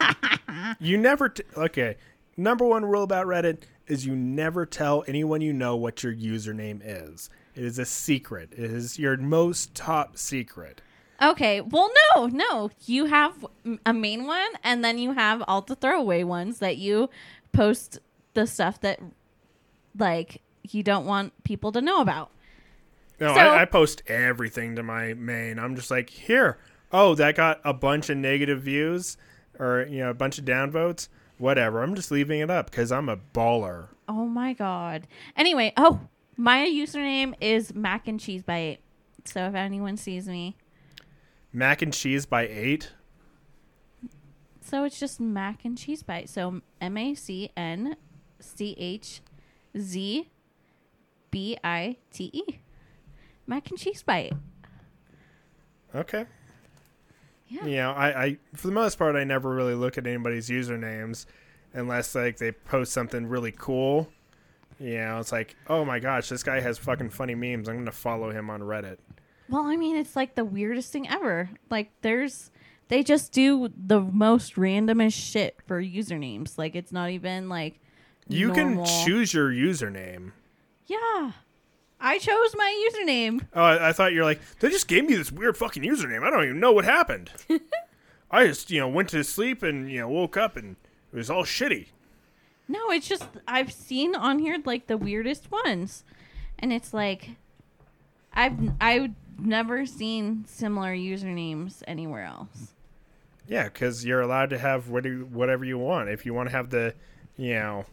You 0.80 0.96
never. 0.98 1.28
T- 1.28 1.42
okay. 1.56 1.96
Number 2.36 2.64
one 2.64 2.84
rule 2.84 3.02
about 3.02 3.26
Reddit 3.26 3.58
is 3.86 4.06
you 4.06 4.16
never 4.16 4.64
tell 4.66 5.04
anyone 5.06 5.40
you 5.40 5.52
know 5.52 5.76
what 5.76 6.02
your 6.02 6.14
username 6.14 6.80
is. 6.82 7.30
It 7.54 7.64
is 7.64 7.78
a 7.78 7.84
secret. 7.84 8.52
It 8.52 8.70
is 8.70 8.98
your 8.98 9.16
most 9.16 9.74
top 9.74 10.16
secret. 10.16 10.80
Okay, 11.20 11.60
well 11.60 11.90
no, 12.14 12.26
no. 12.26 12.70
You 12.86 13.06
have 13.06 13.44
a 13.84 13.92
main 13.92 14.26
one 14.26 14.48
and 14.62 14.84
then 14.84 14.98
you 14.98 15.12
have 15.12 15.42
all 15.48 15.62
the 15.62 15.74
throwaway 15.74 16.22
ones 16.22 16.58
that 16.60 16.76
you 16.76 17.10
post 17.52 17.98
the 18.34 18.46
stuff 18.46 18.80
that 18.82 19.00
like 19.98 20.42
you 20.62 20.82
don't 20.82 21.06
want 21.06 21.32
people 21.44 21.72
to 21.72 21.80
know 21.80 22.00
about. 22.00 22.30
No, 23.20 23.34
So- 23.34 23.40
I, 23.40 23.62
I 23.62 23.64
post 23.64 24.02
everything 24.06 24.76
to 24.76 24.82
my 24.82 25.14
main. 25.14 25.58
I'm 25.58 25.74
just 25.74 25.90
like, 25.90 26.08
here. 26.10 26.58
Oh, 26.92 27.14
that 27.16 27.34
got 27.34 27.60
a 27.64 27.74
bunch 27.74 28.08
of 28.08 28.16
negative 28.16 28.62
views, 28.62 29.16
or 29.58 29.86
you 29.90 29.98
know, 29.98 30.10
a 30.10 30.14
bunch 30.14 30.38
of 30.38 30.44
downvotes. 30.44 31.08
Whatever. 31.36 31.82
I'm 31.82 31.94
just 31.94 32.10
leaving 32.10 32.40
it 32.40 32.50
up 32.50 32.70
because 32.70 32.90
I'm 32.90 33.08
a 33.08 33.16
baller. 33.16 33.88
Oh 34.08 34.24
my 34.26 34.54
god. 34.54 35.06
Anyway, 35.36 35.72
oh, 35.76 36.00
my 36.36 36.64
username 36.66 37.34
is 37.40 37.74
mac 37.74 38.08
and 38.08 38.18
cheese 38.18 38.42
bite. 38.42 38.78
So 39.24 39.46
if 39.46 39.54
anyone 39.54 39.96
sees 39.98 40.26
me, 40.28 40.56
Mac 41.52 41.82
and 41.82 41.92
cheese 41.92 42.26
by 42.26 42.46
eight. 42.46 42.92
So 44.60 44.84
it's 44.84 45.00
just 45.00 45.18
mac 45.18 45.64
and 45.64 45.78
cheese 45.78 46.02
bite. 46.02 46.28
So 46.28 46.60
M 46.80 46.96
A 46.96 47.14
C 47.14 47.50
N 47.56 47.96
C 48.38 48.74
H 48.78 49.22
Z 49.78 50.28
B 51.30 51.58
I 51.64 51.96
T 52.12 52.30
E. 52.32 52.58
Mac 53.46 53.70
and 53.70 53.78
cheese 53.78 54.02
bite. 54.02 54.34
Okay. 55.94 56.26
Yeah. 57.48 57.64
You 57.64 57.76
know, 57.76 57.90
I, 57.92 58.24
I 58.24 58.36
for 58.54 58.66
the 58.66 58.74
most 58.74 58.98
part 58.98 59.16
I 59.16 59.24
never 59.24 59.48
really 59.48 59.74
look 59.74 59.96
at 59.96 60.06
anybody's 60.06 60.50
usernames 60.50 61.24
unless 61.72 62.14
like 62.14 62.36
they 62.36 62.52
post 62.52 62.92
something 62.92 63.26
really 63.26 63.52
cool. 63.52 64.10
You 64.78 64.98
know, 64.98 65.18
it's 65.18 65.32
like, 65.32 65.56
oh 65.66 65.84
my 65.84 65.98
gosh, 65.98 66.28
this 66.28 66.42
guy 66.42 66.60
has 66.60 66.76
fucking 66.76 67.10
funny 67.10 67.34
memes. 67.34 67.68
I'm 67.68 67.78
gonna 67.78 67.90
follow 67.90 68.30
him 68.30 68.50
on 68.50 68.60
Reddit. 68.60 68.98
Well, 69.48 69.62
I 69.64 69.76
mean, 69.76 69.96
it's 69.96 70.14
like 70.16 70.34
the 70.34 70.44
weirdest 70.44 70.92
thing 70.92 71.08
ever. 71.08 71.50
Like, 71.70 71.90
there's, 72.02 72.50
they 72.88 73.02
just 73.02 73.32
do 73.32 73.70
the 73.76 74.00
most 74.00 74.54
randomest 74.56 75.14
shit 75.14 75.58
for 75.66 75.82
usernames. 75.82 76.58
Like, 76.58 76.74
it's 76.76 76.92
not 76.92 77.10
even 77.10 77.48
like, 77.48 77.80
You 78.28 78.48
normal. 78.48 78.84
can 78.84 79.06
choose 79.06 79.32
your 79.32 79.50
username. 79.50 80.32
Yeah. 80.86 81.32
I 82.00 82.18
chose 82.18 82.54
my 82.56 82.90
username. 82.92 83.40
Oh, 83.54 83.62
I, 83.62 83.88
I 83.88 83.92
thought 83.92 84.12
you're 84.12 84.24
like, 84.24 84.40
they 84.60 84.68
just 84.70 84.86
gave 84.86 85.04
me 85.06 85.14
this 85.16 85.32
weird 85.32 85.56
fucking 85.56 85.82
username. 85.82 86.22
I 86.22 86.30
don't 86.30 86.44
even 86.44 86.60
know 86.60 86.72
what 86.72 86.84
happened. 86.84 87.30
I 88.30 88.46
just, 88.46 88.70
you 88.70 88.80
know, 88.80 88.88
went 88.88 89.08
to 89.10 89.24
sleep 89.24 89.62
and, 89.62 89.90
you 89.90 90.00
know, 90.00 90.08
woke 90.08 90.36
up 90.36 90.56
and 90.56 90.76
it 91.12 91.16
was 91.16 91.30
all 91.30 91.44
shitty. 91.44 91.86
No, 92.68 92.90
it's 92.90 93.08
just 93.08 93.24
I've 93.48 93.72
seen 93.72 94.14
on 94.14 94.38
here 94.40 94.58
like 94.62 94.88
the 94.88 94.98
weirdest 94.98 95.50
ones, 95.50 96.04
and 96.58 96.70
it's 96.70 96.92
like 96.92 97.30
I've 98.34 98.58
I've 98.78 99.12
never 99.38 99.86
seen 99.86 100.44
similar 100.46 100.94
usernames 100.94 101.82
anywhere 101.86 102.24
else. 102.24 102.74
Yeah, 103.46 103.64
because 103.64 104.04
you're 104.04 104.20
allowed 104.20 104.50
to 104.50 104.58
have 104.58 104.88
whatever 104.90 105.64
you 105.64 105.78
want. 105.78 106.10
If 106.10 106.26
you 106.26 106.34
want 106.34 106.50
to 106.50 106.54
have 106.54 106.70
the, 106.70 106.94
you 107.36 107.54
know, 107.54 107.86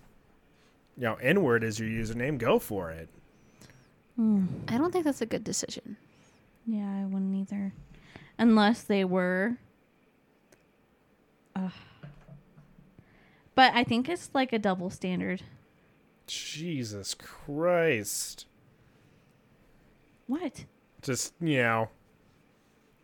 you 0.97 1.03
know, 1.03 1.15
N 1.15 1.43
word 1.43 1.63
as 1.63 1.79
your 1.79 1.89
username, 1.89 2.37
go 2.37 2.59
for 2.59 2.91
it. 2.91 3.09
Hmm. 4.15 4.45
I 4.67 4.77
don't 4.77 4.91
think 4.91 5.05
that's 5.05 5.21
a 5.21 5.25
good 5.25 5.43
decision. 5.43 5.97
Yeah, 6.65 7.01
I 7.01 7.05
wouldn't 7.05 7.35
either, 7.35 7.73
unless 8.37 8.81
they 8.83 9.05
were. 9.05 9.57
Ugh. 11.55 11.71
But 13.53 13.73
I 13.73 13.85
think 13.85 14.09
it's 14.09 14.29
like 14.33 14.51
a 14.51 14.59
double 14.59 14.89
standard. 14.89 15.43
Jesus 16.27 17.13
Christ. 17.13 18.45
What? 20.27 20.65
Just, 21.05 21.35
you 21.39 21.59
know, 21.59 21.87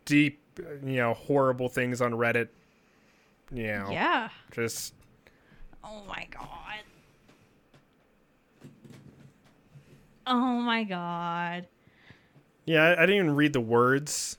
deep, 0.06 0.40
you 0.84 0.96
know, 0.96 1.14
horrible 1.14 1.68
things 1.68 2.00
on 2.00 2.10
Reddit. 2.12 2.48
You 3.54 3.68
know, 3.68 3.90
Yeah. 3.92 4.28
just, 4.50 4.94
Oh 5.84 6.02
my 6.08 6.26
god. 6.30 6.80
Oh 10.26 10.60
my 10.60 10.82
god. 10.84 11.66
yeah, 12.64 12.82
I, 12.82 13.02
I 13.02 13.06
didn't 13.06 13.16
even 13.16 13.36
read 13.36 13.52
the 13.52 13.60
words. 13.60 14.36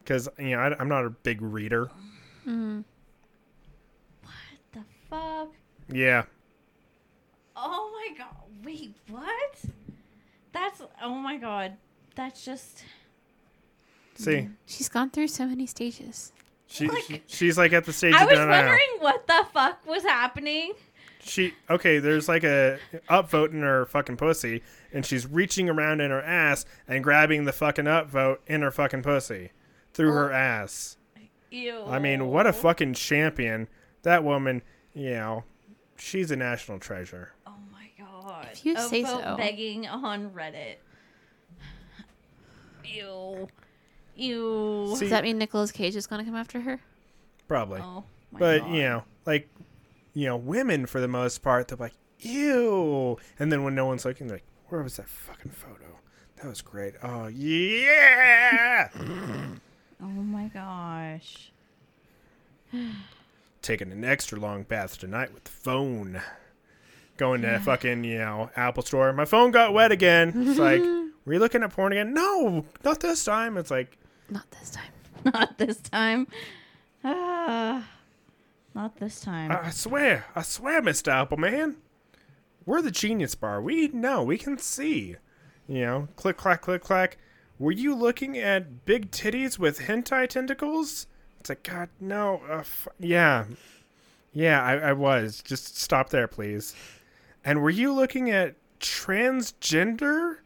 Because, 0.00 0.28
you 0.38 0.50
know, 0.50 0.58
I, 0.58 0.76
I'm 0.80 0.88
not 0.88 1.04
a 1.04 1.10
big 1.10 1.40
reader. 1.42 1.90
Mm. 2.46 2.82
The 4.72 4.80
fuck? 5.08 5.48
Yeah. 5.92 6.24
Oh 7.56 7.90
my 7.92 8.16
god. 8.18 8.34
Wait, 8.64 8.94
what? 9.08 9.58
That's 10.52 10.82
oh 11.02 11.14
my 11.14 11.36
god. 11.36 11.76
That's 12.14 12.44
just 12.44 12.84
See, 14.14 14.30
mm. 14.32 14.52
She's 14.66 14.88
gone 14.88 15.10
through 15.10 15.28
so 15.28 15.46
many 15.46 15.66
stages. 15.66 16.32
she, 16.66 16.88
Like- 16.88 17.02
she 17.02 17.22
she's 17.26 17.58
like 17.58 17.72
at 17.72 17.84
the 17.84 17.92
stage 17.92 18.14
I 18.14 18.24
of 18.24 18.30
was 18.30 18.38
wondering 18.38 18.98
what 19.00 19.26
the 19.26 19.46
fuck 19.52 19.86
was 19.86 20.02
happening. 20.02 20.74
She 21.24 21.54
okay. 21.70 21.98
There's 21.98 22.28
like 22.28 22.44
a 22.44 22.78
upvote 23.08 23.52
in 23.52 23.62
her 23.62 23.86
fucking 23.86 24.16
pussy, 24.16 24.62
and 24.92 25.06
she's 25.06 25.26
reaching 25.26 25.68
around 25.68 26.00
in 26.00 26.10
her 26.10 26.22
ass 26.22 26.64
and 26.88 27.04
grabbing 27.04 27.44
the 27.44 27.52
fucking 27.52 27.84
upvote 27.84 28.38
in 28.46 28.62
her 28.62 28.72
fucking 28.72 29.02
pussy 29.02 29.52
through 29.94 30.12
her 30.12 30.32
oh. 30.32 30.36
ass. 30.36 30.96
Ew. 31.50 31.84
I 31.86 31.98
mean, 31.98 32.26
what 32.26 32.46
a 32.46 32.52
fucking 32.52 32.94
champion 32.94 33.68
that 34.02 34.24
woman. 34.24 34.62
You 34.94 35.10
know, 35.10 35.44
she's 35.96 36.30
a 36.30 36.36
national 36.36 36.80
treasure. 36.80 37.32
My 38.22 38.28
god. 38.28 38.48
If 38.52 38.64
you 38.64 38.78
say 38.78 39.02
vote 39.02 39.22
so. 39.22 39.36
begging 39.36 39.86
on 39.88 40.30
Reddit. 40.30 40.76
Ew. 42.84 43.48
Ew. 44.16 44.92
See- 44.96 45.00
Does 45.00 45.10
that 45.10 45.22
mean 45.24 45.38
Nicolas 45.38 45.72
Cage 45.72 45.96
is 45.96 46.06
going 46.06 46.20
to 46.20 46.24
come 46.24 46.36
after 46.38 46.60
her? 46.60 46.80
Probably, 47.48 47.80
oh 47.80 48.04
my 48.30 48.38
but 48.38 48.60
god. 48.60 48.70
you 48.74 48.82
know, 48.82 49.04
like 49.26 49.48
you 50.14 50.26
know, 50.26 50.36
women 50.36 50.86
for 50.86 51.00
the 51.00 51.08
most 51.08 51.42
part, 51.42 51.68
they're 51.68 51.76
like, 51.76 51.92
ew, 52.20 53.18
and 53.38 53.50
then 53.52 53.62
when 53.64 53.74
no 53.74 53.84
one's 53.86 54.04
looking, 54.04 54.26
they're 54.26 54.36
like, 54.36 54.44
where 54.68 54.82
was 54.82 54.96
that 54.96 55.08
fucking 55.08 55.50
photo? 55.52 55.98
That 56.36 56.46
was 56.48 56.62
great. 56.62 56.94
Oh 57.02 57.26
yeah. 57.28 58.88
Oh 60.04 60.06
my 60.06 60.48
gosh. 60.48 61.52
Taking 63.62 63.92
an 63.92 64.04
extra 64.04 64.36
long 64.36 64.64
bath 64.64 64.98
tonight 64.98 65.32
with 65.32 65.44
the 65.44 65.50
phone. 65.52 66.20
Going 67.22 67.42
to 67.42 67.60
fucking, 67.60 68.02
you 68.02 68.18
know, 68.18 68.50
Apple 68.56 68.82
store. 68.82 69.12
My 69.12 69.24
phone 69.26 69.52
got 69.52 69.72
wet 69.72 69.92
again. 69.92 70.32
It's 70.34 70.58
like, 70.58 70.80
were 71.24 71.34
you 71.34 71.38
looking 71.38 71.62
at 71.62 71.70
porn 71.70 71.92
again? 71.92 72.12
No, 72.12 72.64
not 72.82 72.98
this 72.98 73.24
time. 73.24 73.56
It's 73.56 73.70
like, 73.70 73.96
Not 74.28 74.50
this 74.50 74.70
time. 74.72 74.90
Not 75.32 75.56
this 75.56 75.76
time. 75.76 76.26
Ah, 77.04 77.88
not 78.74 78.96
this 78.96 79.20
time. 79.20 79.52
I, 79.52 79.66
I 79.66 79.70
swear, 79.70 80.24
I 80.34 80.42
swear, 80.42 80.82
Mr. 80.82 81.12
Appleman. 81.12 81.76
We're 82.66 82.82
the 82.82 82.90
genius 82.90 83.36
bar. 83.36 83.62
We 83.62 83.86
know, 83.86 84.24
we 84.24 84.36
can 84.36 84.58
see. 84.58 85.14
You 85.68 85.80
know, 85.82 86.08
click, 86.16 86.36
clack, 86.36 86.62
click, 86.62 86.82
clack. 86.82 87.18
Were 87.56 87.70
you 87.70 87.94
looking 87.94 88.36
at 88.36 88.84
big 88.84 89.12
titties 89.12 89.60
with 89.60 89.78
hentai 89.82 90.28
tentacles? 90.28 91.06
It's 91.38 91.50
like, 91.50 91.62
God, 91.62 91.88
no. 92.00 92.42
Uh, 92.50 92.58
f- 92.58 92.88
yeah. 92.98 93.44
Yeah, 94.32 94.60
I, 94.60 94.72
I 94.88 94.92
was. 94.92 95.40
Just 95.40 95.78
stop 95.78 96.10
there, 96.10 96.26
please. 96.26 96.74
And 97.44 97.62
were 97.62 97.70
you 97.70 97.92
looking 97.92 98.30
at 98.30 98.56
transgender? 98.80 100.36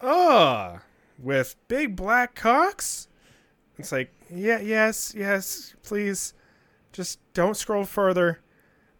Ugh. 0.00 0.80
With 1.18 1.56
big 1.68 1.96
black 1.96 2.34
cocks? 2.34 3.08
It's 3.78 3.92
like, 3.92 4.12
yeah, 4.30 4.60
yes, 4.60 5.14
yes, 5.16 5.74
please. 5.82 6.34
Just 6.92 7.18
don't 7.34 7.56
scroll 7.56 7.84
further. 7.84 8.40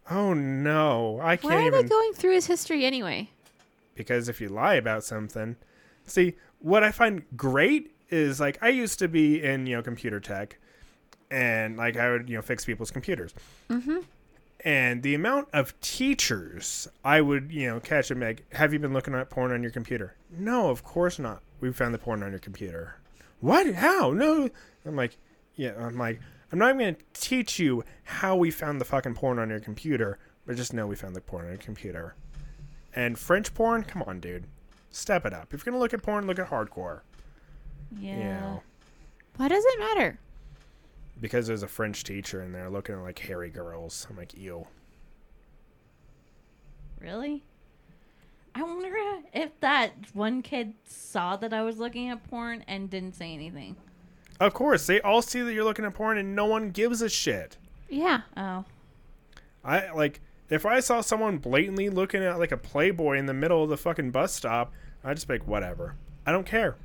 Oh 0.09 0.33
no, 0.33 1.19
I 1.21 1.35
can't 1.37 1.53
Why 1.53 1.63
are 1.63 1.67
even 1.67 1.83
they 1.83 1.89
going 1.89 2.13
through 2.13 2.33
his 2.33 2.47
history 2.47 2.85
anyway? 2.85 3.29
because 3.93 4.29
if 4.29 4.41
you 4.41 4.47
lie 4.49 4.75
about 4.75 5.03
something, 5.03 5.55
see 6.05 6.33
what 6.59 6.83
I 6.83 6.91
find 6.91 7.23
great 7.37 7.93
is 8.09 8.39
like 8.39 8.57
I 8.61 8.69
used 8.69 8.97
to 8.99 9.07
be 9.07 9.43
in 9.43 9.67
you 9.67 9.75
know 9.75 9.81
computer 9.83 10.19
tech, 10.19 10.57
and 11.29 11.77
like 11.77 11.97
I 11.97 12.09
would 12.11 12.29
you 12.29 12.35
know 12.37 12.41
fix 12.41 12.65
people's 12.65 12.89
computers, 12.91 13.33
Mm-hmm. 13.69 13.97
And 14.63 15.03
the 15.03 15.15
amount 15.15 15.47
of 15.53 15.79
teachers 15.81 16.87
I 17.03 17.21
would 17.21 17.51
you 17.51 17.67
know 17.67 17.79
catch 17.79 18.11
and 18.11 18.19
make. 18.19 18.45
Have 18.53 18.73
you 18.73 18.79
been 18.79 18.93
looking 18.93 19.13
at 19.15 19.29
porn 19.29 19.51
on 19.51 19.61
your 19.61 19.71
computer? 19.71 20.15
No, 20.35 20.69
of 20.69 20.83
course 20.83 21.19
not. 21.19 21.41
We 21.59 21.71
found 21.71 21.93
the 21.93 21.97
porn 21.99 22.23
on 22.23 22.31
your 22.31 22.39
computer. 22.39 22.95
What? 23.39 23.73
How? 23.75 24.11
No. 24.11 24.49
I'm 24.85 24.95
like, 24.95 25.17
yeah. 25.55 25.73
I'm 25.79 25.97
like, 25.97 26.19
I'm 26.51 26.59
not 26.59 26.75
even 26.75 26.93
gonna 26.93 27.05
teach 27.13 27.59
you 27.59 27.83
how 28.03 28.35
we 28.35 28.51
found 28.51 28.79
the 28.81 28.85
fucking 28.85 29.15
porn 29.15 29.39
on 29.39 29.49
your 29.49 29.59
computer, 29.59 30.19
but 30.45 30.55
just 30.55 30.73
know 30.73 30.87
we 30.87 30.95
found 30.95 31.15
the 31.15 31.21
porn 31.21 31.45
on 31.45 31.51
your 31.51 31.57
computer. 31.59 32.15
And 32.95 33.17
French 33.17 33.53
porn, 33.53 33.83
come 33.83 34.03
on, 34.03 34.19
dude, 34.19 34.45
step 34.89 35.25
it 35.25 35.33
up. 35.33 35.53
If 35.53 35.65
you're 35.65 35.71
gonna 35.71 35.81
look 35.81 35.93
at 35.93 36.03
porn, 36.03 36.27
look 36.27 36.39
at 36.39 36.49
hardcore. 36.49 37.01
yeah. 37.99 38.17
You 38.17 38.23
know, 38.23 38.63
Why 39.37 39.47
does 39.47 39.63
it 39.65 39.79
matter? 39.79 40.19
Because 41.21 41.47
there's 41.47 41.63
a 41.63 41.67
French 41.67 42.03
teacher 42.03 42.41
in 42.41 42.51
there 42.51 42.69
looking 42.69 42.95
at 42.95 43.01
like 43.01 43.19
hairy 43.19 43.49
girls. 43.49 44.07
I'm 44.09 44.17
like, 44.17 44.37
ew. 44.37 44.67
Really? 46.99 47.43
I 48.53 48.63
wonder 48.63 48.93
if 49.33 49.57
that 49.61 49.91
one 50.13 50.41
kid 50.41 50.73
saw 50.83 51.37
that 51.37 51.53
I 51.53 51.61
was 51.61 51.77
looking 51.77 52.09
at 52.09 52.27
porn 52.29 52.65
and 52.67 52.89
didn't 52.89 53.15
say 53.15 53.33
anything. 53.33 53.77
Of 54.39 54.53
course, 54.53 54.87
they 54.87 54.99
all 55.01 55.21
see 55.21 55.41
that 55.41 55.53
you're 55.53 55.63
looking 55.63 55.85
at 55.85 55.93
porn, 55.93 56.17
and 56.17 56.35
no 56.35 56.45
one 56.45 56.71
gives 56.71 57.01
a 57.01 57.09
shit. 57.09 57.57
Yeah. 57.89 58.21
Oh. 58.35 58.65
I 59.63 59.91
like 59.91 60.19
if 60.49 60.65
I 60.65 60.79
saw 60.79 61.01
someone 61.01 61.37
blatantly 61.37 61.89
looking 61.89 62.23
at 62.23 62.39
like 62.39 62.51
a 62.51 62.57
Playboy 62.57 63.17
in 63.17 63.27
the 63.27 63.33
middle 63.33 63.63
of 63.63 63.69
the 63.69 63.77
fucking 63.77 64.11
bus 64.11 64.33
stop, 64.33 64.73
I'd 65.03 65.15
just 65.15 65.27
be 65.27 65.35
like, 65.35 65.47
whatever. 65.47 65.95
I 66.25 66.31
don't 66.31 66.45
care. 66.45 66.75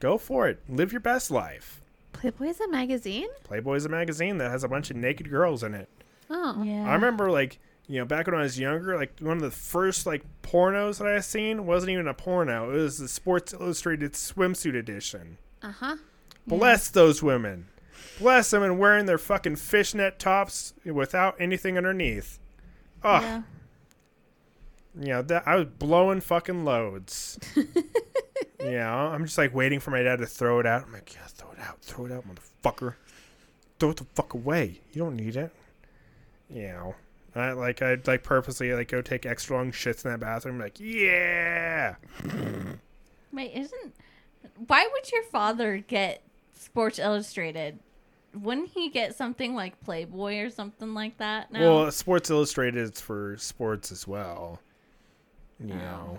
Go 0.00 0.18
for 0.18 0.48
it. 0.48 0.60
Live 0.68 0.92
your 0.92 1.00
best 1.00 1.30
life. 1.30 1.80
Playboy's 2.18 2.60
a 2.60 2.68
magazine? 2.68 3.28
Playboy's 3.44 3.84
a 3.84 3.88
magazine 3.88 4.38
that 4.38 4.50
has 4.50 4.64
a 4.64 4.68
bunch 4.68 4.90
of 4.90 4.96
naked 4.96 5.30
girls 5.30 5.62
in 5.62 5.74
it. 5.74 5.88
Oh. 6.28 6.62
Yeah. 6.62 6.88
I 6.88 6.94
remember 6.94 7.30
like 7.30 7.58
you 7.86 7.98
know 7.98 8.04
back 8.04 8.26
when 8.26 8.34
I 8.34 8.42
was 8.42 8.58
younger, 8.58 8.96
like 8.96 9.18
one 9.20 9.36
of 9.36 9.42
the 9.42 9.50
first 9.50 10.04
like 10.06 10.24
pornos 10.42 10.98
that 10.98 11.06
I 11.06 11.20
seen 11.20 11.64
wasn't 11.66 11.90
even 11.90 12.08
a 12.08 12.14
porno. 12.14 12.70
It 12.70 12.76
was 12.76 12.98
the 12.98 13.08
Sports 13.08 13.52
Illustrated 13.54 14.12
swimsuit 14.12 14.76
edition. 14.76 15.38
Uh-huh. 15.62 15.96
Bless 16.46 16.88
those 16.88 17.22
women. 17.22 17.66
Bless 18.18 18.50
them 18.50 18.62
and 18.62 18.78
wearing 18.78 19.06
their 19.06 19.18
fucking 19.18 19.56
fishnet 19.56 20.18
tops 20.18 20.74
without 20.84 21.36
anything 21.40 21.76
underneath. 21.76 22.38
Oh, 23.04 23.20
Yeah. 23.20 23.42
Yeah, 25.00 25.22
that 25.22 25.46
I 25.46 25.54
was 25.54 25.66
blowing 25.66 26.20
fucking 26.20 26.64
loads. 26.64 27.38
yeah, 28.60 28.92
I'm 28.94 29.24
just 29.24 29.38
like 29.38 29.54
waiting 29.54 29.80
for 29.80 29.90
my 29.90 30.02
dad 30.02 30.18
to 30.18 30.26
throw 30.26 30.58
it 30.60 30.66
out. 30.66 30.84
I'm 30.86 30.92
like, 30.92 31.14
yeah, 31.14 31.26
throw 31.28 31.50
it 31.52 31.58
out, 31.60 31.80
throw 31.82 32.06
it 32.06 32.12
out, 32.12 32.24
motherfucker. 32.26 32.94
Throw 33.78 33.90
it 33.90 33.96
the 33.98 34.04
fuck 34.14 34.34
away. 34.34 34.80
You 34.92 35.02
don't 35.02 35.16
need 35.16 35.36
it. 35.36 35.52
Know, 36.50 36.94
I 37.36 37.52
like 37.52 37.82
I'd 37.82 38.06
like 38.06 38.24
purposely 38.24 38.72
like 38.72 38.88
go 38.88 39.02
take 39.02 39.26
extra 39.26 39.56
long 39.56 39.70
shits 39.70 40.04
in 40.04 40.10
that 40.10 40.20
bathroom. 40.20 40.58
Like, 40.58 40.80
yeah. 40.80 41.96
Wait, 43.32 43.52
isn't 43.54 43.94
why 44.66 44.88
would 44.92 45.12
your 45.12 45.22
father 45.24 45.78
get 45.78 46.22
Sports 46.58 46.98
Illustrated? 46.98 47.78
Wouldn't 48.34 48.70
he 48.70 48.88
get 48.88 49.14
something 49.14 49.54
like 49.54 49.80
Playboy 49.84 50.38
or 50.40 50.50
something 50.50 50.94
like 50.94 51.18
that? 51.18 51.52
No. 51.52 51.60
Well, 51.82 51.90
Sports 51.92 52.30
Illustrated 52.30 52.80
is 52.80 53.00
for 53.00 53.36
sports 53.38 53.92
as 53.92 54.06
well. 54.08 54.60
You 55.60 55.74
Oh. 55.74 55.76
know. 55.76 56.18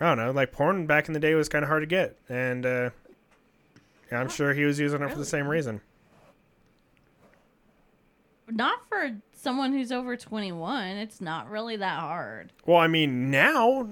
I 0.00 0.06
don't 0.08 0.18
know. 0.18 0.30
Like 0.30 0.52
porn 0.52 0.86
back 0.86 1.08
in 1.08 1.14
the 1.14 1.20
day 1.20 1.34
was 1.34 1.48
kind 1.48 1.62
of 1.64 1.68
hard 1.68 1.82
to 1.82 1.86
get, 1.86 2.16
and 2.28 2.64
uh, 2.64 2.90
I'm 4.12 4.28
sure 4.28 4.54
he 4.54 4.64
was 4.64 4.78
using 4.78 5.02
it 5.02 5.10
for 5.10 5.18
the 5.18 5.24
same 5.24 5.46
reason. 5.48 5.80
not 8.50 8.86
for 8.88 9.10
someone 9.34 9.72
who's 9.72 9.92
over 9.92 10.16
21. 10.16 10.86
It's 10.96 11.20
not 11.20 11.50
really 11.50 11.76
that 11.76 12.00
hard. 12.00 12.52
Well, 12.66 12.78
I 12.78 12.86
mean, 12.86 13.30
now 13.30 13.88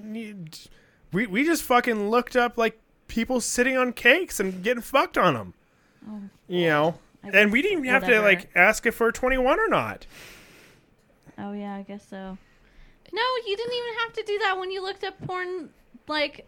we 1.13 1.27
we 1.27 1.45
just 1.45 1.63
fucking 1.63 2.11
looked 2.11 2.37
up 2.37 2.57
like 2.57 2.79
people 3.09 3.41
sitting 3.41 3.77
on 3.77 3.93
cakes 3.93 4.41
and 4.41 4.63
getting 4.63 4.83
fucked 4.83 5.19
on 5.19 5.35
them. 5.35 5.55
Oh, 6.09 6.21
You 6.49 6.67
know, 6.67 6.99
and 7.23 7.51
we 7.53 7.63
didn't 7.63 7.79
even 7.81 7.91
have 7.91 8.07
to 8.07 8.21
like 8.21 8.49
ask 8.55 8.87
if 8.87 9.01
we're 9.01 9.13
21 9.13 9.59
or 9.59 9.69
not. 9.69 10.07
Oh 11.39 11.53
yeah, 11.53 11.75
I 11.75 11.83
guess 11.83 12.07
so. 12.09 12.39
No, 13.13 13.23
you 13.47 13.57
didn't 13.57 13.75
even 13.75 13.95
have 14.01 14.13
to 14.15 14.23
do 14.27 14.39
that 14.41 14.59
when 14.59 14.71
you 14.71 14.83
looked 14.83 15.05
up 15.05 15.15
porn. 15.27 15.71
Like, 16.09 16.47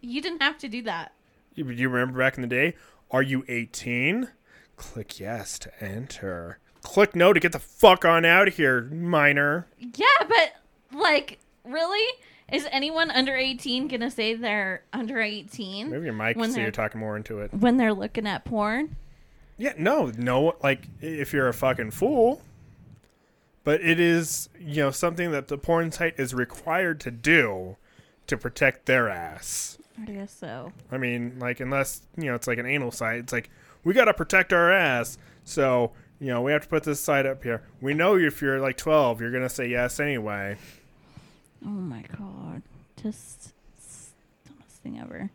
you 0.00 0.20
didn't 0.22 0.42
have 0.42 0.58
to 0.58 0.68
do 0.68 0.82
that. 0.82 1.12
You, 1.54 1.68
you 1.70 1.88
remember 1.88 2.18
back 2.18 2.36
in 2.36 2.42
the 2.42 2.48
day? 2.48 2.74
Are 3.10 3.22
you 3.22 3.44
18? 3.48 4.28
Click 4.76 5.18
yes 5.20 5.58
to 5.60 5.84
enter. 5.84 6.58
Click 6.82 7.16
no 7.16 7.32
to 7.32 7.40
get 7.40 7.52
the 7.52 7.58
fuck 7.58 8.04
on 8.04 8.24
out 8.24 8.48
of 8.48 8.56
here, 8.56 8.82
minor. 8.82 9.66
Yeah, 9.78 10.06
but 10.28 10.52
like, 10.92 11.38
really, 11.64 12.06
is 12.52 12.66
anyone 12.70 13.10
under 13.10 13.34
18 13.34 13.88
gonna 13.88 14.10
say 14.10 14.34
they're 14.34 14.82
under 14.92 15.20
18 15.20 15.90
Maybe 15.90 16.04
your 16.04 16.14
mic 16.14 16.36
When 16.36 16.52
so 16.52 16.60
you're 16.60 16.70
talking 16.70 17.00
more 17.00 17.16
into 17.16 17.40
it. 17.40 17.52
when 17.52 17.76
they're 17.76 17.94
looking 17.94 18.26
at 18.26 18.44
porn? 18.44 18.94
Yeah, 19.58 19.72
no, 19.78 20.12
no, 20.16 20.54
like 20.62 20.86
if 21.00 21.32
you're 21.32 21.48
a 21.48 21.54
fucking 21.54 21.92
fool. 21.92 22.42
But 23.64 23.80
it 23.80 23.98
is, 23.98 24.48
you 24.60 24.76
know, 24.76 24.90
something 24.92 25.32
that 25.32 25.48
the 25.48 25.58
porn 25.58 25.90
site 25.90 26.14
is 26.20 26.34
required 26.34 27.00
to 27.00 27.10
do 27.10 27.76
to 28.28 28.36
protect 28.36 28.86
their 28.86 29.08
ass. 29.08 29.78
I 30.00 30.04
guess 30.04 30.32
so. 30.32 30.72
I 30.90 30.98
mean, 30.98 31.38
like 31.38 31.60
unless, 31.60 32.02
you 32.16 32.24
know, 32.26 32.34
it's 32.34 32.46
like 32.46 32.58
an 32.58 32.66
anal 32.66 32.90
site, 32.90 33.18
it's 33.20 33.32
like 33.32 33.50
we 33.84 33.94
got 33.94 34.06
to 34.06 34.14
protect 34.14 34.52
our 34.52 34.70
ass. 34.70 35.18
So, 35.44 35.92
you 36.20 36.28
know, 36.28 36.42
we 36.42 36.52
have 36.52 36.62
to 36.62 36.68
put 36.68 36.82
this 36.82 37.00
site 37.00 37.26
up 37.26 37.42
here. 37.42 37.62
We 37.80 37.94
know 37.94 38.16
if 38.16 38.42
you're 38.42 38.60
like 38.60 38.76
12, 38.76 39.20
you're 39.20 39.30
going 39.30 39.42
to 39.42 39.48
say 39.48 39.68
yes 39.68 40.00
anyway. 40.00 40.56
Oh 41.64 41.68
my 41.68 42.04
god, 42.18 42.62
just 43.02 43.54
dumbest 44.46 44.82
thing 44.82 44.98
ever. 44.98 45.30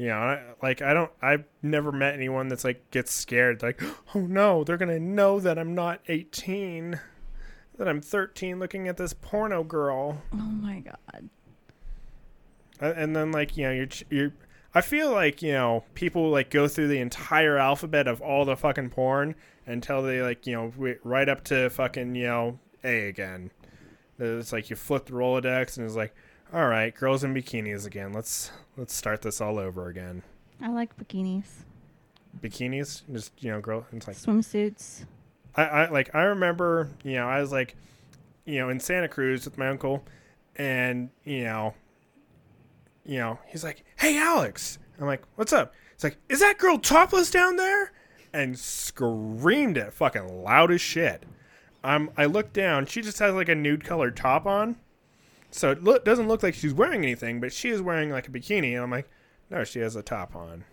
Yeah, 0.00 0.18
I, 0.18 0.42
like 0.62 0.80
I 0.80 0.94
don't 0.94 1.10
I've 1.20 1.44
never 1.62 1.92
met 1.92 2.14
anyone 2.14 2.48
that's 2.48 2.64
like 2.64 2.90
gets 2.90 3.12
scared 3.12 3.62
like, 3.62 3.82
"Oh 4.14 4.20
no, 4.20 4.64
they're 4.64 4.78
going 4.78 4.88
to 4.88 4.98
know 4.98 5.40
that 5.40 5.58
I'm 5.58 5.74
not 5.74 6.00
18." 6.08 6.98
That 7.80 7.88
I'm 7.88 8.02
13 8.02 8.60
looking 8.60 8.88
at 8.88 8.98
this 8.98 9.14
porno 9.14 9.64
girl. 9.64 10.20
Oh 10.34 10.36
my 10.36 10.80
god. 10.80 11.30
And 12.78 13.16
then 13.16 13.32
like 13.32 13.56
you 13.56 13.64
know 13.64 13.72
you're 13.72 13.88
you're 14.10 14.32
i 14.74 14.82
feel 14.82 15.10
like 15.10 15.40
you 15.40 15.52
know 15.52 15.82
people 15.94 16.28
like 16.28 16.50
go 16.50 16.68
through 16.68 16.88
the 16.88 16.98
entire 16.98 17.56
alphabet 17.56 18.06
of 18.06 18.20
all 18.20 18.44
the 18.44 18.54
fucking 18.54 18.90
porn 18.90 19.34
until 19.64 20.02
they 20.02 20.20
like 20.20 20.46
you 20.46 20.54
know 20.54 20.94
right 21.02 21.28
up 21.28 21.42
to 21.42 21.70
fucking 21.70 22.14
you 22.14 22.26
know 22.26 22.58
a 22.84 23.08
again 23.08 23.50
it's 24.18 24.52
like 24.52 24.68
you 24.68 24.76
flip 24.76 25.06
the 25.06 25.12
rolodex 25.12 25.76
and 25.76 25.86
it's 25.86 25.96
like 25.96 26.14
all 26.52 26.68
right 26.68 26.94
girls 26.94 27.24
in 27.24 27.34
bikinis 27.34 27.86
again 27.86 28.12
let's 28.12 28.52
let's 28.76 28.94
start 28.94 29.22
this 29.22 29.40
all 29.40 29.58
over 29.58 29.88
again 29.88 30.22
I 30.62 30.68
like 30.68 30.96
bikinis, 30.98 31.48
bikinis 32.40 33.02
just 33.10 33.32
you 33.42 33.50
know 33.50 33.60
girl 33.60 33.86
it's 33.92 34.06
like 34.06 34.16
swimsuits. 34.16 35.04
I, 35.54 35.62
I 35.64 35.88
like 35.90 36.14
I 36.14 36.22
remember, 36.22 36.90
you 37.02 37.14
know, 37.14 37.28
I 37.28 37.40
was 37.40 37.52
like 37.52 37.76
you 38.50 38.58
know, 38.58 38.68
in 38.68 38.80
Santa 38.80 39.08
Cruz 39.08 39.44
with 39.44 39.58
my 39.58 39.68
uncle, 39.68 40.04
and 40.56 41.10
you 41.24 41.44
know, 41.44 41.74
you 43.04 43.18
know, 43.18 43.38
he's 43.46 43.64
like, 43.64 43.84
"Hey, 43.96 44.18
Alex," 44.18 44.78
I'm 44.98 45.06
like, 45.06 45.22
"What's 45.36 45.52
up?" 45.52 45.72
He's 45.94 46.04
like, 46.04 46.18
"Is 46.28 46.40
that 46.40 46.58
girl 46.58 46.78
topless 46.78 47.30
down 47.30 47.56
there?" 47.56 47.92
And 48.32 48.58
screamed 48.58 49.76
it, 49.76 49.92
fucking 49.92 50.42
loud 50.42 50.70
as 50.70 50.80
shit. 50.80 51.24
Um, 51.82 52.10
I 52.16 52.26
look 52.26 52.52
down. 52.52 52.86
She 52.86 53.02
just 53.02 53.18
has 53.20 53.34
like 53.34 53.48
a 53.48 53.54
nude 53.54 53.84
colored 53.84 54.16
top 54.16 54.46
on, 54.46 54.76
so 55.50 55.70
it 55.70 55.82
look, 55.84 56.04
doesn't 56.04 56.28
look 56.28 56.42
like 56.42 56.54
she's 56.54 56.74
wearing 56.74 57.02
anything, 57.02 57.40
but 57.40 57.52
she 57.52 57.70
is 57.70 57.80
wearing 57.80 58.10
like 58.10 58.28
a 58.28 58.30
bikini. 58.30 58.74
And 58.74 58.82
I'm 58.82 58.90
like, 58.90 59.08
no, 59.48 59.64
she 59.64 59.80
has 59.80 59.96
a 59.96 60.02
top 60.02 60.34
on. 60.34 60.64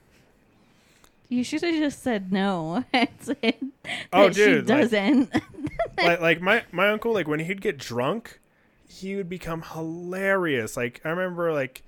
You 1.30 1.44
should 1.44 1.62
have 1.62 1.76
just 1.76 2.02
said 2.04 2.32
no. 2.32 2.86
and 2.94 3.10
said 3.20 3.38
that 3.42 4.08
Oh, 4.14 4.30
she 4.32 4.36
dude, 4.46 4.70
like- 4.70 4.80
doesn't. 4.82 5.34
like 5.98 6.20
like 6.22 6.42
my 6.42 6.64
my 6.72 6.90
uncle 6.90 7.14
like 7.14 7.28
when 7.28 7.40
he'd 7.40 7.62
get 7.62 7.78
drunk 7.78 8.40
he 8.88 9.16
would 9.16 9.30
become 9.30 9.62
hilarious. 9.74 10.78
Like 10.78 11.02
i 11.04 11.10
remember 11.10 11.52
like 11.54 11.84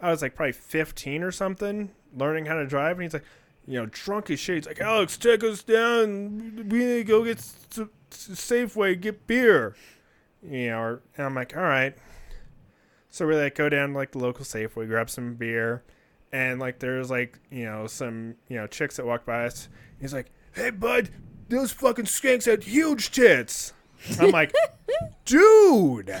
i 0.00 0.10
was 0.10 0.22
like 0.22 0.34
probably 0.34 0.52
15 0.52 1.22
or 1.22 1.30
something 1.30 1.90
learning 2.16 2.46
how 2.46 2.54
to 2.54 2.66
drive 2.66 2.96
and 2.96 3.02
he's 3.04 3.12
like 3.12 3.24
you 3.66 3.78
know 3.78 3.86
drunk 3.86 4.30
as 4.30 4.40
shit. 4.40 4.56
He's 4.56 4.66
like 4.66 4.80
alex 4.80 5.16
take 5.16 5.44
us 5.44 5.62
down. 5.62 6.68
We 6.68 6.78
need 6.78 6.96
to 6.98 7.04
go 7.04 7.24
get 7.24 7.38
s- 7.38 7.54
s- 7.78 8.28
safeway 8.32 9.00
get 9.00 9.26
beer. 9.26 9.74
You 10.42 10.70
know 10.70 10.78
or, 10.78 11.02
and 11.16 11.26
i'm 11.26 11.34
like 11.34 11.56
all 11.56 11.62
right. 11.62 11.94
So 13.10 13.26
we 13.26 13.34
like 13.36 13.54
go 13.54 13.68
down 13.68 13.90
to 13.90 13.94
like 13.96 14.12
the 14.12 14.18
local 14.18 14.44
safeway 14.44 14.86
grab 14.88 15.10
some 15.10 15.34
beer 15.34 15.82
and 16.32 16.60
like 16.60 16.78
there's 16.78 17.10
like 17.10 17.38
you 17.50 17.64
know 17.64 17.86
some 17.86 18.34
you 18.48 18.56
know 18.56 18.66
chicks 18.66 18.96
that 18.96 19.06
walk 19.06 19.24
by 19.24 19.44
us 19.46 19.68
he's 20.00 20.14
like 20.14 20.30
hey 20.54 20.70
bud 20.70 21.08
those 21.48 21.72
fucking 21.72 22.04
skanks 22.04 22.46
had 22.46 22.62
huge 22.64 23.10
tits 23.10 23.72
i'm 24.20 24.30
like 24.32 24.52
dude 25.24 26.14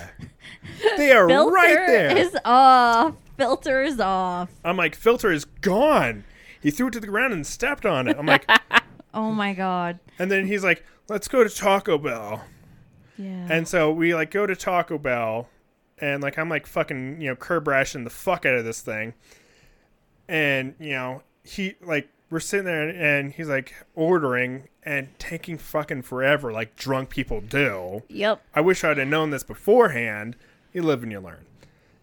they 0.96 1.12
are 1.12 1.28
Filter 1.28 1.52
right 1.54 1.74
there 1.86 2.16
is 2.16 2.36
off. 2.44 3.14
Filter 3.36 3.82
is 3.82 4.00
off. 4.00 4.50
i'm 4.64 4.76
like 4.76 4.94
filter 4.94 5.30
is 5.32 5.44
gone 5.44 6.24
he 6.60 6.70
threw 6.70 6.88
it 6.88 6.92
to 6.92 7.00
the 7.00 7.06
ground 7.06 7.32
and 7.32 7.46
stepped 7.46 7.86
on 7.86 8.06
it 8.08 8.16
i'm 8.18 8.26
like 8.26 8.48
Oh 9.14 9.32
my 9.32 9.54
god. 9.54 9.98
and 10.20 10.30
then 10.30 10.46
he's 10.46 10.62
like 10.62 10.84
let's 11.08 11.26
go 11.28 11.42
to 11.42 11.50
taco 11.50 11.98
bell 11.98 12.44
Yeah. 13.16 13.46
And 13.50 13.66
so 13.66 13.90
we 13.92 14.14
like 14.14 14.30
go 14.30 14.46
to 14.46 14.56
Taco 14.56 14.96
Bell, 14.96 15.48
and 15.98 16.22
like 16.22 16.38
I'm 16.38 16.48
like 16.48 16.66
fucking 16.66 17.20
you 17.20 17.28
know 17.28 17.36
curb 17.36 17.68
rashing 17.68 18.04
the 18.04 18.10
fuck 18.10 18.46
out 18.46 18.54
of 18.54 18.64
this 18.64 18.80
thing, 18.80 19.12
and 20.30 20.74
you 20.78 20.92
know 20.92 21.22
he 21.42 21.74
like 21.82 22.08
we're 22.30 22.40
sitting 22.40 22.66
there 22.66 22.88
and 22.88 23.32
he's 23.32 23.48
like 23.48 23.74
ordering 23.96 24.68
and 24.84 25.08
taking 25.18 25.58
fucking 25.58 26.02
forever 26.02 26.52
like 26.52 26.76
drunk 26.76 27.10
people 27.10 27.40
do. 27.40 28.04
Yep. 28.08 28.40
I 28.54 28.60
wish 28.60 28.84
I'd 28.84 28.98
have 28.98 29.08
known 29.08 29.30
this 29.30 29.42
beforehand. 29.42 30.36
You 30.72 30.82
live 30.82 31.02
and 31.02 31.10
you 31.10 31.18
learn. 31.20 31.44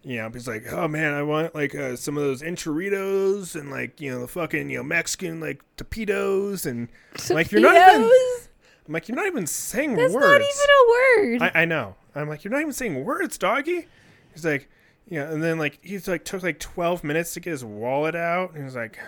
You 0.04 0.18
know, 0.18 0.30
he's 0.30 0.46
like, 0.46 0.70
oh 0.70 0.86
man, 0.86 1.14
I 1.14 1.22
want 1.22 1.54
like 1.54 1.74
uh, 1.74 1.96
some 1.96 2.16
of 2.18 2.22
those 2.22 2.42
enchiladas 2.42 3.56
and 3.56 3.70
like 3.70 4.00
you 4.00 4.10
know 4.10 4.20
the 4.20 4.28
fucking 4.28 4.68
you 4.68 4.76
know 4.76 4.82
Mexican 4.82 5.40
like 5.40 5.62
taquitos 5.76 6.66
and 6.66 6.88
I'm 7.28 7.34
like 7.34 7.50
you're 7.50 7.62
not 7.62 7.76
even. 7.76 8.10
I'm 8.86 8.94
like 8.94 9.08
you're 9.08 9.16
not 9.16 9.26
even 9.26 9.46
saying 9.46 9.96
That's 9.96 10.12
words. 10.12 10.26
not 10.26 10.40
even 10.40 11.38
a 11.40 11.40
word. 11.40 11.50
I, 11.54 11.62
I 11.62 11.64
know. 11.64 11.94
I'm 12.14 12.28
like, 12.28 12.44
you're 12.44 12.52
not 12.52 12.60
even 12.60 12.72
saying 12.72 13.04
words, 13.04 13.38
doggy. 13.38 13.86
He's 14.32 14.44
like, 14.44 14.68
yeah, 15.08 15.30
and 15.30 15.42
then 15.42 15.58
like 15.58 15.78
he's 15.82 16.06
like 16.06 16.24
took 16.24 16.42
like 16.42 16.58
12 16.58 17.02
minutes 17.02 17.34
to 17.34 17.40
get 17.40 17.50
his 17.50 17.64
wallet 17.64 18.14
out, 18.14 18.54
and 18.54 18.64
he's 18.64 18.76
like, 18.76 18.98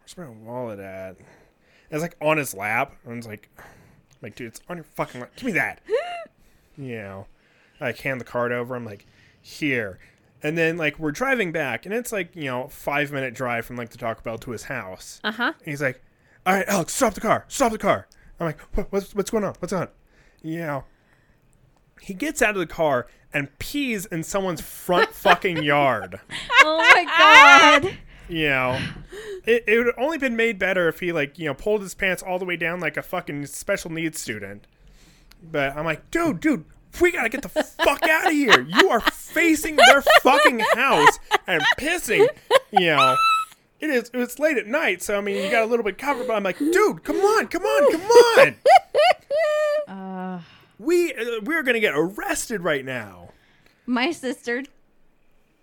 where's 0.00 0.16
my 0.16 0.28
wallet 0.28 0.80
at? 0.80 1.16
And 1.16 1.26
it's 1.90 2.02
like 2.02 2.16
on 2.20 2.36
his 2.36 2.54
lap. 2.54 2.96
And 3.04 3.12
I 3.12 3.16
was 3.16 3.26
like, 3.26 3.48
like, 4.22 4.34
dude, 4.34 4.48
it's 4.48 4.60
on 4.68 4.76
your 4.76 4.84
fucking 4.84 5.20
lap. 5.20 5.30
Give 5.36 5.46
me 5.46 5.52
that. 5.52 5.80
you 6.76 6.96
know, 6.96 7.26
I 7.80 7.86
like, 7.86 7.98
hand 7.98 8.20
the 8.20 8.24
card 8.24 8.52
over. 8.52 8.74
I'm 8.74 8.84
like, 8.84 9.06
here. 9.40 9.98
And 10.42 10.58
then 10.58 10.76
like 10.76 10.98
we're 10.98 11.12
driving 11.12 11.52
back, 11.52 11.86
and 11.86 11.94
it's 11.94 12.12
like 12.12 12.34
you 12.34 12.44
know 12.44 12.68
five 12.68 13.12
minute 13.12 13.34
drive 13.34 13.64
from 13.64 13.76
like 13.76 13.90
the 13.90 13.98
Taco 13.98 14.20
Bell 14.22 14.38
to 14.38 14.50
his 14.50 14.64
house. 14.64 15.20
uh 15.24 15.32
huh. 15.32 15.52
And 15.58 15.68
he's 15.68 15.80
like, 15.80 16.02
"All 16.44 16.54
right, 16.54 16.66
Alex, 16.68 16.92
stop 16.92 17.14
the 17.14 17.20
car. 17.20 17.46
Stop 17.48 17.72
the 17.72 17.78
car." 17.78 18.08
I'm 18.38 18.46
like, 18.46 18.60
what, 18.74 18.92
"What's 18.92 19.14
what's 19.14 19.30
going 19.30 19.44
on? 19.44 19.54
What's 19.60 19.72
on?" 19.72 19.88
You 20.42 20.58
know, 20.58 20.84
he 22.02 22.12
gets 22.12 22.42
out 22.42 22.50
of 22.50 22.58
the 22.58 22.66
car 22.66 23.06
and 23.34 23.58
pees 23.58 24.06
in 24.06 24.22
someone's 24.22 24.60
front 24.60 25.12
fucking 25.12 25.62
yard. 25.62 26.20
oh 26.62 26.78
my 26.78 27.04
god. 27.04 27.98
You 28.28 28.48
know, 28.48 28.80
it 29.44 29.64
it 29.66 29.76
would 29.76 29.86
have 29.86 29.98
only 29.98 30.16
been 30.16 30.36
made 30.36 30.58
better 30.58 30.88
if 30.88 31.00
he 31.00 31.12
like 31.12 31.38
you 31.38 31.46
know 31.46 31.54
pulled 31.54 31.82
his 31.82 31.94
pants 31.94 32.22
all 32.22 32.38
the 32.38 32.46
way 32.46 32.56
down 32.56 32.80
like 32.80 32.96
a 32.96 33.02
fucking 33.02 33.44
special 33.46 33.90
needs 33.90 34.18
student. 34.20 34.66
But 35.42 35.76
I'm 35.76 35.84
like, 35.84 36.10
dude, 36.10 36.40
dude. 36.40 36.64
We 37.00 37.10
gotta 37.10 37.28
get 37.28 37.42
the 37.42 37.48
fuck 37.48 38.02
out 38.08 38.26
of 38.28 38.32
here. 38.32 38.60
You 38.60 38.88
are 38.88 39.00
facing 39.00 39.74
their 39.74 40.00
fucking 40.22 40.60
house 40.74 41.18
and 41.44 41.60
pissing. 41.76 42.28
You 42.70 42.86
know, 42.86 43.16
it 43.80 43.90
is. 43.90 44.10
It's 44.14 44.38
late 44.38 44.58
at 44.58 44.68
night, 44.68 45.02
so 45.02 45.18
I 45.18 45.20
mean, 45.20 45.42
you 45.42 45.50
got 45.50 45.64
a 45.64 45.66
little 45.66 45.84
bit 45.84 45.98
covered. 45.98 46.28
But 46.28 46.34
I'm 46.34 46.44
like, 46.44 46.58
dude, 46.58 47.02
come 47.02 47.16
on, 47.16 47.48
come 47.48 47.64
on, 47.64 47.92
come 47.92 48.00
on. 48.02 48.54
We 50.78 51.12
uh, 51.14 51.40
we're 51.42 51.62
gonna 51.62 51.80
get 51.80 51.94
arrested 51.94 52.62
right 52.62 52.84
now. 52.84 53.30
my 53.86 54.10
sister 54.10 54.64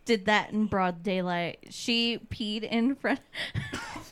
did 0.05 0.25
that 0.25 0.51
in 0.51 0.65
broad 0.65 1.03
daylight. 1.03 1.59
She 1.69 2.19
peed 2.29 2.63
in 2.63 2.95
front. 2.95 3.19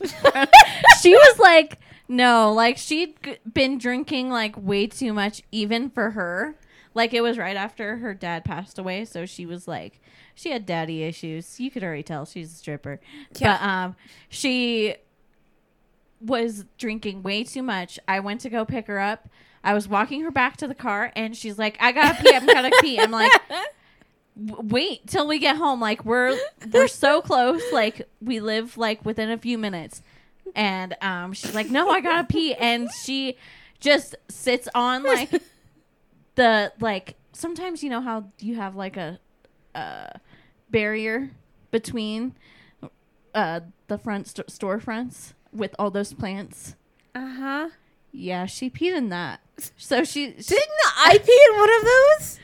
she 1.02 1.12
was 1.12 1.38
like, 1.38 1.78
no, 2.08 2.52
like 2.52 2.76
she'd 2.78 3.14
been 3.52 3.78
drinking 3.78 4.30
like 4.30 4.56
way 4.56 4.86
too 4.86 5.12
much, 5.12 5.42
even 5.52 5.90
for 5.90 6.10
her. 6.10 6.56
Like 6.94 7.14
it 7.14 7.20
was 7.20 7.38
right 7.38 7.56
after 7.56 7.98
her 7.98 8.14
dad 8.14 8.44
passed 8.44 8.78
away, 8.78 9.04
so 9.04 9.24
she 9.26 9.46
was 9.46 9.68
like, 9.68 10.00
she 10.34 10.50
had 10.50 10.66
daddy 10.66 11.02
issues. 11.02 11.60
You 11.60 11.70
could 11.70 11.84
already 11.84 12.02
tell 12.02 12.24
she's 12.24 12.52
a 12.52 12.56
stripper. 12.56 13.00
Yeah. 13.38 13.58
But 13.58 13.66
um, 13.66 13.96
she 14.28 14.96
was 16.20 16.64
drinking 16.78 17.22
way 17.22 17.44
too 17.44 17.62
much. 17.62 17.98
I 18.08 18.20
went 18.20 18.40
to 18.42 18.50
go 18.50 18.64
pick 18.64 18.86
her 18.88 18.98
up. 18.98 19.28
I 19.62 19.74
was 19.74 19.86
walking 19.88 20.22
her 20.22 20.30
back 20.30 20.56
to 20.58 20.66
the 20.66 20.74
car, 20.74 21.12
and 21.14 21.36
she's 21.36 21.58
like, 21.58 21.76
"I 21.80 21.92
gotta 21.92 22.22
pee. 22.22 22.34
I'm 22.34 22.46
gonna 22.46 22.70
pee." 22.80 22.98
I'm 22.98 23.10
like, 23.10 23.30
"Wait 24.36 25.06
till 25.06 25.26
we 25.26 25.38
get 25.38 25.56
home. 25.56 25.80
Like 25.80 26.04
we're 26.04 26.38
we're 26.72 26.88
so 26.88 27.20
close. 27.20 27.62
Like 27.72 28.08
we 28.20 28.40
live 28.40 28.76
like 28.78 29.04
within 29.04 29.30
a 29.30 29.38
few 29.38 29.58
minutes." 29.58 30.02
And 30.54 30.96
um, 31.00 31.32
she's 31.32 31.54
like, 31.54 31.70
"No, 31.70 31.90
I 31.90 32.00
gotta 32.00 32.24
pee," 32.26 32.54
and 32.54 32.88
she 33.04 33.36
just 33.80 34.16
sits 34.28 34.68
on 34.74 35.02
like 35.02 35.30
the 36.36 36.72
like. 36.80 37.16
Sometimes 37.32 37.82
you 37.82 37.90
know 37.90 38.00
how 38.00 38.24
you 38.38 38.56
have 38.56 38.76
like 38.76 38.96
a 38.96 39.18
uh, 39.74 40.10
barrier 40.70 41.30
between 41.70 42.34
uh, 43.34 43.60
the 43.86 43.98
front 43.98 44.26
st- 44.28 44.48
storefronts 44.48 45.32
with 45.52 45.74
all 45.78 45.90
those 45.90 46.12
plants. 46.12 46.74
Uh 47.14 47.34
huh. 47.34 47.68
Yeah, 48.12 48.46
she 48.46 48.70
peed 48.70 48.96
in 48.96 49.08
that. 49.10 49.40
So 49.76 50.04
she, 50.04 50.32
she 50.32 50.42
Didn't 50.42 50.70
I 50.98 51.18
pee 51.18 51.40
in 51.50 51.58
one 51.58 51.70
of 51.80 51.84
those? 51.84 52.38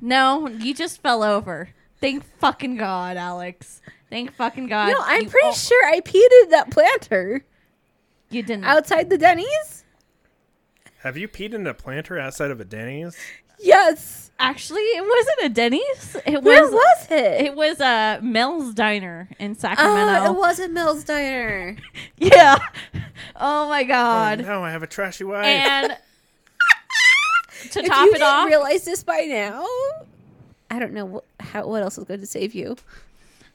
no, 0.00 0.48
you 0.48 0.74
just 0.74 1.00
fell 1.02 1.22
over. 1.22 1.70
Thank 2.00 2.24
fucking 2.38 2.76
god, 2.76 3.16
Alex. 3.16 3.80
Thank 4.10 4.32
fucking 4.34 4.66
god. 4.68 4.92
no, 4.92 4.98
I'm 5.00 5.24
you, 5.24 5.28
pretty 5.28 5.48
oh, 5.48 5.52
sure 5.54 5.86
I 5.86 6.00
peed 6.00 6.28
in 6.44 6.50
that 6.50 6.70
planter 6.70 7.44
you 8.30 8.42
didn't. 8.42 8.64
outside 8.64 9.10
the 9.10 9.18
Denny's. 9.18 9.84
Have 11.02 11.16
you 11.16 11.28
peed 11.28 11.54
in 11.54 11.66
a 11.66 11.74
planter 11.74 12.18
outside 12.18 12.50
of 12.50 12.60
a 12.60 12.64
Denny's? 12.64 13.16
Yes. 13.60 14.30
Actually, 14.40 14.82
it 14.82 15.02
wasn't 15.02 15.38
a 15.42 15.48
Denny's. 15.48 16.16
It 16.24 16.42
Where 16.44 16.62
was. 16.62 16.72
was 16.72 17.06
it? 17.10 17.46
It 17.46 17.54
was 17.56 17.80
a 17.80 18.20
Mel's 18.22 18.72
Diner 18.72 19.28
in 19.40 19.52
Ah, 19.52 19.60
Sacramento. 19.60 20.32
it 20.32 20.36
was 20.38 20.60
a 20.60 20.68
Mills 20.68 21.02
Diner. 21.02 21.76
yeah. 22.18 22.56
Oh 23.34 23.68
my 23.68 23.82
Oh 23.82 23.86
god. 23.88 24.40
no, 24.46 24.62
I 24.62 24.70
have 24.70 24.84
a 24.84 24.86
trashy 24.86 25.24
wife. 25.24 25.44
and 25.44 25.96
to 27.72 27.80
if 27.80 27.86
top 27.88 28.04
you 28.06 28.10
it 28.12 28.18
didn't 28.18 28.22
off, 28.28 28.46
realize 28.46 28.84
this 28.84 29.02
by 29.02 29.22
now, 29.22 29.64
I 30.70 30.78
don't 30.78 30.92
know 30.92 31.04
what, 31.06 31.24
how, 31.40 31.66
what 31.66 31.82
else 31.82 31.98
is 31.98 32.04
going 32.04 32.20
to 32.20 32.26
save 32.26 32.54
you. 32.54 32.76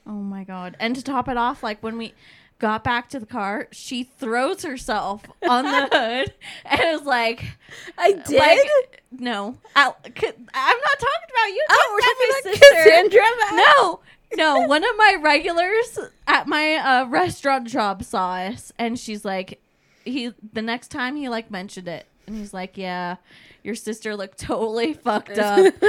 Oh 0.06 0.12
my 0.12 0.43
god. 0.43 0.76
And 0.82 0.95
to 0.97 1.01
top 1.01 1.30
it 1.30 1.38
off, 1.38 1.64
like 1.64 1.82
when 1.82 1.97
we 1.97 2.14
got 2.60 2.84
back 2.84 3.10
to 3.10 3.20
the 3.20 3.26
car, 3.26 3.68
she 3.72 4.04
throws 4.04 4.64
herself 4.64 5.24
on 5.47 5.66
the 5.66 5.88
hood 5.91 6.34
and 6.66 6.82
is 6.82 7.06
like, 7.06 7.43
I 7.97 8.14
did. 8.14 8.38
like, 8.39 9.04
no. 9.12 9.58
C- 9.76 10.32
I'm 10.54 10.78
not 10.78 10.99
talking 10.99 11.30
about 11.30 11.47
you. 11.49 11.66
oh, 11.70 11.91
we're 11.93 11.99
talking 12.01 12.28
about 12.30 12.54
sister. 12.54 12.76
Cassandra. 12.84 13.24
No. 13.54 13.99
No, 14.36 14.62
one 14.68 14.84
of 14.84 14.89
my 14.97 15.18
regulars 15.22 15.99
at 16.26 16.47
my 16.47 16.74
uh, 16.76 17.06
restaurant 17.06 17.68
job 17.68 18.04
saw 18.04 18.34
us 18.38 18.74
and 18.80 18.97
she's 18.97 19.24
like 19.24 19.62
he 20.06 20.34
the 20.54 20.62
next 20.64 20.88
time 20.89 21.16
he 21.16 21.30
like 21.30 21.51
mentioned 21.51 21.88
it 21.88 22.08
and 22.26 22.36
he's 22.36 22.51
like, 22.51 22.76
Yeah, 22.76 23.18
your 23.64 23.76
sister 23.76 24.16
looked 24.16 24.39
totally 24.39 24.93
fucked 24.93 25.38
up. 25.38 25.58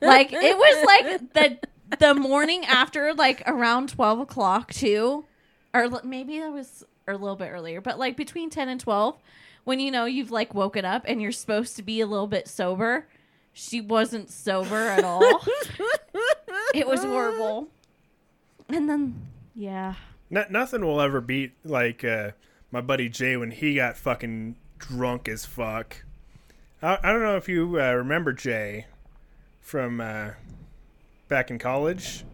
like 0.00 0.32
it 0.32 0.56
was 0.56 0.84
like 0.84 1.34
the 1.34 1.58
the 2.00 2.14
morning 2.14 2.64
after, 2.64 3.14
like 3.14 3.44
around 3.46 3.90
twelve 3.90 4.18
o'clock 4.18 4.72
too, 4.72 5.24
or 5.74 6.00
maybe 6.04 6.38
that 6.38 6.52
was 6.52 6.84
a 7.06 7.12
little 7.12 7.36
bit 7.36 7.50
earlier, 7.50 7.80
but 7.80 7.98
like 7.98 8.16
between 8.16 8.48
ten 8.48 8.68
and 8.68 8.80
twelve, 8.80 9.18
when 9.64 9.80
you 9.80 9.90
know 9.90 10.04
you've 10.04 10.30
like 10.30 10.54
woken 10.54 10.84
up 10.84 11.04
and 11.06 11.20
you're 11.20 11.32
supposed 11.32 11.76
to 11.76 11.82
be 11.82 12.00
a 12.00 12.06
little 12.06 12.26
bit 12.26 12.48
sober, 12.48 13.06
she 13.52 13.80
wasn't 13.80 14.30
sober 14.30 14.88
at 14.88 15.04
all. 15.04 15.22
it 16.74 16.86
was 16.86 17.02
horrible. 17.02 17.68
And 18.68 18.88
then, 18.88 19.26
yeah. 19.54 19.94
No, 20.30 20.44
nothing 20.50 20.84
will 20.84 21.00
ever 21.00 21.20
beat 21.20 21.52
like 21.64 22.04
uh, 22.04 22.30
my 22.70 22.80
buddy 22.80 23.08
Jay 23.08 23.36
when 23.36 23.50
he 23.50 23.76
got 23.76 23.96
fucking 23.96 24.56
drunk 24.78 25.28
as 25.28 25.44
fuck. 25.44 26.04
I, 26.82 26.98
I 27.02 27.12
don't 27.12 27.22
know 27.22 27.36
if 27.36 27.48
you 27.48 27.80
uh, 27.80 27.92
remember 27.92 28.32
Jay 28.32 28.86
from 29.60 30.00
uh, 30.00 30.30
back 31.28 31.50
in 31.50 31.58
college. 31.58 32.24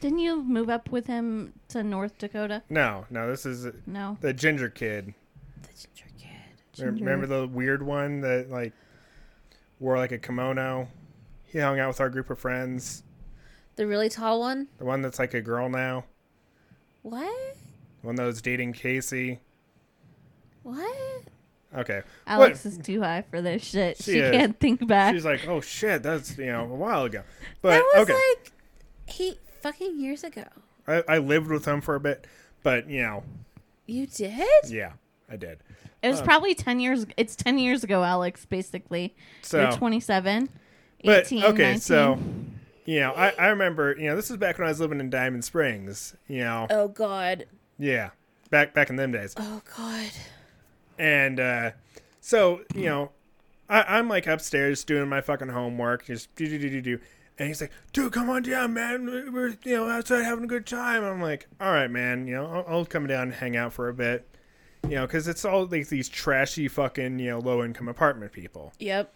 Didn't 0.00 0.18
you 0.18 0.42
move 0.42 0.68
up 0.68 0.90
with 0.90 1.06
him 1.06 1.54
to 1.74 1.82
North 1.84 2.16
Dakota? 2.18 2.62
No, 2.70 3.04
no, 3.10 3.28
this 3.28 3.44
is 3.44 3.66
No. 3.86 4.16
the 4.20 4.32
ginger 4.32 4.68
kid. 4.70 5.14
The 5.62 5.68
ginger 5.68 6.10
kid. 6.18 6.82
Re- 6.84 6.90
Remember 7.00 7.26
the 7.26 7.46
weird 7.46 7.82
one 7.82 8.20
that 8.22 8.50
like 8.50 8.72
wore 9.80 9.98
like 9.98 10.12
a 10.12 10.18
kimono? 10.18 10.88
He 11.44 11.58
hung 11.58 11.78
out 11.78 11.88
with 11.88 12.00
our 12.00 12.08
group 12.10 12.30
of 12.30 12.38
friends. 12.38 13.02
The 13.76 13.86
really 13.86 14.08
tall 14.08 14.40
one? 14.40 14.68
The 14.78 14.84
one 14.84 15.02
that's 15.02 15.18
like 15.18 15.34
a 15.34 15.40
girl 15.40 15.68
now. 15.68 16.04
What? 17.02 17.56
The 18.00 18.06
one 18.06 18.14
that 18.16 18.24
was 18.24 18.40
dating 18.40 18.72
Casey. 18.74 19.40
What? 20.62 21.22
Okay. 21.76 22.02
Alex 22.26 22.64
What- 22.64 22.72
is 22.72 22.78
too 22.78 23.02
high 23.02 23.24
for 23.30 23.42
this 23.42 23.62
shit. 23.64 23.96
She 23.98 24.12
She, 24.12 24.20
can't 24.20 24.58
think 24.60 24.86
back. 24.86 25.14
She's 25.14 25.24
like, 25.24 25.46
oh 25.48 25.60
shit, 25.60 26.02
that's 26.04 26.38
you 26.38 26.46
know 26.46 26.62
a 26.62 26.66
while 26.76 27.04
ago. 27.04 27.22
But 27.62 27.70
that 27.70 27.84
was 27.94 28.08
okay, 28.10 28.12
like 28.38 28.52
eight 29.20 29.38
fucking 29.60 29.98
years 30.00 30.22
ago. 30.24 30.44
I, 30.86 31.02
I 31.08 31.18
lived 31.18 31.48
with 31.48 31.64
him 31.66 31.80
for 31.80 31.94
a 31.94 32.00
bit, 32.00 32.26
but 32.62 32.88
you 32.88 33.02
know, 33.02 33.22
You 33.86 34.06
did? 34.06 34.48
yeah, 34.68 34.92
I 35.30 35.36
did. 35.36 35.58
it 36.02 36.08
was 36.08 36.20
probably 36.22 36.54
10 36.54 36.80
years. 36.80 37.06
It's 37.16 37.34
10 37.36 37.58
years 37.58 37.82
ago, 37.84 38.02
Alex, 38.04 38.44
basically. 38.44 39.14
So, 39.42 39.60
You're 39.62 39.72
27. 39.72 40.48
but 41.04 41.24
18, 41.26 41.44
okay, 41.44 41.62
19. 41.62 41.80
so 41.80 42.18
you 42.86 43.00
know, 43.00 43.12
I, 43.12 43.30
I 43.38 43.46
remember, 43.46 43.96
you 43.98 44.08
know, 44.10 44.16
this 44.16 44.30
is 44.30 44.36
back 44.36 44.58
when 44.58 44.66
I 44.66 44.70
was 44.70 44.78
living 44.80 45.00
in 45.00 45.08
Diamond 45.08 45.44
Springs. 45.44 46.14
You 46.28 46.40
know, 46.40 46.66
Oh 46.68 46.88
god. 46.88 47.46
yeah, 47.78 48.10
back 48.50 48.74
back 48.74 48.90
in 48.90 48.96
them 48.96 49.10
days. 49.12 49.34
Oh 49.38 49.62
god. 49.76 50.10
And 50.98 51.40
uh, 51.40 51.70
so, 52.20 52.60
you 52.74 52.84
know, 52.86 53.10
I, 53.68 53.82
I'm 53.98 54.08
like 54.08 54.26
upstairs 54.26 54.84
doing 54.84 55.08
my 55.08 55.20
fucking 55.22 55.48
homework, 55.48 56.04
just 56.06 56.34
do 56.36 56.46
do 56.46 56.58
do 56.58 56.68
do 56.68 56.80
do. 56.82 56.98
And 57.38 57.48
he's 57.48 57.60
like, 57.60 57.72
"Dude, 57.92 58.12
come 58.12 58.30
on 58.30 58.42
down, 58.42 58.74
man. 58.74 59.32
We're 59.32 59.56
you 59.64 59.76
know 59.76 59.88
outside 59.88 60.22
having 60.22 60.44
a 60.44 60.48
good 60.48 60.66
time." 60.66 61.02
I'm 61.02 61.20
like, 61.20 61.48
"All 61.60 61.72
right, 61.72 61.90
man. 61.90 62.26
You 62.26 62.34
know, 62.36 62.46
I'll, 62.46 62.64
I'll 62.68 62.84
come 62.84 63.06
down 63.06 63.22
and 63.22 63.34
hang 63.34 63.56
out 63.56 63.72
for 63.72 63.88
a 63.88 63.94
bit." 63.94 64.28
You 64.84 64.96
know, 64.96 65.06
because 65.06 65.26
it's 65.26 65.44
all 65.44 65.66
like 65.66 65.88
these 65.88 66.08
trashy 66.08 66.68
fucking 66.68 67.18
you 67.18 67.30
know 67.30 67.38
low 67.40 67.64
income 67.64 67.88
apartment 67.88 68.32
people. 68.32 68.72
Yep. 68.78 69.12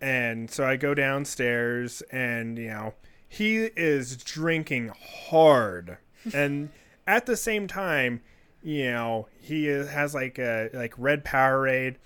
And 0.00 0.50
so 0.50 0.64
I 0.64 0.76
go 0.76 0.94
downstairs, 0.94 2.02
and 2.10 2.58
you 2.58 2.68
know, 2.68 2.94
he 3.28 3.70
is 3.76 4.16
drinking 4.16 4.92
hard, 5.28 5.98
and 6.34 6.70
at 7.06 7.26
the 7.26 7.36
same 7.36 7.68
time, 7.68 8.22
you 8.62 8.90
know, 8.90 9.28
he 9.40 9.68
is, 9.68 9.88
has 9.88 10.14
like 10.14 10.38
a 10.38 10.70
like 10.72 10.94
red 10.96 11.24
Powerade, 11.24 11.96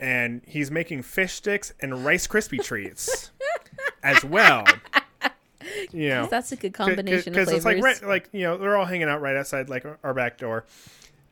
and 0.00 0.42
he's 0.46 0.70
making 0.70 1.02
fish 1.02 1.34
sticks 1.34 1.72
and 1.80 2.04
Rice 2.04 2.26
Krispie 2.26 2.62
treats 2.62 3.30
as 4.02 4.24
well. 4.24 4.64
You 5.92 6.08
know, 6.08 6.26
That's 6.30 6.52
a 6.52 6.56
good 6.56 6.72
combination 6.72 7.34
of 7.34 7.34
because 7.34 7.52
it's 7.52 7.64
like 7.64 7.82
right, 7.82 8.02
like 8.02 8.28
you 8.32 8.42
know 8.42 8.56
they're 8.56 8.76
all 8.76 8.86
hanging 8.86 9.08
out 9.08 9.20
right 9.20 9.36
outside 9.36 9.68
like 9.68 9.84
our 10.02 10.14
back 10.14 10.38
door, 10.38 10.64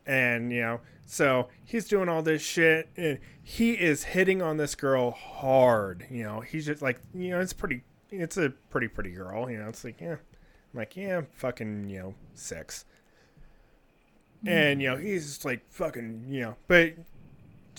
and 0.04 0.52
you 0.52 0.60
know 0.60 0.80
so 1.06 1.48
he's 1.64 1.86
doing 1.86 2.08
all 2.08 2.20
this 2.20 2.42
shit 2.42 2.88
and 2.96 3.18
he 3.42 3.72
is 3.72 4.02
hitting 4.02 4.42
on 4.42 4.56
this 4.56 4.74
girl 4.74 5.12
hard. 5.12 6.06
You 6.10 6.24
know 6.24 6.40
he's 6.40 6.66
just 6.66 6.82
like 6.82 7.00
you 7.14 7.30
know 7.30 7.40
it's 7.40 7.52
pretty 7.52 7.82
it's 8.10 8.36
a 8.36 8.50
pretty 8.70 8.88
pretty 8.88 9.10
girl. 9.10 9.48
You 9.48 9.58
know 9.58 9.68
it's 9.68 9.84
like 9.84 10.00
yeah, 10.00 10.12
I'm 10.12 10.18
like 10.74 10.96
yeah 10.96 11.22
fucking 11.32 11.88
you 11.88 12.00
know 12.00 12.14
six, 12.34 12.84
and 14.44 14.82
you 14.82 14.90
know 14.90 14.96
he's 14.96 15.26
just 15.26 15.44
like 15.44 15.62
fucking 15.70 16.26
you 16.28 16.40
know 16.42 16.56
but 16.66 16.94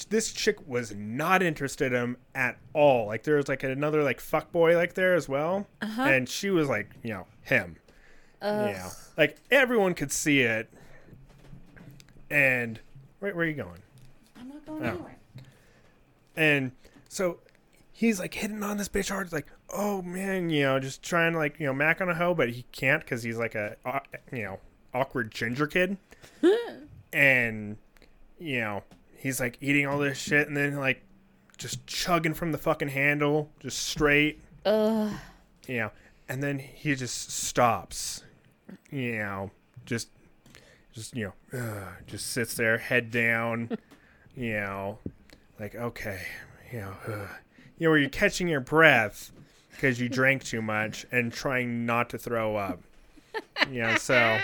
this 0.05 0.31
chick 0.31 0.57
was 0.67 0.93
not 0.95 1.41
interested 1.43 1.93
in 1.93 2.01
him 2.01 2.17
at 2.35 2.57
all. 2.73 3.07
Like 3.07 3.23
there 3.23 3.35
was 3.37 3.47
like 3.47 3.63
another 3.63 4.03
like 4.03 4.19
fuck 4.19 4.51
boy 4.51 4.75
like 4.75 4.93
there 4.93 5.13
as 5.15 5.27
well, 5.29 5.67
Uh-huh. 5.81 6.01
and 6.03 6.27
she 6.29 6.49
was 6.49 6.69
like 6.69 6.89
you 7.03 7.13
know 7.13 7.27
him. 7.41 7.77
Ugh. 8.41 8.69
Yeah, 8.69 8.89
like 9.17 9.37
everyone 9.51 9.93
could 9.93 10.11
see 10.11 10.41
it. 10.41 10.69
And 12.29 12.79
where, 13.19 13.33
where 13.35 13.45
are 13.45 13.49
you 13.49 13.55
going? 13.55 13.81
I'm 14.39 14.49
not 14.49 14.65
going 14.65 14.83
Oh. 14.83 14.87
anywhere. 14.89 15.15
And 16.35 16.71
so 17.09 17.39
he's 17.91 18.19
like 18.19 18.33
hitting 18.33 18.61
on 18.63 18.77
this 18.77 18.89
bitch 18.89 19.09
hard, 19.09 19.25
It's 19.27 19.33
like 19.33 19.47
oh 19.69 20.01
man, 20.01 20.49
you 20.49 20.63
know, 20.63 20.79
just 20.79 21.01
trying 21.03 21.33
to 21.33 21.37
like 21.39 21.59
you 21.59 21.65
know 21.65 21.73
mac 21.73 21.99
on 22.01 22.09
a 22.09 22.15
hoe, 22.15 22.33
but 22.33 22.49
he 22.49 22.63
can't 22.71 23.01
because 23.01 23.23
he's 23.23 23.37
like 23.37 23.55
a 23.55 23.75
you 24.31 24.43
know 24.43 24.59
awkward 24.93 25.31
ginger 25.31 25.67
kid. 25.67 25.97
and 27.13 27.77
you 28.39 28.59
know 28.59 28.83
he's 29.17 29.39
like 29.39 29.57
eating 29.61 29.85
all 29.87 29.99
this 29.99 30.17
shit 30.17 30.47
and 30.47 30.55
then 30.55 30.75
like 30.77 31.03
just 31.57 31.85
chugging 31.87 32.33
from 32.33 32.51
the 32.51 32.57
fucking 32.57 32.89
handle, 32.89 33.49
just 33.59 33.79
straight. 33.79 34.41
Ugh. 34.65 35.11
you 35.67 35.77
know, 35.77 35.91
and 36.29 36.43
then 36.43 36.59
he 36.59 36.93
just 36.95 37.31
stops, 37.31 38.23
you 38.91 39.17
know, 39.19 39.51
just, 39.85 40.09
just 40.93 41.15
you 41.15 41.31
know, 41.53 41.59
uh, 41.59 41.89
just 42.05 42.27
sits 42.27 42.53
there, 42.55 42.77
head 42.77 43.09
down, 43.11 43.77
you 44.35 44.53
know, 44.53 44.99
like 45.59 45.73
okay, 45.75 46.21
you 46.71 46.79
know, 46.81 46.93
you 47.77 47.85
know, 47.85 47.89
where 47.89 47.97
you're 47.99 48.09
catching 48.09 48.47
your 48.47 48.59
breath 48.59 49.31
because 49.71 49.99
you 50.01 50.09
drank 50.09 50.43
too 50.43 50.61
much 50.61 51.05
and 51.11 51.31
trying 51.31 51.85
not 51.85 52.09
to 52.09 52.17
throw 52.17 52.55
up, 52.57 52.81
you 53.71 53.81
know, 53.81 53.95
so, 53.95 54.37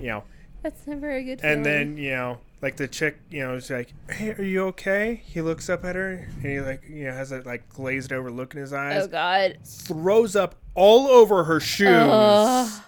you 0.00 0.06
know, 0.06 0.24
That's 0.62 0.86
never 0.86 1.10
a 1.10 1.22
good 1.22 1.40
feeling. 1.40 1.56
and 1.56 1.66
then 1.66 1.96
you 1.98 2.10
know, 2.12 2.38
like 2.62 2.76
the 2.76 2.86
chick, 2.86 3.18
you 3.28 3.40
know, 3.40 3.54
is 3.54 3.68
like, 3.68 3.92
"Hey, 4.08 4.30
are 4.32 4.42
you 4.42 4.66
okay?" 4.68 5.20
He 5.26 5.42
looks 5.42 5.68
up 5.68 5.84
at 5.84 5.96
her 5.96 6.28
and 6.36 6.42
he 6.44 6.60
like, 6.60 6.84
you 6.88 7.04
know, 7.04 7.12
has 7.12 7.30
that 7.30 7.44
like 7.44 7.68
glazed 7.68 8.12
over 8.12 8.30
look 8.30 8.54
in 8.54 8.60
his 8.60 8.72
eyes 8.72 9.02
Oh 9.04 9.08
god. 9.08 9.58
throws 9.64 10.36
up 10.36 10.54
all 10.74 11.08
over 11.08 11.44
her 11.44 11.58
shoes. 11.60 11.88
Ugh. 11.88 12.82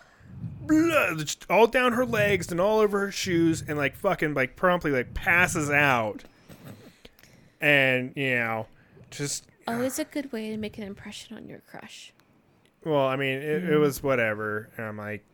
Blood, 0.66 1.34
all 1.50 1.66
down 1.66 1.92
her 1.92 2.06
legs 2.06 2.50
and 2.50 2.60
all 2.60 2.78
over 2.78 3.00
her 3.00 3.12
shoes 3.12 3.62
and 3.66 3.76
like 3.76 3.96
fucking 3.96 4.32
like 4.32 4.56
promptly 4.56 4.92
like 4.92 5.12
passes 5.12 5.68
out. 5.70 6.22
And 7.60 8.12
you 8.14 8.36
know, 8.36 8.66
just 9.10 9.44
oh, 9.66 9.74
Always 9.74 9.98
a 9.98 10.04
good 10.04 10.32
way 10.32 10.50
to 10.50 10.56
make 10.56 10.78
an 10.78 10.84
impression 10.84 11.36
on 11.36 11.48
your 11.48 11.60
crush. 11.68 12.12
well, 12.84 13.06
I 13.06 13.16
mean, 13.16 13.38
it, 13.38 13.64
it 13.64 13.70
mm. 13.70 13.80
was 13.80 14.02
whatever. 14.02 14.70
And 14.76 14.86
I'm 14.86 14.96
like, 14.96 15.24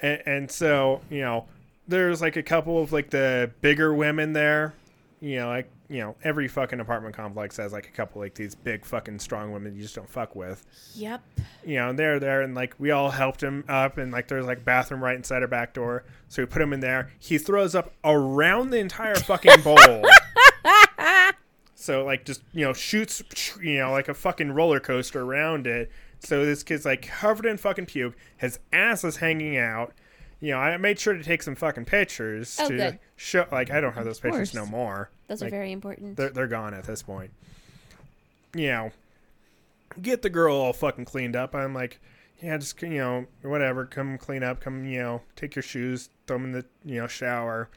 and, 0.00 0.22
and 0.26 0.50
so 0.50 1.00
you 1.08 1.20
know, 1.20 1.46
there's 1.88 2.20
like 2.20 2.36
a 2.36 2.42
couple 2.42 2.80
of 2.80 2.92
like 2.92 3.10
the 3.10 3.50
bigger 3.60 3.92
women 3.94 4.32
there. 4.32 4.74
You 5.20 5.36
know, 5.36 5.48
like 5.48 5.70
you 5.88 6.00
know, 6.00 6.16
every 6.22 6.48
fucking 6.48 6.80
apartment 6.80 7.16
complex 7.16 7.56
has 7.56 7.72
like 7.72 7.88
a 7.88 7.90
couple 7.90 8.20
like 8.20 8.34
these 8.34 8.54
big 8.54 8.84
fucking 8.84 9.18
strong 9.18 9.52
women 9.52 9.74
you 9.74 9.82
just 9.82 9.94
don't 9.94 10.08
fuck 10.08 10.36
with. 10.36 10.64
Yep. 10.94 11.22
you 11.64 11.76
know, 11.76 11.88
and 11.88 11.98
they're 11.98 12.20
there 12.20 12.42
and 12.42 12.54
like 12.54 12.74
we 12.78 12.90
all 12.90 13.10
helped 13.10 13.42
him 13.42 13.64
up 13.68 13.96
and 13.96 14.12
like 14.12 14.28
there's 14.28 14.46
like 14.46 14.64
bathroom 14.64 15.02
right 15.02 15.16
inside 15.16 15.42
our 15.42 15.48
back 15.48 15.72
door. 15.72 16.04
So 16.28 16.42
we 16.42 16.46
put 16.46 16.60
him 16.60 16.74
in 16.74 16.80
there. 16.80 17.10
He 17.18 17.38
throws 17.38 17.74
up 17.74 17.92
around 18.04 18.70
the 18.70 18.78
entire 18.78 19.16
fucking 19.16 19.62
bowl. 19.62 20.04
so 21.74 22.04
like 22.04 22.26
just, 22.26 22.42
you 22.52 22.66
know, 22.66 22.74
shoots 22.74 23.22
you 23.60 23.78
know, 23.78 23.90
like 23.90 24.08
a 24.08 24.14
fucking 24.14 24.52
roller 24.52 24.80
coaster 24.80 25.22
around 25.22 25.66
it. 25.66 25.90
So 26.20 26.44
this 26.44 26.62
kid's 26.62 26.84
like 26.84 27.08
covered 27.08 27.46
in 27.46 27.56
fucking 27.56 27.86
puke. 27.86 28.14
His 28.36 28.58
ass 28.74 29.04
is 29.04 29.16
hanging 29.16 29.56
out. 29.56 29.94
You 30.40 30.52
know, 30.52 30.58
I 30.58 30.76
made 30.76 30.98
sure 31.00 31.14
to 31.14 31.22
take 31.24 31.42
some 31.42 31.54
fucking 31.56 31.84
pictures 31.86 32.56
Oh, 32.60 32.68
to 32.68 32.76
good. 32.76 32.98
show 33.16 33.46
like 33.50 33.70
I 33.70 33.80
don't 33.80 33.94
have 33.94 34.04
those 34.04 34.20
pictures 34.20 34.54
no 34.54 34.66
more. 34.66 35.10
Those 35.26 35.40
Like, 35.40 35.48
are 35.48 35.56
very 35.56 35.72
important. 35.72 36.16
they're 36.16 36.30
they're 36.30 36.46
gone 36.46 36.74
at 36.74 36.84
this 36.84 37.02
point. 37.02 37.32
You 38.54 38.68
know, 38.68 38.90
get 40.00 40.22
the 40.22 40.30
girl 40.30 40.54
all 40.56 40.72
fucking 40.72 41.04
cleaned 41.06 41.34
up. 41.36 41.54
I'm 41.54 41.74
like, 41.74 42.00
yeah, 42.40 42.56
just 42.56 42.80
you 42.82 42.88
know, 42.90 43.26
whatever. 43.42 43.84
Come 43.84 44.16
clean 44.16 44.42
up. 44.42 44.60
Come, 44.60 44.84
you 44.86 45.00
know, 45.00 45.22
take 45.36 45.56
your 45.56 45.62
shoes, 45.62 46.10
throw 46.26 46.36
them 46.38 46.44
in 46.46 46.52
the 46.52 46.64
you 46.84 47.00
know 47.00 47.08
shower, 47.08 47.68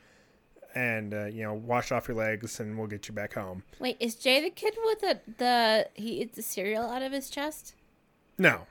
and 0.75 1.13
uh, 1.15 1.25
you 1.25 1.41
know, 1.43 1.53
wash 1.53 1.91
off 1.91 2.07
your 2.07 2.17
legs, 2.17 2.59
and 2.59 2.77
we'll 2.77 2.87
get 2.87 3.07
you 3.07 3.13
back 3.15 3.33
home. 3.33 3.63
Wait, 3.79 3.97
is 3.99 4.15
Jay 4.15 4.39
the 4.39 4.51
kid 4.51 4.75
with 4.85 4.99
the 5.01 5.19
the 5.39 5.89
he 5.95 6.21
eats 6.21 6.35
the 6.35 6.43
cereal 6.43 6.83
out 6.89 7.01
of 7.01 7.11
his 7.11 7.29
chest? 7.29 7.73
No, 8.37 8.61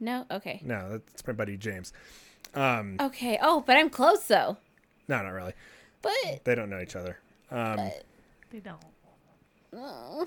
No. 0.00 0.24
Okay. 0.30 0.60
no, 0.64 0.92
that's 1.06 1.26
my 1.26 1.32
buddy 1.34 1.56
James. 1.58 1.92
Um, 2.54 2.96
Okay. 3.00 3.38
Oh, 3.42 3.62
but 3.66 3.76
I'm 3.76 3.90
close 3.90 4.26
though. 4.26 4.56
no, 5.08 5.22
not 5.22 5.30
really. 5.30 5.52
But 6.02 6.44
They 6.44 6.54
don't 6.54 6.70
know 6.70 6.80
each 6.80 6.96
other. 6.96 7.18
Um, 7.50 7.90
They 8.50 8.60
don't. 8.60 8.80
oh, 9.74 10.26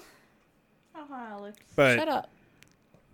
Alex. 1.12 1.58
but 1.76 1.98
shut 1.98 2.08
up. 2.08 2.30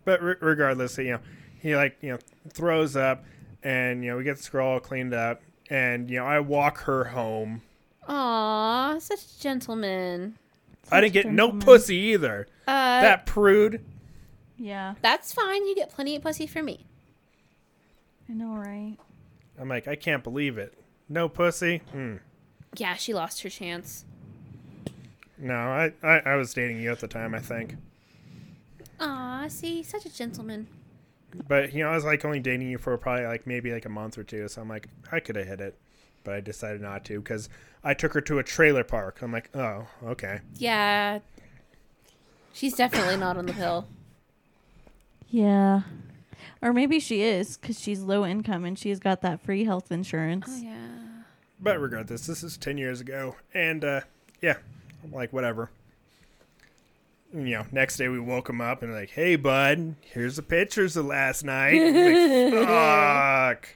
but 0.06 0.22
re- 0.22 0.36
regardless, 0.42 0.98
you 0.98 1.12
know, 1.14 1.20
he 1.62 1.76
like 1.76 1.98
you 2.02 2.12
know 2.14 2.18
throws 2.50 2.96
up, 2.96 3.24
and 3.64 4.04
you 4.04 4.12
know 4.12 4.18
we 4.18 4.24
get 4.24 4.38
the 4.38 4.50
girl 4.50 4.68
all 4.68 4.80
cleaned 4.80 5.14
up, 5.14 5.42
and 5.70 6.10
you 6.10 6.18
know 6.20 6.26
I 6.26 6.40
walk 6.40 6.80
her 6.84 7.04
home. 7.06 7.62
Aw, 8.08 8.98
such 9.00 9.20
a 9.20 9.40
gentleman. 9.42 10.38
I 10.92 11.00
didn't 11.02 11.14
get 11.14 11.28
no 11.32 11.52
pussy 11.54 11.96
either. 11.96 12.48
Uh, 12.68 13.02
that 13.02 13.26
prude. 13.26 13.84
Yeah, 14.58 14.96
that's 15.02 15.34
fine. 15.34 15.66
You 15.68 15.76
get 15.76 15.90
plenty 15.90 16.16
of 16.16 16.22
pussy 16.22 16.46
from 16.48 16.66
me. 16.66 16.86
I 18.30 18.34
know, 18.34 18.56
right? 18.56 18.98
I'm 19.60 19.70
like, 19.70 19.88
I 19.88 19.96
can't 19.96 20.24
believe 20.24 20.58
it. 20.58 20.74
No 21.10 21.30
pussy. 21.30 21.82
Hmm. 21.92 22.16
Yeah, 22.76 22.96
she 22.96 23.14
lost 23.14 23.44
her 23.44 23.50
chance. 23.50 24.06
No, 25.38 25.54
I, 25.56 25.92
I 26.02 26.20
I 26.20 26.36
was 26.36 26.54
dating 26.54 26.80
you 26.80 26.92
at 26.92 27.00
the 27.00 27.08
time, 27.08 27.36
I 27.36 27.40
think. 27.40 27.76
Aw, 29.00 29.48
see, 29.50 29.84
such 29.84 30.06
a 30.06 30.14
gentleman. 30.16 30.68
But 31.48 31.74
you 31.74 31.84
know, 31.84 31.90
I 31.90 31.96
was 31.96 32.06
like 32.06 32.24
only 32.24 32.40
dating 32.40 32.70
you 32.70 32.78
for 32.78 32.98
probably 32.98 33.26
like 33.26 33.46
maybe 33.46 33.72
like 33.72 33.86
a 33.86 33.90
month 33.90 34.18
or 34.18 34.24
two. 34.24 34.48
So 34.48 34.62
I'm 34.62 34.70
like, 34.70 34.88
I 35.12 35.20
could 35.20 35.36
have 35.36 35.48
hit 35.48 35.60
it, 35.60 35.78
but 36.24 36.34
I 36.34 36.40
decided 36.40 36.82
not 36.82 37.04
to 37.06 37.20
because 37.20 37.50
I 37.84 37.94
took 37.94 38.14
her 38.14 38.22
to 38.22 38.40
a 38.40 38.44
trailer 38.44 38.84
park. 38.84 39.22
I'm 39.22 39.32
like, 39.32 39.50
oh, 39.56 39.88
okay. 40.06 40.40
Yeah, 40.58 41.20
she's 42.54 42.76
definitely 42.76 43.18
not 43.18 43.38
on 43.38 43.46
the 43.46 43.54
pill. 43.54 43.88
Yeah. 45.30 45.82
Or 46.64 46.72
maybe 46.72 47.00
she 47.02 47.22
is 47.22 47.58
because 47.58 47.78
she's 47.78 48.00
low 48.02 48.26
income 48.26 48.64
and 48.64 48.80
she's 48.80 48.98
got 48.98 49.22
that 49.22 49.42
free 49.42 49.66
health 49.66 49.92
insurance. 49.92 50.46
Oh 50.50 50.62
yeah. 50.64 50.88
But 51.60 51.80
regardless, 51.82 52.26
this 52.26 52.42
is 52.42 52.56
ten 52.58 52.78
years 52.78 53.02
ago, 53.02 53.36
and 53.54 53.84
uh, 53.84 54.02
yeah, 54.42 54.56
I'm 55.04 55.12
like, 55.12 55.34
whatever. 55.34 55.70
And, 57.34 57.50
you 57.50 57.56
know, 57.56 57.66
next 57.72 57.98
day 57.98 58.08
we 58.08 58.20
woke 58.20 58.50
him 58.50 58.62
up 58.62 58.82
and 58.82 58.94
like, 58.94 59.10
hey, 59.10 59.36
bud, 59.36 59.96
here's 60.02 60.38
the 60.38 60.42
pictures 60.42 60.96
of 60.96 61.06
last 61.06 61.44
night. 61.44 61.82
Like, 61.82 62.54
fuck. 62.66 63.70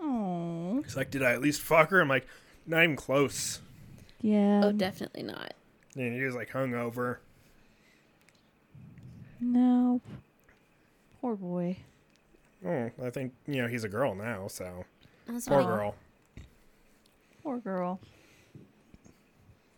Oh, 0.00 0.80
He's 0.84 0.96
like, 0.96 1.10
did 1.10 1.22
I 1.22 1.32
at 1.32 1.42
least 1.42 1.60
fuck 1.60 1.90
her? 1.90 2.00
I'm 2.00 2.08
like, 2.08 2.26
not 2.66 2.82
even 2.84 2.96
close. 2.96 3.60
yeah. 4.22 4.62
Oh, 4.64 4.72
definitely 4.72 5.22
not. 5.24 5.52
And 5.96 6.14
he 6.14 6.22
was 6.22 6.34
like 6.34 6.50
hungover. 6.50 7.18
no. 9.40 10.00
Poor 11.20 11.36
boy. 11.36 11.76
Oh, 12.66 12.90
I 13.02 13.10
think 13.10 13.32
you 13.46 13.62
know 13.62 13.68
he's 13.68 13.84
a 13.84 13.88
girl 13.88 14.14
now, 14.14 14.46
so 14.48 14.84
That's 15.26 15.48
poor 15.48 15.62
funny. 15.62 15.66
girl. 15.76 15.94
Poor 17.42 17.58
girl. 17.58 18.00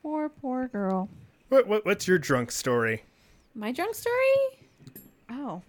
Poor, 0.03 0.29
poor 0.29 0.69
girl. 0.69 1.09
What, 1.49 1.67
what 1.69 1.85
what's 1.87 2.09
your 2.09 2.19
drunk 2.19 2.51
story? 2.51 3.05
My 3.55 3.71
drunk 3.73 3.95
story? 3.95 4.61
Oh. 5.31 5.63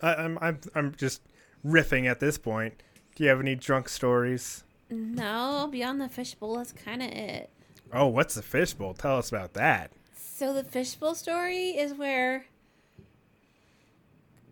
I, 0.00 0.14
I'm 0.14 0.38
I'm 0.40 0.60
I'm 0.74 0.94
just 0.94 1.22
riffing 1.66 2.06
at 2.08 2.20
this 2.20 2.38
point. 2.38 2.82
Do 3.16 3.24
you 3.24 3.30
have 3.30 3.40
any 3.40 3.54
drunk 3.54 3.88
stories? 3.88 4.64
No, 4.90 5.68
beyond 5.70 6.00
the 6.00 6.08
fishbowl, 6.08 6.56
that's 6.56 6.72
kind 6.72 7.02
of 7.02 7.10
it. 7.10 7.50
Oh, 7.92 8.06
what's 8.06 8.34
the 8.34 8.42
fishbowl? 8.42 8.94
Tell 8.94 9.18
us 9.18 9.28
about 9.28 9.54
that. 9.54 9.90
So 10.14 10.52
the 10.52 10.64
fishbowl 10.64 11.14
story 11.14 11.70
is 11.70 11.94
where 11.94 12.46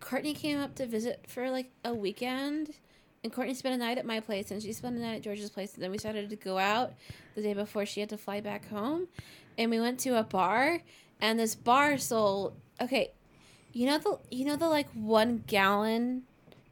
Courtney 0.01 0.33
came 0.33 0.59
up 0.59 0.75
to 0.75 0.85
visit 0.85 1.23
for 1.27 1.49
like 1.49 1.71
a 1.85 1.93
weekend, 1.93 2.71
and 3.23 3.31
Courtney 3.31 3.53
spent 3.53 3.75
a 3.75 3.77
night 3.77 3.97
at 3.97 4.05
my 4.05 4.19
place, 4.19 4.51
and 4.51 4.61
she 4.61 4.73
spent 4.73 4.97
a 4.97 4.99
night 4.99 5.15
at 5.15 5.21
George's 5.21 5.49
place, 5.49 5.73
and 5.75 5.83
then 5.83 5.91
we 5.91 5.97
decided 5.97 6.29
to 6.29 6.35
go 6.35 6.57
out 6.57 6.93
the 7.35 7.41
day 7.41 7.53
before 7.53 7.85
she 7.85 8.01
had 8.01 8.09
to 8.09 8.17
fly 8.17 8.41
back 8.41 8.67
home, 8.67 9.07
and 9.57 9.71
we 9.71 9.79
went 9.79 9.99
to 10.01 10.17
a 10.19 10.23
bar, 10.23 10.81
and 11.21 11.39
this 11.39 11.55
bar 11.55 11.97
sold 11.97 12.53
okay, 12.81 13.11
you 13.71 13.85
know 13.85 13.97
the 13.97 14.19
you 14.35 14.43
know 14.43 14.55
the 14.57 14.67
like 14.67 14.89
one 14.93 15.43
gallon 15.47 16.23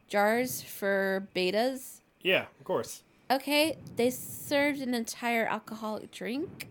jars 0.09 0.61
for 0.61 1.27
bettas. 1.35 2.01
Yeah, 2.21 2.45
of 2.59 2.65
course. 2.65 3.03
Okay, 3.31 3.77
they 3.95 4.09
served 4.09 4.81
an 4.81 4.93
entire 4.95 5.45
alcoholic 5.45 6.11
drink. 6.11 6.69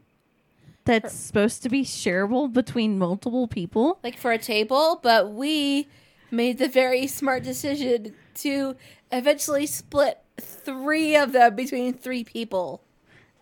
That's 0.84 1.14
supposed 1.14 1.62
to 1.62 1.68
be 1.68 1.84
shareable 1.84 2.52
between 2.52 2.98
multiple 2.98 3.46
people. 3.46 4.00
like 4.02 4.16
for 4.18 4.32
a 4.32 4.38
table, 4.38 4.98
but 5.02 5.32
we 5.32 5.86
made 6.31 6.59
the 6.59 6.68
very 6.68 7.07
smart 7.07 7.43
decision 7.43 8.14
to 8.35 8.76
eventually 9.11 9.66
split 9.66 10.18
three 10.41 11.16
of 11.16 11.33
them 11.33 11.55
between 11.57 11.93
three 11.95 12.24
people. 12.24 12.83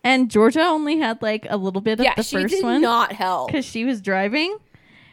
And 0.03 0.31
Georgia 0.31 0.61
only 0.61 0.99
had 0.99 1.21
like 1.21 1.45
a 1.49 1.57
little 1.57 1.81
bit 1.81 1.99
of 1.99 2.05
yeah, 2.05 2.13
the 2.15 2.23
she 2.23 2.37
first 2.37 2.53
did 2.55 2.63
one 2.63 2.81
not 2.81 3.11
help. 3.11 3.47
because 3.47 3.65
she 3.65 3.83
was 3.83 4.01
driving. 4.01 4.57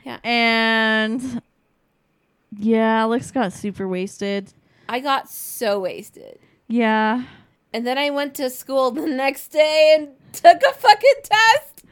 Yeah. 0.05 0.18
And 0.22 1.43
yeah, 2.59 3.01
Alex 3.01 3.31
got 3.31 3.53
super 3.53 3.89
wasted. 3.89 4.53
I 4.89 5.01
got 5.01 5.29
so 5.29 5.81
wasted. 5.81 6.39
Yeah. 6.68 7.25
And 7.72 7.87
then 7.87 7.99
I 7.99 8.11
went 8.11 8.35
to 8.37 8.51
school 8.51 8.91
the 8.91 9.07
next 9.07 9.49
day 9.49 9.97
and 9.99 10.11
took 10.33 10.62
a 10.62 10.72
fucking 10.75 11.11
test. 11.25 11.85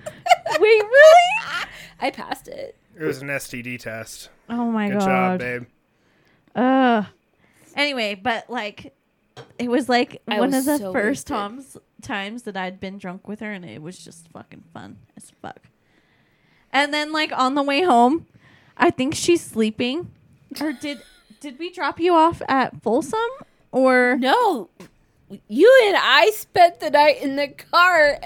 Wait, 0.60 0.82
really? 0.82 1.46
I 2.00 2.10
passed 2.10 2.48
it. 2.48 2.76
It 2.98 3.04
was 3.04 3.22
an 3.22 3.28
STD 3.28 3.78
test. 3.78 4.28
Oh 4.48 4.70
my 4.70 4.88
Good 4.88 4.98
god. 4.98 5.06
job, 5.06 5.38
babe. 5.40 5.62
Ugh. 6.54 7.06
Anyway, 7.74 8.14
but 8.14 8.50
like, 8.50 8.94
it 9.58 9.68
was 9.70 9.88
like 9.88 10.20
I 10.28 10.38
one 10.38 10.50
was 10.50 10.58
of 10.58 10.64
the 10.66 10.78
so 10.78 10.92
first 10.92 11.30
wasted. 11.30 11.36
times 11.36 11.76
times 12.02 12.42
that 12.42 12.56
I'd 12.56 12.80
been 12.80 12.98
drunk 12.98 13.26
with 13.28 13.40
her, 13.40 13.52
and 13.52 13.64
it 13.64 13.80
was 13.80 13.98
just 13.98 14.28
fucking 14.28 14.64
fun 14.74 14.98
as 15.16 15.32
fuck. 15.40 15.60
And 16.72 16.92
then 16.92 17.12
like 17.12 17.32
on 17.32 17.54
the 17.54 17.62
way 17.62 17.82
home, 17.82 18.26
I 18.76 18.90
think 18.90 19.14
she's 19.14 19.40
sleeping, 19.42 20.10
or 20.60 20.72
did 20.72 21.02
did 21.40 21.58
we 21.58 21.70
drop 21.70 21.98
you 21.98 22.14
off 22.14 22.42
at 22.48 22.82
Folsom 22.82 23.18
or 23.70 24.16
No, 24.20 24.68
you 25.48 25.82
and 25.86 25.96
I 25.98 26.30
spent 26.34 26.80
the 26.80 26.90
night 26.90 27.22
in 27.22 27.36
the 27.36 27.48
car 27.48 28.20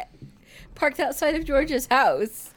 parked 0.74 0.98
outside 1.00 1.34
of 1.36 1.44
George's 1.44 1.86
house. 1.86 2.50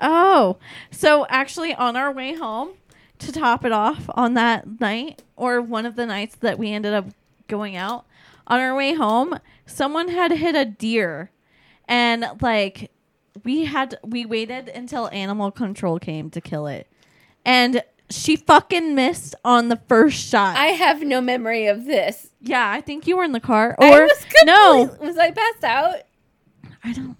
Oh, 0.00 0.58
so 0.90 1.26
actually, 1.28 1.74
on 1.74 1.96
our 1.96 2.12
way 2.12 2.34
home, 2.34 2.70
to 3.18 3.32
top 3.32 3.64
it 3.64 3.72
off 3.72 4.08
on 4.14 4.34
that 4.34 4.80
night, 4.80 5.22
or 5.36 5.60
one 5.60 5.86
of 5.86 5.96
the 5.96 6.06
nights 6.06 6.36
that 6.36 6.58
we 6.58 6.72
ended 6.72 6.94
up 6.94 7.06
going 7.48 7.76
out, 7.76 8.06
on 8.46 8.60
our 8.60 8.74
way 8.74 8.94
home, 8.94 9.38
someone 9.66 10.08
had 10.08 10.32
hit 10.32 10.54
a 10.54 10.64
deer. 10.64 11.30
And 11.86 12.24
like, 12.40 12.90
we 13.44 13.64
had, 13.66 13.98
we 14.02 14.26
waited 14.26 14.68
until 14.68 15.08
animal 15.12 15.50
control 15.50 15.98
came 15.98 16.30
to 16.30 16.40
kill 16.40 16.66
it. 16.66 16.86
And 17.44 17.82
she 18.10 18.36
fucking 18.36 18.94
missed 18.94 19.34
on 19.44 19.68
the 19.68 19.80
first 19.88 20.18
shot. 20.18 20.56
I 20.56 20.68
have 20.68 21.02
no 21.02 21.20
memory 21.20 21.66
of 21.66 21.84
this. 21.84 22.30
yeah, 22.40 22.70
I 22.70 22.80
think 22.80 23.06
you 23.06 23.16
were 23.16 23.24
in 23.24 23.32
the 23.32 23.40
car. 23.40 23.76
I 23.78 24.00
Or, 24.00 24.02
was 24.02 24.26
no, 24.44 24.96
was 25.00 25.16
I 25.16 25.30
passed 25.30 25.64
out? 25.64 25.96
I 26.82 26.92
don't. 26.92 27.16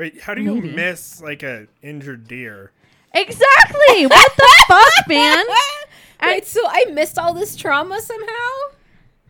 Wait, 0.00 0.18
how 0.22 0.32
do 0.32 0.40
you 0.40 0.54
Maybe. 0.54 0.72
miss 0.72 1.20
like 1.20 1.42
a 1.42 1.66
injured 1.82 2.26
deer? 2.26 2.72
Exactly! 3.14 4.06
what 4.06 4.32
the 4.34 4.64
fuck, 4.66 5.08
man? 5.08 5.44
Wait, 6.22 6.46
so 6.46 6.62
I 6.66 6.86
missed 6.94 7.18
all 7.18 7.34
this 7.34 7.54
trauma 7.54 8.00
somehow? 8.00 8.76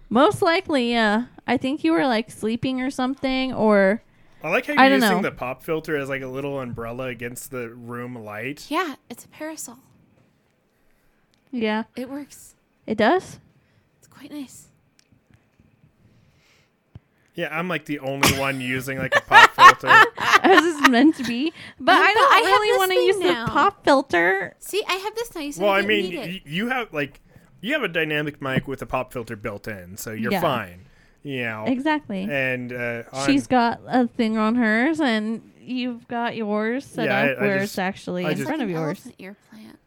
Most 0.09 0.43
likely, 0.43 0.93
yeah. 0.93 1.25
I 1.45 1.57
think 1.57 1.83
you 1.83 1.91
were 1.91 2.07
like 2.07 2.31
sleeping 2.31 2.81
or 2.81 2.89
something, 2.93 3.53
or 3.53 4.01
I 4.45 4.51
like 4.51 4.67
how 4.67 4.75
I 4.75 4.87
you're 4.87 5.01
don't 5.01 5.03
using 5.03 5.17
know. 5.23 5.23
the 5.31 5.33
pop 5.35 5.65
filter 5.65 5.97
as 5.97 6.09
like 6.09 6.23
a 6.23 6.29
little 6.29 6.61
umbrella 6.61 7.07
against 7.07 7.51
the 7.51 7.71
room 7.71 8.15
light. 8.15 8.67
Yeah, 8.69 8.95
it's 9.09 9.25
a 9.25 9.29
parasol. 9.29 9.79
yeah, 11.51 11.83
It 11.97 12.09
works. 12.09 12.55
it 12.87 12.97
does. 12.97 13.41
It's 13.99 14.07
quite 14.07 14.31
nice. 14.31 14.69
Yeah, 17.35 17.57
I'm 17.57 17.69
like 17.69 17.87
the 17.87 18.01
only 18.01 18.39
one 18.39 18.61
using 18.61 18.99
like 18.99 19.17
a 19.17 19.21
pop 19.23 19.51
filter. 19.55 19.89
As 20.51 20.65
it's 20.65 20.89
meant 20.89 21.17
to 21.17 21.25
be. 21.25 21.53
But 21.79 21.93
Yeah, 21.93 21.99
I 21.99 22.13
but 22.15 22.21
don't 22.21 22.33
I 22.33 22.41
really 22.51 22.79
want 22.79 22.93
to 22.93 22.99
use 22.99 23.19
now. 23.19 23.47
the 23.47 23.51
pop 23.53 23.85
filter. 23.85 24.57
See, 24.59 24.83
I 24.89 24.95
have 24.95 25.15
this 25.15 25.35
now. 25.35 25.41
You 25.41 25.53
said 25.53 25.63
well, 25.63 25.73
I 25.73 25.79
I 25.79 25.83
mean, 25.83 26.11
need 26.11 26.15
it. 26.15 26.27
y- 26.29 26.43
you 26.45 26.69
have 26.69 26.93
like 26.93 27.21
you 27.61 27.73
have 27.75 27.83
a 27.83 27.89
dynamic 27.89 28.41
mic 28.43 28.67
with 28.69 28.81
a 28.83 28.87
pop 28.87 29.13
filter 29.13 29.37
built 29.37 29.69
in, 29.69 29.97
so 29.97 30.13
you're 30.13 30.33
Yeah. 30.33 30.41
fine. 30.41 30.87
You 31.23 31.43
know, 31.43 31.65
Exactly. 31.67 32.27
and 32.31 32.73
uh, 32.73 33.03
on, 33.13 33.27
She's 33.27 33.47
got 33.47 33.81
a 33.87 34.07
thing 34.09 34.39
on 34.39 34.55
hers, 34.55 35.01
and 35.01 35.43
you've 35.61 36.09
got 36.09 36.35
yours 36.35 36.87
set 36.87 37.05
Yeah, 37.05 37.33
up 37.33 37.39
I 37.39 37.41
where 37.43 37.59
just- 37.59 37.73
it's 37.75 37.79
actually 37.79 38.25
I 38.25 38.31
in 38.31 38.37
just- 38.39 38.49
front 38.49 38.63
of 38.63 38.71
yours. 38.71 38.81
elephant 39.05 39.15
ear 39.19 39.37
plant. 39.51 39.79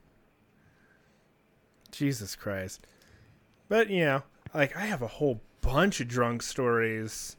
Jesus 1.91 2.35
Christ. 2.35 2.85
But 3.69 3.89
you 3.89 4.05
know, 4.05 4.23
like 4.53 4.75
I 4.75 4.81
have 4.85 5.01
a 5.01 5.07
whole 5.07 5.41
bunch 5.61 5.99
of 5.99 6.07
drunk 6.07 6.43
stories. 6.43 7.35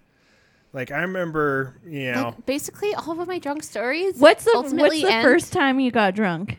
Like 0.74 0.90
I 0.90 0.98
remember, 1.02 1.76
you 1.86 2.12
know, 2.12 2.24
Like, 2.36 2.44
basically, 2.46 2.92
all 2.94 3.18
of 3.20 3.26
my 3.28 3.38
drunk 3.38 3.62
stories. 3.62 4.18
What's 4.18 4.44
the 4.44 4.52
ultimately 4.54 4.98
What's 5.00 5.02
the 5.02 5.12
end- 5.14 5.24
first 5.24 5.52
time 5.52 5.80
you 5.80 5.90
got 5.90 6.14
drunk? 6.14 6.58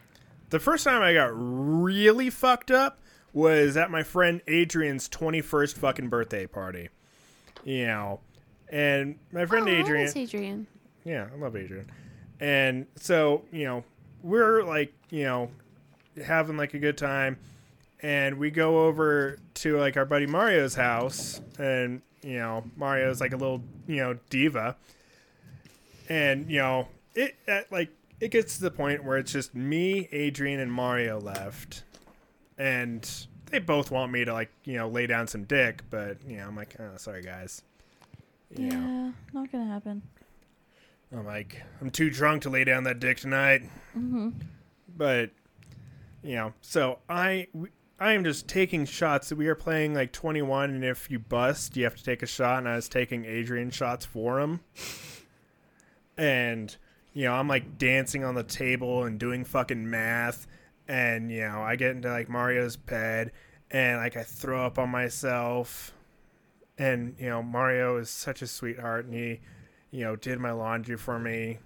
the 0.51 0.59
first 0.59 0.83
time 0.85 1.01
I 1.01 1.13
got 1.13 1.31
really 1.35 2.29
fucked 2.29 2.71
up 2.71 2.99
was 3.33 3.75
at 3.75 3.91
my 3.91 4.03
friend 4.03 4.41
Adrian's 4.47 5.09
21st 5.09 5.75
fucking 5.75 6.07
birthday 6.07 6.47
party. 6.47 6.87
You 7.65 7.87
know, 7.87 8.19
and 8.69 9.19
my 9.33 9.45
friend 9.45 9.67
Oh, 9.67 9.71
Adrian, 9.71 10.05
miss 10.05 10.15
Adrian. 10.15 10.67
yeah, 11.03 11.27
I 11.33 11.37
love 11.37 11.55
Adrian. 11.57 11.89
And 12.39 12.85
so, 12.95 13.43
you 13.51 13.65
know, 13.65 13.83
we're 14.23 14.63
like, 14.63 14.93
you 15.09 15.23
know, 15.23 15.51
having 16.25 16.55
like 16.57 16.73
a 16.73 16.79
good 16.79 16.97
time 16.97 17.37
and 18.01 18.37
we 18.37 18.49
go 18.51 18.85
over 18.85 19.39
to 19.55 19.77
like 19.77 19.97
our 19.97 20.05
buddy 20.05 20.27
Mario's 20.27 20.75
house 20.75 21.41
and, 21.59 22.01
you 22.25 22.37
know, 22.37 22.63
Mario's 22.75 23.21
like 23.21 23.31
a 23.33 23.37
little, 23.37 23.61
you 23.87 23.97
know, 23.97 24.17
diva. 24.29 24.75
And, 26.09 26.49
you 26.49 26.57
know, 26.57 26.87
it 27.13 27.35
at, 27.47 27.71
like 27.71 27.89
it 28.19 28.31
gets 28.31 28.55
to 28.57 28.61
the 28.63 28.71
point 28.71 29.03
where 29.03 29.17
it's 29.17 29.31
just 29.31 29.55
me, 29.55 30.07
Adrian, 30.11 30.59
and 30.59 30.71
Mario 30.71 31.19
left, 31.19 31.83
and 32.57 33.09
they 33.51 33.59
both 33.59 33.91
want 33.91 34.11
me 34.11 34.25
to 34.25 34.33
like 34.33 34.51
you 34.63 34.77
know 34.77 34.87
lay 34.87 35.07
down 35.07 35.27
some 35.27 35.43
dick, 35.43 35.81
but 35.89 36.17
you 36.27 36.37
know 36.37 36.47
I'm 36.47 36.55
like, 36.55 36.75
oh, 36.79 36.97
sorry 36.97 37.21
guys. 37.21 37.61
You 38.55 38.67
Yeah, 38.67 38.79
know, 38.79 39.13
not 39.33 39.51
gonna 39.51 39.65
happen. 39.71 40.01
I'm 41.15 41.25
like, 41.25 41.61
I'm 41.81 41.89
too 41.91 42.09
drunk 42.09 42.43
to 42.43 42.49
lay 42.49 42.63
down 42.63 42.83
that 42.83 42.99
dick 42.99 43.17
tonight. 43.17 43.63
Mm-hmm. 43.97 44.29
But 44.97 45.31
you 46.23 46.35
know, 46.35 46.53
so 46.61 46.99
I 47.09 47.47
I 47.99 48.11
am 48.11 48.25
just 48.25 48.47
taking 48.47 48.85
shots. 48.85 49.31
We 49.31 49.47
are 49.47 49.55
playing 49.55 49.93
like 49.93 50.11
21, 50.11 50.69
and 50.69 50.83
if 50.83 51.09
you 51.09 51.17
bust, 51.17 51.77
you 51.77 51.85
have 51.85 51.95
to 51.95 52.03
take 52.03 52.21
a 52.21 52.27
shot. 52.27 52.59
And 52.59 52.67
I 52.67 52.75
was 52.75 52.89
taking 52.89 53.23
Adrian 53.23 53.69
shots 53.69 54.05
for 54.05 54.39
him, 54.39 54.59
and 56.17 56.75
you 57.13 57.25
know, 57.25 57.33
I'm 57.33 57.47
like 57.47 57.77
dancing 57.77 58.25
on 58.25 58.35
the 58.35 58.43
table 58.43 59.05
and 59.05 59.17
doing 59.17 59.45
fucking 59.45 59.89
math, 59.89 60.45
and 60.89 61.31
you 61.31 61.47
know, 61.47 61.61
I 61.61 61.77
get 61.77 61.91
into 61.91 62.09
like 62.09 62.27
Mario's 62.27 62.75
bed, 62.75 63.31
and 63.71 63.99
like 63.99 64.17
I 64.17 64.23
throw 64.23 64.65
up 64.65 64.77
on 64.77 64.89
myself, 64.89 65.93
and 66.77 67.15
you 67.17 67.29
know, 67.29 67.41
Mario 67.41 67.95
is 67.95 68.09
such 68.09 68.41
a 68.41 68.47
sweetheart, 68.47 69.05
and 69.05 69.13
he, 69.13 69.39
you 69.91 70.03
know, 70.03 70.17
did 70.17 70.39
my 70.39 70.51
laundry 70.51 70.97
for 70.97 71.17
me. 71.17 71.59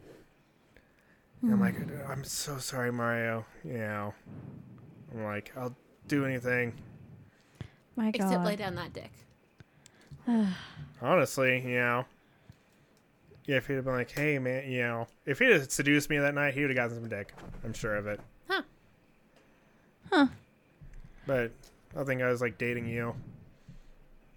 And 1.42 1.54
I'm 1.54 1.60
like, 1.60 1.76
hmm. 1.76 2.12
I'm 2.12 2.24
so 2.24 2.60
sorry, 2.60 2.92
Mario. 2.92 3.46
You 3.64 3.80
know, 3.80 4.14
I'm 5.12 5.24
like, 5.24 5.52
I'll 5.58 5.76
do 6.10 6.26
anything. 6.26 6.74
My 7.96 8.10
Except 8.10 8.44
lay 8.44 8.56
down 8.56 8.76
that 8.76 8.94
dick. 8.94 9.12
Honestly, 11.02 11.62
you 11.62 11.78
know. 11.78 12.06
Yeah, 13.46 13.58
if 13.58 13.68
he'd 13.68 13.76
have 13.76 13.86
been 13.86 13.96
like, 13.96 14.12
hey, 14.12 14.38
man, 14.38 14.70
you 14.70 14.82
know, 14.82 15.08
if 15.26 15.40
he'd 15.40 15.52
have 15.52 15.72
seduced 15.72 16.10
me 16.10 16.18
that 16.20 16.36
night, 16.36 16.54
he 16.54 16.62
would 16.62 16.70
have 16.70 16.78
gotten 16.78 16.96
some 16.96 17.10
dick. 17.10 17.34
I'm 17.64 17.74
sure 17.74 17.96
of 17.96 18.06
it. 18.06 18.20
Huh. 18.48 18.62
Huh. 20.12 20.28
But 21.26 21.52
I 21.98 22.04
think 22.04 22.22
I 22.22 22.30
was 22.30 22.42
like 22.42 22.58
dating 22.58 22.88
you. 22.88 23.16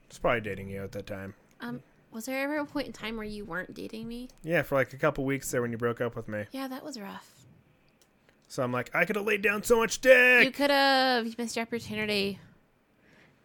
It's 0.09 0.19
probably 0.19 0.41
dating 0.41 0.71
you 0.71 0.83
at 0.83 0.93
that 0.93 1.07
time. 1.07 1.35
Um, 1.61 1.83
was 2.11 2.27
there 2.27 2.43
ever 2.43 2.59
a 2.59 2.67
point 2.67 2.87
in 2.87 2.93
time 2.93 3.17
where 3.17 3.25
you 3.25 3.45
weren't 3.45 3.75
dating 3.75 4.09
me? 4.09 4.29
Yeah, 4.43 4.63
for 4.63 4.75
like 4.75 4.93
a 4.93 4.99
couple 4.99 5.25
weeks 5.25 5.51
there 5.51 5.63
when 5.63 5.73
you 5.73 5.79
broke 5.79 6.01
up 6.01 6.17
with 6.17 6.29
me. 6.29 6.45
Yeah, 6.51 6.69
that 6.69 6.85
was 6.85 6.99
rough. 6.99 7.42
So 8.53 8.63
I'm 8.63 8.71
like, 8.71 8.91
I 8.95 9.07
could 9.07 9.17
have 9.17 9.25
laid 9.25 9.41
down 9.41 9.63
so 9.63 9.79
much 9.79 10.03
dick. 10.03 10.45
You 10.45 10.51
could 10.51 10.69
have. 10.69 11.27
You 11.27 11.33
missed 11.39 11.57
your 11.57 11.63
opportunity. 11.63 12.39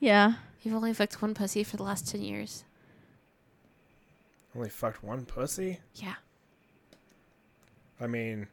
Yeah. 0.02 0.34
You've 0.62 0.76
only 0.76 0.94
fucked 0.94 1.22
one 1.22 1.34
pussy 1.34 1.64
for 1.64 1.78
the 1.78 1.84
last 1.84 2.12
10 2.12 2.22
years. 2.22 2.66
Only 4.54 4.68
fucked 4.68 5.02
one 5.06 5.24
pussy. 5.24 5.80
Yeah. 5.96 6.16
I 8.02 8.08
mean, 8.08 8.48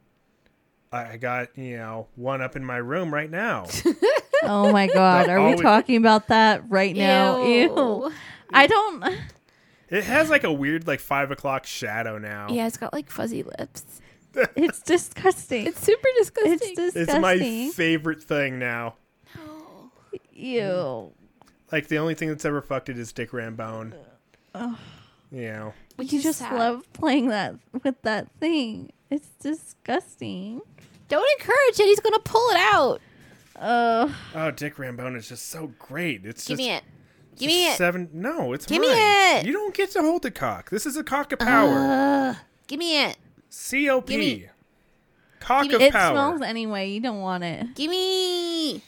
I 0.93 1.11
I 1.11 1.17
got 1.17 1.57
you 1.57 1.75
know 1.75 2.07
one 2.15 2.41
up 2.41 2.55
in 2.55 2.63
my 2.63 2.77
room 2.77 3.13
right 3.13 3.29
now. 3.29 3.67
Oh 4.43 4.71
my 4.71 4.87
God. 4.93 5.27
Are 5.27 5.49
we 5.49 5.55
talking 5.55 5.97
about 5.97 6.27
that 6.27 6.69
right 6.69 6.95
now? 6.95 7.43
Ew. 7.43 8.11
I 8.53 8.67
don't. 8.67 9.03
it 9.89 10.03
has 10.03 10.29
like 10.29 10.43
a 10.45 10.53
weird 10.53 10.87
like 10.87 10.99
five 11.01 11.31
o'clock 11.31 11.65
shadow 11.65 12.17
now. 12.17 12.47
Yeah, 12.49 12.67
it's 12.67 12.77
got 12.77 12.93
like 12.93 13.09
fuzzy 13.09 13.43
lips. 13.43 14.01
It's 14.55 14.81
disgusting. 14.81 15.67
It's 15.67 15.81
super 15.81 16.07
disgusting. 16.17 16.53
It's 16.53 16.69
disgusting. 16.71 17.01
It's 17.01 17.21
my 17.21 17.69
favorite 17.73 18.21
thing 18.23 18.59
now. 18.59 18.95
no. 19.35 19.91
Ew. 20.33 21.11
Like 21.71 21.87
the 21.87 21.97
only 21.97 22.13
thing 22.15 22.29
that's 22.29 22.45
ever 22.45 22.61
fucked 22.61 22.89
it 22.89 22.97
is 22.99 23.11
Dick 23.13 23.31
Rambone. 23.31 23.93
Ugh. 24.53 24.77
You 25.31 25.41
know. 25.51 25.73
Which 25.95 26.13
you 26.13 26.21
just 26.21 26.39
sad. 26.39 26.53
love 26.53 26.91
playing 26.93 27.29
that 27.29 27.55
with 27.83 28.01
that 28.03 28.27
thing. 28.39 28.91
It's 29.09 29.27
disgusting. 29.39 30.61
Don't 31.07 31.27
encourage 31.39 31.79
it. 31.79 31.85
He's 31.85 31.99
gonna 31.99 32.19
pull 32.19 32.49
it 32.51 32.57
out. 32.57 33.01
Oh, 33.61 34.15
Oh, 34.33 34.51
Dick 34.51 34.75
Rambone 34.75 35.15
is 35.15 35.29
just 35.29 35.47
so 35.49 35.71
great. 35.79 36.25
It's 36.25 36.45
Give 36.47 36.57
just 36.57 36.67
me 36.67 36.73
it. 36.75 36.83
Give 37.37 37.47
me 37.47 37.67
it. 37.71 37.77
Seven. 37.77 38.09
No, 38.13 38.53
it's 38.53 38.65
Give 38.65 38.81
me 38.81 38.87
it. 38.89 39.45
You 39.45 39.53
don't 39.53 39.73
get 39.73 39.91
to 39.91 40.01
hold 40.01 40.21
the 40.23 40.31
cock. 40.31 40.69
This 40.69 40.85
is 40.85 40.95
a 40.97 41.03
cock 41.03 41.31
of 41.33 41.39
power. 41.39 41.69
Uh, 41.69 42.35
give 42.67 42.79
me 42.79 43.03
it. 43.03 43.14
COP. 43.69 44.07
give 44.07 44.19
me- 44.19 44.49
Cock 45.39 45.63
give 45.63 45.69
me- 45.71 45.75
of 45.75 45.81
it 45.81 45.93
power. 45.93 46.13
smells 46.13 46.41
anyway. 46.41 46.89
You 46.89 46.99
don't 46.99 47.19
want 47.21 47.43
it. 47.43 47.75
Give 47.75 47.89
me. 47.91 48.81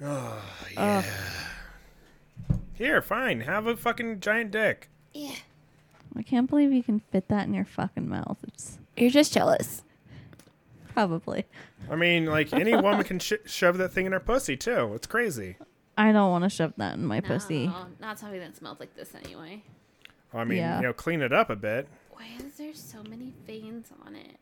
Oh 0.00 0.42
ah, 0.76 1.04
yeah. 1.04 1.04
Here, 2.74 3.02
fine. 3.02 3.40
Have 3.40 3.66
a 3.66 3.76
fucking 3.76 4.20
giant 4.20 4.52
dick. 4.52 4.88
Yeah. 5.12 5.32
I 6.16 6.22
can't 6.22 6.48
believe 6.48 6.72
you 6.72 6.82
can 6.82 7.00
fit 7.00 7.28
that 7.28 7.46
in 7.46 7.54
your 7.54 7.64
fucking 7.64 8.08
mouth. 8.08 8.38
It's 8.46 8.78
You're 8.96 9.10
just 9.10 9.32
jealous. 9.32 9.82
probably. 10.94 11.44
I 11.90 11.96
mean, 11.96 12.26
like 12.26 12.52
any 12.52 12.74
woman 12.76 13.02
can 13.04 13.18
sh- 13.18 13.32
shove 13.46 13.78
that 13.78 13.92
thing 13.92 14.06
in 14.06 14.12
her 14.12 14.20
pussy 14.20 14.56
too. 14.56 14.92
It's 14.94 15.06
crazy. 15.06 15.56
I 15.96 16.12
don't 16.12 16.30
want 16.30 16.44
to 16.44 16.50
shove 16.50 16.72
that 16.76 16.94
in 16.94 17.04
my 17.04 17.20
pussy. 17.20 17.66
No, 17.66 17.86
not 18.00 18.18
something 18.18 18.38
that 18.40 18.56
smells 18.56 18.78
like 18.78 18.94
this 18.94 19.12
anyway. 19.24 19.62
I 20.32 20.44
mean, 20.44 20.58
Yeah. 20.58 20.76
you 20.76 20.82
know, 20.84 20.92
clean 20.92 21.22
it 21.22 21.32
up 21.32 21.50
a 21.50 21.56
bit. 21.56 21.88
Why 22.18 22.26
is 22.44 22.54
there 22.56 22.74
so 22.74 23.02
many 23.08 23.32
veins 23.46 23.92
on 24.04 24.14
it? 24.16 24.36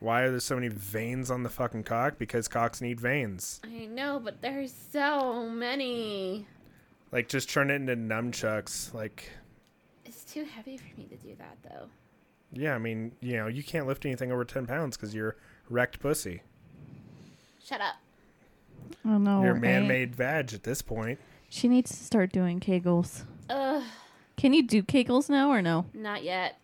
Why 0.00 0.22
are 0.22 0.30
there 0.30 0.40
so 0.40 0.54
many 0.56 0.68
veins 0.68 1.30
on 1.30 1.42
the 1.42 1.48
fucking 1.48 1.84
cock? 1.84 2.18
Because 2.18 2.48
cocks 2.48 2.80
need 2.80 3.00
veins. 3.00 3.60
I 3.64 3.86
know, 3.86 4.20
but 4.22 4.40
there's 4.42 4.72
so 4.92 5.48
many. 5.48 6.46
Like, 7.12 7.28
just 7.28 7.48
turn 7.50 7.70
it 7.70 7.76
into 7.76 7.96
nunchucks. 7.96 8.92
Like, 8.92 9.30
It's 10.04 10.24
too 10.24 10.44
heavy 10.44 10.76
for 10.76 10.88
me 10.98 11.06
to 11.06 11.16
do 11.16 11.34
that, 11.38 11.56
though. 11.62 11.86
yeah, 12.52 12.74
I 12.74 12.78
mean, 12.78 13.12
you 13.20 13.36
know, 13.36 13.46
you 13.46 13.62
can't 13.62 13.86
lift 13.86 14.04
anything 14.04 14.30
over 14.32 14.44
10 14.44 14.66
pounds 14.66 14.96
because 14.96 15.14
you're 15.14 15.36
wrecked 15.70 16.00
pussy. 16.00 16.42
Shut 17.64 17.80
up. 17.80 17.94
Oh 19.04 19.18
no. 19.18 19.40
you're 19.42 19.50
eh? 19.50 19.52
right? 19.52 19.60
man 19.60 19.88
made 19.88 20.14
vag 20.16 20.52
at 20.54 20.62
this 20.64 20.80
point. 20.82 21.18
She 21.48 21.68
needs 21.68 21.90
to 21.90 22.04
start 22.04 22.32
doing 22.32 22.58
kegels. 22.60 23.22
Ugh, 23.50 23.82
Can 24.36 24.52
you 24.52 24.62
do 24.66 24.82
kegels 24.82 25.28
now 25.28 25.50
or 25.50 25.60
no? 25.62 25.86
not 25.94 26.22
yet. 26.22 26.58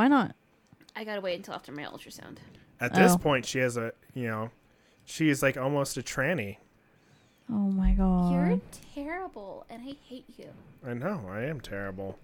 Why 0.00 0.08
not? 0.08 0.34
I 0.96 1.04
gotta 1.04 1.20
wait 1.20 1.36
until 1.36 1.52
after 1.52 1.72
my 1.72 1.82
ultrasound. 1.82 2.38
At 2.80 2.94
this 2.94 3.12
Oh. 3.12 3.18
point, 3.18 3.44
she 3.44 3.58
has 3.58 3.76
a, 3.76 3.92
you 4.14 4.28
know, 4.28 4.50
she 5.04 5.28
is 5.28 5.42
like 5.42 5.58
almost 5.58 5.98
a 5.98 6.00
tranny. 6.02 6.56
Oh 7.50 7.70
my 7.70 7.92
god. 7.92 8.32
You're 8.32 8.60
terrible, 8.94 9.66
and 9.68 9.82
I 9.82 9.94
hate 10.08 10.24
you. 10.38 10.48
I 10.86 10.94
know, 10.94 11.26
I 11.28 11.42
am 11.42 11.60
terrible. 11.60 12.18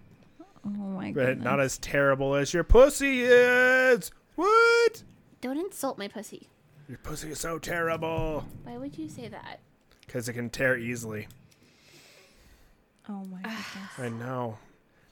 oh 0.64 0.68
my 0.70 1.11
god. 1.11 1.22
But 1.27 1.41
not 1.41 1.61
as 1.61 1.77
terrible 1.77 2.35
as 2.35 2.55
your 2.55 2.64
pussy 2.64 3.20
is. 3.24 4.11
What? 4.37 5.03
Don't 5.43 5.59
insult 5.59 5.99
my 5.99 6.09
pussy. 6.09 6.49
Your 6.89 6.97
pussy 6.97 7.29
is 7.33 7.41
so 7.41 7.59
terrible. 7.59 8.47
Why 8.64 8.79
would 8.79 8.97
you 8.97 9.07
say 9.11 9.29
that? 9.29 9.61
Because 10.07 10.31
it 10.31 10.33
can 10.33 10.49
tear 10.49 10.79
easily. 10.79 11.29
Oh 13.07 13.22
my 13.27 13.37
goodness. 13.43 13.99
I 13.99 14.09
know. 14.09 14.57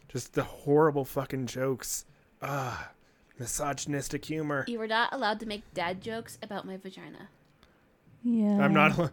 Just 0.08 0.32
the 0.32 0.44
horrible 0.44 1.04
fucking 1.04 1.44
jokes. 1.46 2.06
Ah, 2.46 2.90
misogynistic 3.38 4.24
humor. 4.26 4.64
You 4.68 4.78
were 4.78 4.86
not 4.86 5.12
allowed 5.12 5.40
to 5.40 5.46
make 5.46 5.62
dad 5.72 6.00
jokes 6.02 6.38
about 6.42 6.66
my 6.66 6.76
vagina. 6.76 7.28
Yeah. 8.22 8.58
I'm 8.62 8.74
not. 8.74 8.98
al- 8.98 9.10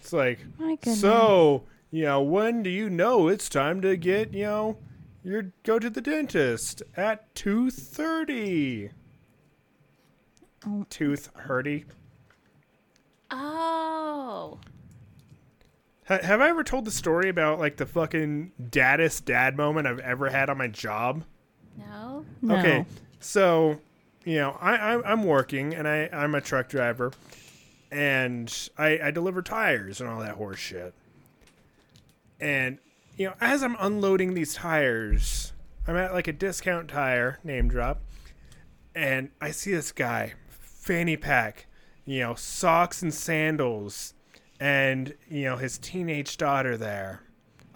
It's 0.00 0.12
like, 0.12 0.38
My 0.58 0.76
goodness. 0.76 1.00
so, 1.00 1.64
you 1.90 2.04
know, 2.04 2.22
when 2.22 2.62
do 2.62 2.70
you 2.70 2.88
know 2.88 3.26
it's 3.28 3.48
time 3.48 3.80
to 3.82 3.96
get, 3.96 4.32
you 4.32 4.44
know, 4.44 4.78
your 5.24 5.52
go 5.64 5.78
to 5.80 5.90
the 5.90 6.00
dentist 6.00 6.82
at 6.96 7.34
2:30? 7.34 8.90
Oh. 10.66 10.86
Tooth 10.90 11.30
hurty. 11.46 11.84
Oh. 13.30 14.58
Ha- 16.06 16.18
have 16.22 16.40
I 16.40 16.48
ever 16.50 16.64
told 16.64 16.84
the 16.84 16.90
story 16.90 17.28
about 17.28 17.58
like 17.58 17.76
the 17.76 17.86
fucking 17.86 18.52
daddest 18.70 19.24
dad 19.24 19.56
moment 19.56 19.86
I've 19.86 20.00
ever 20.00 20.30
had 20.30 20.48
on 20.50 20.58
my 20.58 20.66
job? 20.68 21.24
No. 21.88 22.24
No. 22.42 22.56
Okay, 22.56 22.84
so 23.20 23.80
you 24.24 24.36
know, 24.36 24.56
I, 24.60 24.76
I 24.76 25.12
I'm 25.12 25.24
working 25.24 25.74
and 25.74 25.88
I 25.88 26.08
I'm 26.12 26.34
a 26.34 26.40
truck 26.40 26.68
driver, 26.68 27.12
and 27.90 28.52
I 28.78 29.00
I 29.04 29.10
deliver 29.10 29.42
tires 29.42 30.00
and 30.00 30.08
all 30.08 30.20
that 30.20 30.34
horse 30.34 30.58
shit. 30.58 30.94
And 32.40 32.78
you 33.16 33.26
know, 33.26 33.34
as 33.40 33.62
I'm 33.62 33.76
unloading 33.78 34.34
these 34.34 34.54
tires, 34.54 35.52
I'm 35.86 35.96
at 35.96 36.12
like 36.12 36.28
a 36.28 36.32
discount 36.32 36.88
tire 36.88 37.38
name 37.44 37.68
drop, 37.68 38.00
and 38.94 39.30
I 39.40 39.50
see 39.50 39.72
this 39.72 39.92
guy, 39.92 40.34
fanny 40.48 41.16
pack, 41.16 41.66
you 42.04 42.20
know, 42.20 42.34
socks 42.34 43.02
and 43.02 43.12
sandals, 43.12 44.14
and 44.58 45.14
you 45.28 45.44
know 45.44 45.56
his 45.56 45.78
teenage 45.78 46.36
daughter 46.36 46.76
there. 46.76 47.22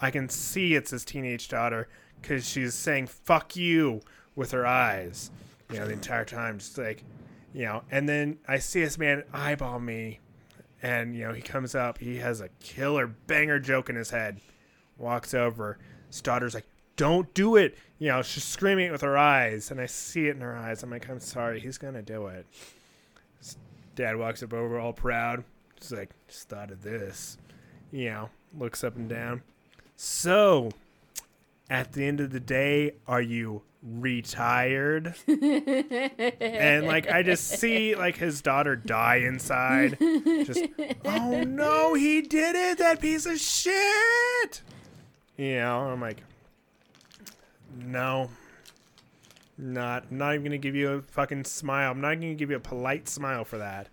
I 0.01 0.11
can 0.11 0.29
see 0.29 0.75
it's 0.75 0.91
his 0.91 1.05
teenage 1.05 1.49
daughter 1.49 1.89
because 2.25 2.49
she's 2.49 2.75
saying 2.75 3.07
"fuck 3.07 3.55
you" 3.55 4.01
with 4.35 4.51
her 4.53 4.67
eyes, 4.67 5.31
you 5.71 5.79
know, 5.79 5.87
the 5.87 5.93
entire 5.93 6.25
time, 6.25 6.59
just 6.59 6.79
like, 6.79 7.05
you 7.53 7.67
know. 7.67 7.83
And 7.91 8.09
then 8.09 8.39
I 8.49 8.59
see 8.59 8.81
this 8.81 8.97
man 8.99 9.25
eyeball 9.33 9.79
me, 9.79 10.21
and 10.83 11.15
you 11.15 11.27
know 11.27 11.35
he 11.35 11.43
comes 11.43 11.75
up. 11.75 11.99
He 11.99 12.17
has 12.17 12.41
a 12.41 12.49
killer 12.61 13.07
banger 13.07 13.59
joke 13.59 13.91
in 13.91 13.97
his 13.97 14.11
head. 14.11 14.41
Walks 14.97 15.35
over. 15.35 15.79
Daughter's 16.23 16.55
like, 16.55 16.67
don't 16.97 17.33
do 17.35 17.57
it. 17.57 17.77
You 17.99 18.09
know, 18.09 18.23
she's 18.23 18.45
screaming 18.45 18.87
it 18.87 18.93
with 18.93 19.01
her 19.03 19.19
eyes, 19.19 19.71
and 19.71 19.81
I 19.81 19.87
see 19.87 20.29
it 20.29 20.37
in 20.37 20.41
her 20.41 20.57
eyes. 20.57 20.83
I'm 20.83 20.91
like, 20.91 21.09
I'm 21.11 21.21
sorry, 21.21 21.61
he's 21.61 21.77
gonna 21.77 22.03
do 22.03 22.29
it. 22.29 22.47
Dad 23.97 24.17
walks 24.17 24.43
up 24.43 24.53
over, 24.53 24.79
all 24.79 24.93
proud. 24.93 25.45
He's 25.81 25.93
like, 25.93 26.11
just 26.27 26.49
thought 26.49 26.71
of 26.71 26.83
this. 26.83 27.37
You 27.93 28.07
know, 28.07 28.31
looks 28.57 28.83
up 28.83 28.97
and 28.97 29.09
down. 29.09 29.43
So, 29.97 30.71
at 31.71 31.93
the 31.93 32.05
end 32.05 32.21
of 32.21 32.31
the 32.31 32.41
day, 32.41 32.95
are 33.07 33.23
you 33.23 33.63
retired? 33.83 35.15
and 35.29 36.87
like, 36.87 37.11
I 37.11 37.23
just 37.23 37.47
see 37.49 37.95
like 37.95 38.17
his 38.17 38.43
daughter 38.43 38.77
die 38.77 39.17
inside. 39.17 39.99
Just, 40.01 40.65
oh 41.05 41.43
no, 41.43 41.95
he 41.95 42.23
did 42.23 42.57
it, 42.57 42.79
that 42.79 43.01
piece 43.01 43.27
of 43.27 43.39
shit. 43.39 44.63
You 45.37 45.57
know, 45.57 45.81
I'm 45.91 46.01
like, 46.01 46.23
no, 47.77 48.31
not, 49.59 50.13
not 50.13 50.35
even 50.35 50.45
gonna 50.45 50.59
give 50.59 50.75
you 50.75 50.91
a 50.91 51.03
fucking 51.03 51.45
smile. 51.45 51.91
I'm 51.91 52.01
not 52.01 52.15
gonna 52.15 52.35
give 52.35 52.51
you 52.51 52.57
a 52.57 52.61
polite 52.61 53.09
smile 53.09 53.45
for 53.45 53.59
that. 53.59 53.89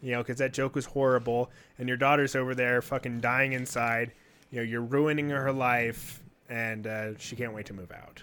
You 0.00 0.12
know, 0.12 0.18
because 0.18 0.38
that 0.38 0.52
joke 0.52 0.76
was 0.76 0.84
horrible, 0.84 1.50
and 1.76 1.88
your 1.88 1.96
daughter's 1.96 2.36
over 2.36 2.54
there 2.54 2.80
fucking 2.80 3.20
dying 3.20 3.52
inside. 3.52 4.12
You 4.50 4.58
know, 4.58 4.62
you're 4.62 4.80
ruining 4.80 5.30
her 5.30 5.52
life, 5.52 6.22
and 6.48 6.86
uh, 6.86 7.16
she 7.18 7.36
can't 7.36 7.52
wait 7.52 7.66
to 7.66 7.72
move 7.72 7.92
out. 7.92 8.22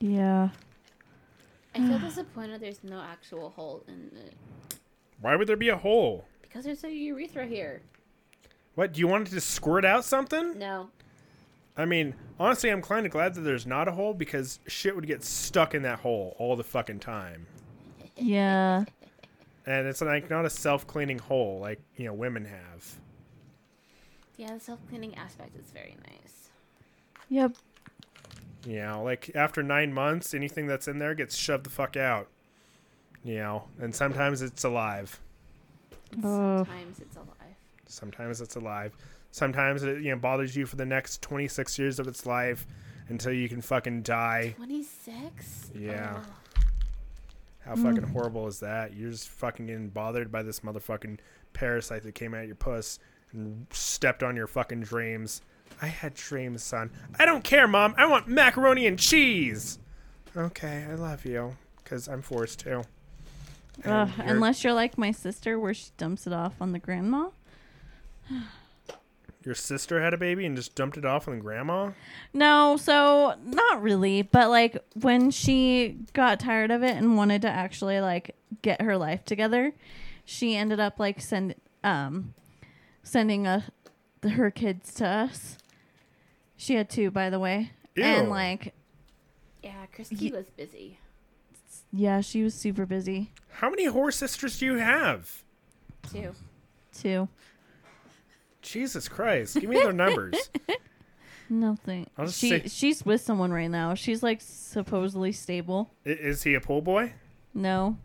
Yeah. 0.00 0.50
I 1.74 1.78
feel 1.78 1.98
disappointed 1.98 2.60
there's 2.60 2.84
no 2.84 3.00
actual 3.00 3.50
hole 3.50 3.82
in 3.88 4.10
it. 4.16 4.34
Why 5.20 5.34
would 5.34 5.48
there 5.48 5.56
be 5.56 5.70
a 5.70 5.76
hole? 5.76 6.26
Because 6.42 6.64
there's 6.64 6.84
a 6.84 6.90
urethra 6.90 7.46
here. 7.46 7.82
What 8.74 8.92
do 8.92 9.00
you 9.00 9.08
want 9.08 9.28
it 9.28 9.30
to 9.32 9.40
squirt 9.40 9.84
out 9.84 10.04
something? 10.04 10.58
No. 10.58 10.90
I 11.76 11.84
mean, 11.84 12.14
honestly, 12.38 12.70
I'm 12.70 12.82
kind 12.82 13.06
of 13.06 13.12
glad 13.12 13.34
that 13.34 13.40
there's 13.40 13.66
not 13.66 13.88
a 13.88 13.92
hole 13.92 14.14
because 14.14 14.60
shit 14.66 14.94
would 14.94 15.06
get 15.06 15.24
stuck 15.24 15.74
in 15.74 15.82
that 15.82 16.00
hole 16.00 16.36
all 16.38 16.56
the 16.56 16.64
fucking 16.64 17.00
time. 17.00 17.46
Yeah. 18.16 18.84
And 19.66 19.88
it's 19.88 20.00
like 20.00 20.30
not 20.30 20.44
a 20.44 20.50
self 20.50 20.86
cleaning 20.86 21.18
hole 21.18 21.58
like, 21.60 21.80
you 21.96 22.04
know, 22.04 22.12
women 22.12 22.44
have. 22.44 22.98
Yeah, 24.36 24.54
the 24.54 24.60
self 24.60 24.78
cleaning 24.88 25.16
aspect 25.16 25.56
is 25.56 25.72
very 25.72 25.96
nice. 26.06 26.43
Yep. 27.34 27.56
You 28.64 28.82
know, 28.82 29.02
like 29.02 29.32
after 29.34 29.60
nine 29.60 29.92
months, 29.92 30.34
anything 30.34 30.68
that's 30.68 30.86
in 30.86 31.00
there 31.00 31.16
gets 31.16 31.34
shoved 31.34 31.66
the 31.66 31.70
fuck 31.70 31.96
out. 31.96 32.28
You 33.24 33.38
know, 33.38 33.64
and 33.80 33.92
sometimes 33.92 34.40
it's 34.40 34.62
alive. 34.62 35.18
Oh. 36.22 36.58
Sometimes 36.58 37.00
it's 37.00 37.16
alive. 37.16 37.56
Sometimes 37.86 38.40
it's 38.40 38.54
alive. 38.54 38.92
Sometimes 39.32 39.82
it, 39.82 40.00
you 40.00 40.10
know, 40.10 40.16
bothers 40.16 40.54
you 40.54 40.64
for 40.64 40.76
the 40.76 40.86
next 40.86 41.22
26 41.22 41.76
years 41.76 41.98
of 41.98 42.06
its 42.06 42.24
life 42.24 42.68
until 43.08 43.32
you 43.32 43.48
can 43.48 43.60
fucking 43.60 44.02
die. 44.02 44.54
26? 44.56 45.72
Yeah. 45.74 46.20
Oh. 46.20 46.62
How 47.64 47.74
fucking 47.74 48.02
mm. 48.02 48.12
horrible 48.12 48.46
is 48.46 48.60
that? 48.60 48.94
You're 48.94 49.10
just 49.10 49.28
fucking 49.28 49.66
getting 49.66 49.88
bothered 49.88 50.30
by 50.30 50.44
this 50.44 50.60
motherfucking 50.60 51.18
parasite 51.52 52.04
that 52.04 52.14
came 52.14 52.32
out 52.32 52.46
your 52.46 52.54
puss 52.54 53.00
and 53.32 53.66
stepped 53.70 54.22
on 54.22 54.36
your 54.36 54.46
fucking 54.46 54.82
dreams. 54.82 55.42
I 55.82 55.86
had 55.88 56.14
dreams, 56.14 56.62
son. 56.62 56.90
I 57.18 57.26
don't 57.26 57.44
care, 57.44 57.66
mom. 57.68 57.94
I 57.96 58.06
want 58.06 58.28
macaroni 58.28 58.86
and 58.86 58.98
cheese. 58.98 59.78
Okay, 60.36 60.86
I 60.90 60.94
love 60.94 61.24
you 61.24 61.56
because 61.82 62.08
I'm 62.08 62.22
forced 62.22 62.60
to. 62.60 62.84
Ugh, 63.84 64.08
you're- 64.16 64.28
unless 64.30 64.62
you're 64.64 64.72
like 64.72 64.96
my 64.96 65.10
sister, 65.10 65.58
where 65.58 65.74
she 65.74 65.90
dumps 65.96 66.26
it 66.26 66.32
off 66.32 66.54
on 66.60 66.72
the 66.72 66.78
grandma. 66.78 67.28
your 69.44 69.54
sister 69.54 70.00
had 70.00 70.14
a 70.14 70.16
baby 70.16 70.46
and 70.46 70.56
just 70.56 70.74
dumped 70.74 70.96
it 70.96 71.04
off 71.04 71.28
on 71.28 71.34
the 71.34 71.40
grandma. 71.40 71.90
No, 72.32 72.76
so 72.78 73.34
not 73.44 73.82
really, 73.82 74.22
but 74.22 74.48
like 74.48 74.78
when 74.94 75.30
she 75.30 75.98
got 76.14 76.40
tired 76.40 76.70
of 76.70 76.82
it 76.82 76.96
and 76.96 77.16
wanted 77.16 77.42
to 77.42 77.48
actually 77.48 78.00
like 78.00 78.34
get 78.62 78.80
her 78.80 78.96
life 78.96 79.24
together, 79.26 79.72
she 80.24 80.56
ended 80.56 80.80
up 80.80 80.98
like 80.98 81.20
send 81.20 81.54
um 81.82 82.32
sending 83.02 83.46
a, 83.46 83.64
her 84.30 84.50
kids 84.50 84.92
to 84.94 85.06
us. 85.06 85.58
She 86.56 86.74
had 86.74 86.88
two, 86.88 87.10
by 87.10 87.30
the 87.30 87.38
way, 87.38 87.72
and 87.96 88.30
like 88.30 88.74
Yeah, 89.62 89.86
Christy 89.94 90.16
Ye- 90.16 90.32
was 90.32 90.46
busy. 90.50 90.98
yeah, 91.92 92.20
she 92.20 92.42
was 92.42 92.54
super 92.54 92.86
busy 92.86 93.32
How 93.52 93.70
many 93.70 93.86
whore 93.86 94.12
sisters 94.12 94.58
do 94.58 94.66
you 94.66 94.74
have? 94.76 95.42
Too. 96.12 96.32
too. 96.92 97.28
Jesus 98.62 99.08
Christ, 99.08 99.60
give 99.60 99.68
me 99.68 99.76
their 99.76 99.92
numbers. 99.92 100.50
Nothing. 101.50 102.08
I'll 102.16 102.26
just 102.26 102.38
She 102.38 102.48
say- 102.48 102.68
she's 102.68 103.04
with 103.04 103.20
someone 103.20 103.52
right 103.52 103.70
now. 103.70 103.94
She's 103.94 104.22
like 104.22 104.40
supposedly 104.40 105.32
stable. 105.32 105.92
I- 106.06 106.10
Is 106.10 106.42
he 106.44 106.54
a 106.54 106.60
pool 106.60 106.80
boy? 106.80 107.12
No, 107.52 107.98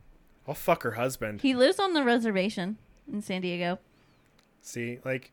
I'll 0.48 0.54
fuck 0.54 0.84
her 0.84 0.92
husband. 0.92 1.42
he 1.42 1.56
lives 1.56 1.80
on 1.80 1.94
the 1.94 2.04
reservation 2.04 2.78
in 3.12 3.22
San 3.22 3.42
Diego. 3.42 3.80
See, 4.62 5.00
like, 5.06 5.32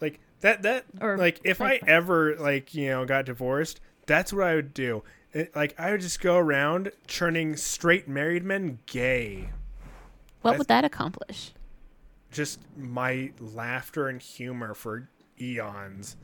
like 0.00 0.20
that 0.40 0.62
that 0.62 0.84
Or 1.00 1.16
like 1.16 1.40
if 1.44 1.60
I 1.60 1.80
ever 1.86 2.36
like 2.36 2.74
you 2.74 2.90
know 2.90 3.04
got 3.04 3.24
divorced, 3.24 3.80
that's 4.06 4.32
what 4.32 4.46
I 4.46 4.54
would 4.54 4.74
do. 4.74 5.02
It, 5.32 5.54
like 5.56 5.74
I 5.78 5.90
would 5.90 6.00
just 6.00 6.20
go 6.20 6.36
around 6.36 6.92
churning 7.06 7.56
straight 7.56 8.06
married 8.06 8.44
men 8.44 8.78
gay. 8.86 9.50
What 10.42 10.52
That's- 10.52 10.58
would 10.58 10.68
that 10.68 10.84
accomplish? 10.84 11.52
Just 12.30 12.60
my 12.76 13.32
laughter 13.40 14.08
and 14.08 14.20
humor 14.20 14.74
for 14.74 15.08
eons. 15.40 16.16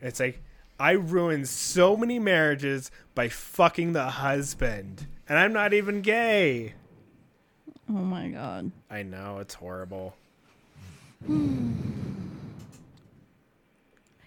It's 0.00 0.18
like 0.18 0.42
I 0.80 0.92
ruined 0.92 1.48
so 1.48 1.96
many 1.96 2.18
marriages 2.18 2.90
by 3.14 3.28
fucking 3.28 3.92
the 3.92 4.10
husband, 4.10 5.06
and 5.28 5.38
I'm 5.38 5.52
not 5.52 5.72
even 5.72 6.00
gay. 6.00 6.74
Oh 7.88 7.92
my 7.92 8.28
god. 8.28 8.72
I 8.90 9.02
know 9.02 9.38
it's 9.38 9.54
horrible. 9.54 10.14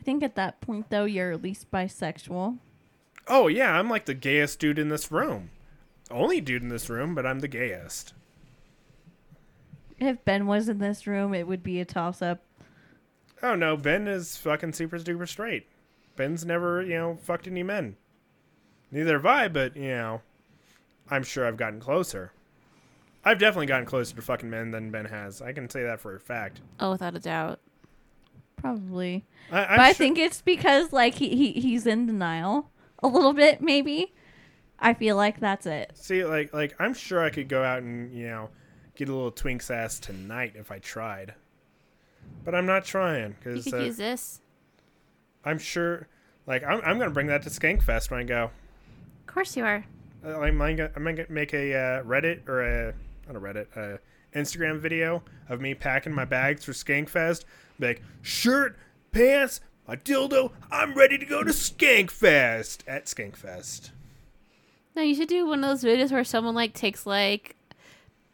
I 0.02 0.04
think 0.04 0.24
at 0.24 0.36
that 0.36 0.62
point 0.62 0.90
though 0.90 1.06
you're 1.06 1.32
at 1.32 1.44
least 1.44 1.70
bisexual. 1.70 2.58
Oh 3.28 3.48
yeah, 3.48 3.78
I'm 3.78 3.88
like 3.88 4.06
the 4.06 4.16
gayest 4.16 4.60
dude 4.60 4.80
in 4.80 4.90
this 4.90 5.12
room. 5.12 5.52
Only 6.10 6.42
dude 6.42 6.64
in 6.64 6.70
this 6.70 6.90
room, 6.90 7.14
but 7.14 7.26
I'm 7.26 7.40
the 7.40 7.48
gayest. 7.48 8.16
If 10.00 10.26
Ben 10.26 10.48
was 10.48 10.68
in 10.68 10.80
this 10.80 11.06
room, 11.06 11.36
it 11.36 11.48
would 11.48 11.62
be 11.62 11.80
a 11.80 11.86
toss 11.86 12.24
up. 12.24 12.40
Oh 13.44 13.54
no, 13.54 13.78
Ben 13.78 14.08
is 14.08 14.38
fucking 14.38 14.74
super 14.74 14.98
duper 14.98 15.28
straight. 15.28 15.68
Ben's 16.16 16.44
never, 16.44 16.82
you 16.82 16.96
know, 16.96 17.20
fucked 17.22 17.48
any 17.48 17.62
men. 17.62 17.96
Neither 18.90 19.14
have 19.14 19.26
I, 19.28 19.48
but 19.50 19.78
you 19.78 19.90
know, 19.90 20.22
I'm 21.12 21.24
sure 21.24 21.46
I've 21.46 21.58
gotten 21.58 21.80
closer. 21.80 22.32
I've 23.24 23.38
definitely 23.38 23.68
gotten 23.68 23.86
closer 23.86 24.16
to 24.16 24.22
fucking 24.24 24.50
men 24.50 24.72
than 24.72 24.90
Ben 24.90 25.06
has. 25.06 25.44
I 25.44 25.54
can 25.54 25.70
say 25.70 25.84
that 25.84 26.00
for 26.00 26.16
a 26.16 26.20
fact. 26.20 26.62
Oh, 26.80 26.90
without 26.90 27.16
a 27.16 27.20
doubt. 27.20 27.60
Probably. 28.62 29.26
I, 29.52 29.60
I'm 29.66 29.78
but 29.78 29.80
I 29.80 29.88
sure- 29.88 29.94
think 29.96 30.18
it's 30.20 30.42
because 30.42 30.94
like 30.94 31.16
he, 31.16 31.30
he 31.36 31.52
he's 31.60 31.86
in 31.86 32.06
denial 32.06 32.70
a 33.04 33.08
little 33.08 33.34
bit 33.34 33.62
maybe. 33.62 34.14
I 34.80 34.94
feel 34.94 35.16
like 35.16 35.40
that's 35.40 35.66
it. 35.66 35.92
See, 35.94 36.26
like, 36.26 36.54
like 36.54 36.76
I'm 36.80 36.94
sure 36.94 37.24
I 37.24 37.30
could 37.30 37.48
go 37.50 37.64
out 37.64 37.84
and 37.84 38.12
you 38.16 38.28
know 38.28 38.50
get 38.96 39.10
a 39.10 39.14
little 39.14 39.32
twink's 39.32 39.70
ass 39.70 40.00
tonight 40.00 40.54
if 40.56 40.72
I 40.72 40.80
tried, 40.80 41.34
but 42.44 42.56
I'm 42.56 42.66
not 42.66 42.86
trying 42.86 43.30
You 43.30 43.36
because 43.44 43.64
could 43.66 43.74
uh, 43.76 43.78
use 43.84 43.98
this. 43.98 44.42
I'm 45.44 45.60
sure. 45.60 46.08
Like, 46.48 46.64
I'm, 46.64 46.82
I'm 46.84 46.98
gonna 46.98 47.12
bring 47.12 47.28
that 47.28 47.44
to 47.44 47.50
Skankfest 47.50 48.10
when 48.10 48.20
I 48.20 48.24
go. 48.24 48.50
Of 49.28 49.34
course 49.34 49.56
you 49.56 49.64
are. 49.64 49.86
Uh, 50.26 50.40
I'm 50.40 50.58
gonna, 50.58 50.92
I'm 50.96 51.04
gonna 51.04 51.26
make 51.30 51.54
a 51.54 51.74
uh, 51.74 52.04
Reddit 52.04 52.48
or 52.50 52.62
a 52.62 52.94
not 53.28 53.36
a 53.36 53.40
Reddit, 53.40 53.68
a 53.76 54.00
Instagram 54.38 54.80
video 54.80 55.24
of 55.50 55.62
me 55.62 55.74
packing 55.76 56.14
my 56.14 56.26
bags 56.26 56.66
for 56.66 56.72
Skankfest. 56.74 57.44
Like 57.82 58.02
shirt, 58.22 58.78
pants, 59.12 59.60
my 59.88 59.96
dildo. 59.96 60.52
I'm 60.72 60.94
ready 60.94 61.18
to 61.18 61.26
go 61.26 61.44
to 61.44 61.52
Skankfest 61.52 62.84
at 62.88 63.06
Skankfest. 63.06 63.92
No, 64.96 65.02
you 65.02 65.16
should 65.16 65.30
do 65.30 65.46
one 65.46 65.64
of 65.64 65.70
those 65.70 65.84
videos 65.84 66.12
where 66.12 66.24
someone 66.24 66.56
like 66.56 66.74
takes 66.74 67.06
like 67.06 67.56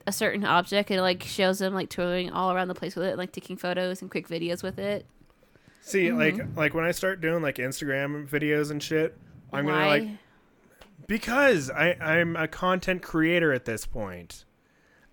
a 0.05 0.11
certain 0.11 0.45
object 0.45 0.89
and 0.89 1.01
like 1.01 1.23
shows 1.23 1.59
them 1.59 1.73
like 1.73 1.89
touring 1.89 2.31
all 2.31 2.51
around 2.51 2.67
the 2.67 2.75
place 2.75 2.95
with 2.95 3.05
it, 3.05 3.11
and, 3.11 3.17
like 3.17 3.31
taking 3.31 3.57
photos 3.57 4.01
and 4.01 4.09
quick 4.09 4.27
videos 4.27 4.63
with 4.63 4.79
it. 4.79 5.05
See, 5.81 6.05
mm-hmm. 6.05 6.17
like 6.17 6.55
like 6.55 6.73
when 6.73 6.85
I 6.85 6.91
start 6.91 7.21
doing 7.21 7.41
like 7.41 7.55
Instagram 7.55 8.27
videos 8.27 8.71
and 8.71 8.81
shit, 8.81 9.17
I'm 9.53 9.65
Why? 9.65 9.71
gonna 9.71 9.87
like 9.87 10.17
because 11.07 11.69
I 11.69 11.93
I'm 11.93 12.35
a 12.35 12.47
content 12.47 13.01
creator 13.01 13.53
at 13.53 13.65
this 13.65 13.85
point. 13.85 14.45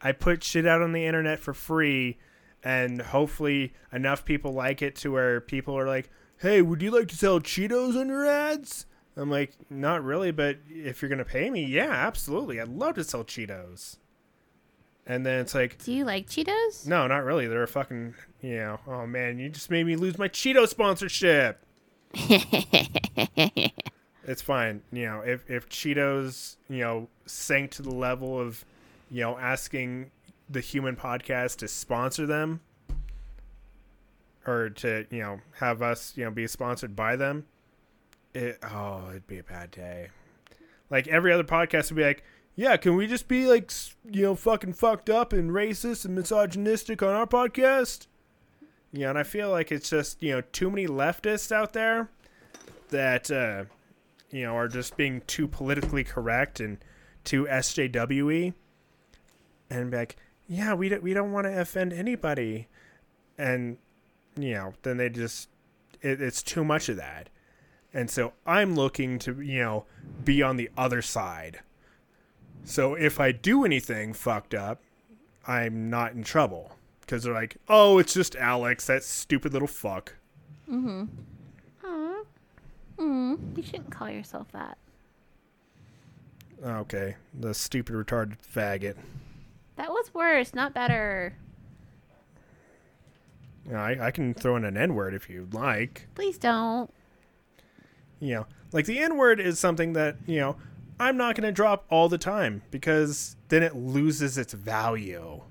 I 0.00 0.12
put 0.12 0.44
shit 0.44 0.66
out 0.66 0.82
on 0.82 0.92
the 0.92 1.06
internet 1.06 1.38
for 1.38 1.54
free 1.54 2.18
and 2.64 3.00
hopefully 3.02 3.74
enough 3.92 4.24
people 4.24 4.52
like 4.52 4.82
it 4.82 4.96
to 4.96 5.12
where 5.12 5.40
people 5.40 5.78
are 5.78 5.86
like, 5.86 6.10
"Hey, 6.38 6.62
would 6.62 6.82
you 6.82 6.90
like 6.90 7.08
to 7.08 7.16
sell 7.16 7.38
Cheetos 7.38 7.98
on 8.00 8.08
your 8.08 8.26
ads?" 8.26 8.86
I'm 9.16 9.30
like, 9.30 9.52
"Not 9.70 10.02
really, 10.02 10.32
but 10.32 10.58
if 10.68 11.00
you're 11.00 11.08
going 11.08 11.18
to 11.18 11.24
pay 11.24 11.50
me, 11.50 11.64
yeah, 11.64 11.90
absolutely. 11.90 12.60
I'd 12.60 12.68
love 12.68 12.96
to 12.96 13.04
sell 13.04 13.22
Cheetos." 13.22 13.98
And 15.06 15.26
then 15.26 15.40
it's 15.40 15.54
like, 15.54 15.84
Do 15.84 15.92
you 15.92 16.04
like 16.04 16.26
Cheetos? 16.26 16.86
"No, 16.86 17.06
not 17.06 17.24
really. 17.24 17.46
They're 17.46 17.62
a 17.62 17.68
fucking, 17.68 18.14
you 18.40 18.56
know, 18.56 18.80
oh 18.86 19.06
man, 19.06 19.38
you 19.38 19.50
just 19.50 19.70
made 19.70 19.84
me 19.84 19.96
lose 19.96 20.18
my 20.18 20.28
Cheeto 20.28 20.66
sponsorship." 20.66 21.60
It's 24.26 24.42
fine. 24.42 24.82
You 24.92 25.04
know, 25.06 25.20
if 25.20 25.48
if 25.50 25.68
Cheetos, 25.68 26.56
you 26.68 26.78
know, 26.78 27.08
sank 27.26 27.70
to 27.72 27.82
the 27.82 27.94
level 27.94 28.40
of, 28.40 28.64
you 29.10 29.20
know, 29.20 29.36
asking 29.38 30.10
the 30.48 30.60
human 30.60 30.96
podcast 30.96 31.56
to 31.56 31.68
sponsor 31.68 32.26
them 32.26 32.60
or 34.46 34.70
to, 34.70 35.06
you 35.10 35.20
know, 35.20 35.40
have 35.58 35.82
us, 35.82 36.12
you 36.16 36.24
know, 36.24 36.30
be 36.30 36.46
sponsored 36.46 36.94
by 36.94 37.16
them, 37.16 37.46
it 38.34 38.58
oh, 38.62 39.08
it'd 39.10 39.26
be 39.26 39.38
a 39.38 39.44
bad 39.44 39.70
day. 39.70 40.08
Like 40.90 41.08
every 41.08 41.32
other 41.32 41.44
podcast 41.44 41.90
would 41.90 41.96
be 41.96 42.04
like, 42.04 42.22
yeah, 42.56 42.76
can 42.76 42.94
we 42.94 43.06
just 43.06 43.26
be 43.26 43.46
like, 43.46 43.72
you 44.10 44.22
know, 44.22 44.34
fucking 44.34 44.74
fucked 44.74 45.10
up 45.10 45.32
and 45.32 45.50
racist 45.50 46.04
and 46.04 46.14
misogynistic 46.14 47.02
on 47.02 47.14
our 47.14 47.26
podcast? 47.26 48.06
Yeah, 48.92 49.10
and 49.10 49.18
I 49.18 49.24
feel 49.24 49.50
like 49.50 49.72
it's 49.72 49.90
just, 49.90 50.22
you 50.22 50.32
know, 50.32 50.42
too 50.52 50.70
many 50.70 50.86
leftists 50.86 51.50
out 51.50 51.72
there 51.72 52.10
that 52.90 53.30
uh 53.30 53.64
you 54.34 54.42
know, 54.42 54.56
are 54.56 54.66
just 54.66 54.96
being 54.96 55.22
too 55.28 55.46
politically 55.46 56.02
correct 56.02 56.58
and 56.58 56.78
too 57.22 57.44
SJWE, 57.44 58.52
and 59.70 59.90
be 59.92 59.96
like, 59.96 60.16
yeah, 60.46 60.74
we 60.74 60.88
don't 60.88 61.02
we 61.02 61.14
don't 61.14 61.32
want 61.32 61.46
to 61.46 61.60
offend 61.60 61.92
anybody, 61.92 62.68
and 63.38 63.78
you 64.38 64.52
know, 64.54 64.74
then 64.82 64.96
they 64.96 65.08
just 65.08 65.48
it, 66.02 66.20
it's 66.20 66.42
too 66.42 66.64
much 66.64 66.88
of 66.88 66.96
that, 66.96 67.28
and 67.92 68.10
so 68.10 68.32
I'm 68.46 68.74
looking 68.74 69.18
to 69.20 69.40
you 69.40 69.62
know 69.62 69.86
be 70.24 70.42
on 70.42 70.56
the 70.56 70.70
other 70.76 71.02
side. 71.02 71.60
So 72.64 72.94
if 72.94 73.20
I 73.20 73.32
do 73.32 73.64
anything 73.64 74.12
fucked 74.12 74.54
up, 74.54 74.80
I'm 75.46 75.90
not 75.90 76.12
in 76.12 76.24
trouble 76.24 76.72
because 77.00 77.22
they're 77.22 77.34
like, 77.34 77.56
oh, 77.68 77.98
it's 77.98 78.14
just 78.14 78.36
Alex, 78.36 78.86
that 78.86 79.04
stupid 79.04 79.52
little 79.52 79.68
fuck. 79.68 80.14
Mm-hmm. 80.70 81.04
Aw. 81.84 82.22
Mm, 82.98 83.56
you 83.56 83.62
shouldn't 83.62 83.90
call 83.90 84.08
yourself 84.08 84.50
that. 84.52 84.78
Okay, 86.64 87.16
the 87.38 87.52
stupid 87.52 87.94
retarded 87.94 88.36
faggot. 88.38 88.96
That 89.76 89.90
was 89.90 90.14
worse, 90.14 90.54
not 90.54 90.72
better. 90.72 91.36
You 93.66 93.72
know, 93.72 93.78
I, 93.78 94.06
I 94.06 94.10
can 94.10 94.34
throw 94.34 94.56
in 94.56 94.64
an 94.64 94.76
N 94.76 94.94
word 94.94 95.14
if 95.14 95.28
you'd 95.28 95.54
like. 95.54 96.08
Please 96.14 96.38
don't. 96.38 96.92
You 98.20 98.34
know, 98.34 98.46
like 98.72 98.86
the 98.86 98.98
N 98.98 99.16
word 99.16 99.40
is 99.40 99.58
something 99.58 99.94
that, 99.94 100.16
you 100.26 100.38
know, 100.40 100.56
I'm 101.00 101.16
not 101.16 101.34
going 101.34 101.46
to 101.46 101.52
drop 101.52 101.86
all 101.90 102.08
the 102.08 102.18
time 102.18 102.62
because 102.70 103.36
then 103.48 103.62
it 103.62 103.74
loses 103.74 104.38
its 104.38 104.52
value. 104.52 105.42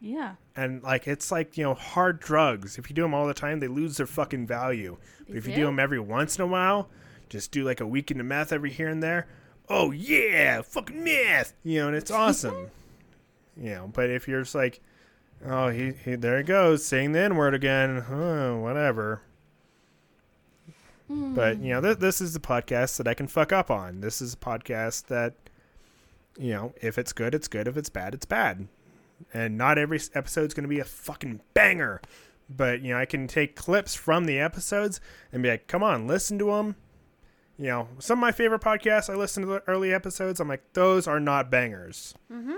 Yeah. 0.00 0.34
And 0.54 0.82
like, 0.82 1.06
it's 1.06 1.30
like, 1.30 1.56
you 1.56 1.64
know, 1.64 1.74
hard 1.74 2.20
drugs. 2.20 2.78
If 2.78 2.90
you 2.90 2.94
do 2.94 3.02
them 3.02 3.14
all 3.14 3.26
the 3.26 3.34
time, 3.34 3.60
they 3.60 3.68
lose 3.68 3.96
their 3.96 4.06
fucking 4.06 4.46
value. 4.46 4.98
But 5.26 5.36
if 5.36 5.46
you 5.46 5.54
do? 5.54 5.60
do 5.60 5.66
them 5.66 5.78
every 5.78 6.00
once 6.00 6.36
in 6.36 6.42
a 6.42 6.46
while, 6.46 6.90
just 7.28 7.50
do 7.50 7.64
like 7.64 7.80
a 7.80 7.86
weekend 7.86 8.20
of 8.20 8.26
meth 8.26 8.52
every 8.52 8.70
here 8.70 8.88
and 8.88 9.02
there. 9.02 9.26
Oh, 9.68 9.90
yeah, 9.90 10.62
fucking 10.62 11.02
meth. 11.02 11.54
You 11.64 11.80
know, 11.80 11.88
and 11.88 11.96
it's 11.96 12.10
awesome. 12.10 12.70
You 13.56 13.70
know, 13.70 13.90
but 13.92 14.10
if 14.10 14.28
you're 14.28 14.42
just 14.42 14.54
like, 14.54 14.80
oh, 15.44 15.68
he, 15.68 15.92
he 16.04 16.14
there 16.14 16.38
he 16.38 16.44
goes, 16.44 16.84
saying 16.84 17.12
the 17.12 17.20
N 17.20 17.36
word 17.36 17.54
again, 17.54 18.04
oh, 18.10 18.58
whatever. 18.58 19.22
But 21.08 21.58
you 21.58 21.74
know, 21.74 21.80
th- 21.80 21.98
this 21.98 22.20
is 22.20 22.32
the 22.32 22.40
podcast 22.40 22.96
that 22.96 23.06
I 23.06 23.14
can 23.14 23.26
fuck 23.26 23.52
up 23.52 23.70
on. 23.70 24.00
This 24.00 24.22
is 24.22 24.32
a 24.32 24.36
podcast 24.38 25.06
that, 25.06 25.34
you 26.38 26.52
know, 26.52 26.72
if 26.80 26.96
it's 26.96 27.12
good, 27.12 27.34
it's 27.34 27.48
good. 27.48 27.68
If 27.68 27.76
it's 27.76 27.90
bad, 27.90 28.14
it's 28.14 28.24
bad. 28.24 28.66
And 29.34 29.58
not 29.58 29.78
every 29.78 30.00
episode's 30.14 30.54
going 30.54 30.64
to 30.64 30.68
be 30.68 30.80
a 30.80 30.84
fucking 30.84 31.40
banger. 31.54 32.00
But 32.48 32.80
you 32.80 32.94
know, 32.94 32.98
I 32.98 33.04
can 33.04 33.26
take 33.26 33.56
clips 33.56 33.94
from 33.94 34.24
the 34.24 34.38
episodes 34.38 35.00
and 35.32 35.42
be 35.42 35.50
like, 35.50 35.66
"Come 35.66 35.82
on, 35.82 36.06
listen 36.06 36.38
to 36.38 36.46
them." 36.46 36.76
You 37.58 37.66
know, 37.66 37.88
some 37.98 38.18
of 38.18 38.20
my 38.20 38.32
favorite 38.32 38.62
podcasts, 38.62 39.10
I 39.10 39.14
listen 39.14 39.42
to 39.42 39.48
the 39.48 39.62
early 39.66 39.92
episodes. 39.92 40.40
I'm 40.40 40.48
like, 40.48 40.72
those 40.72 41.06
are 41.06 41.20
not 41.20 41.50
bangers. 41.50 42.14
Mm-hmm. 42.32 42.56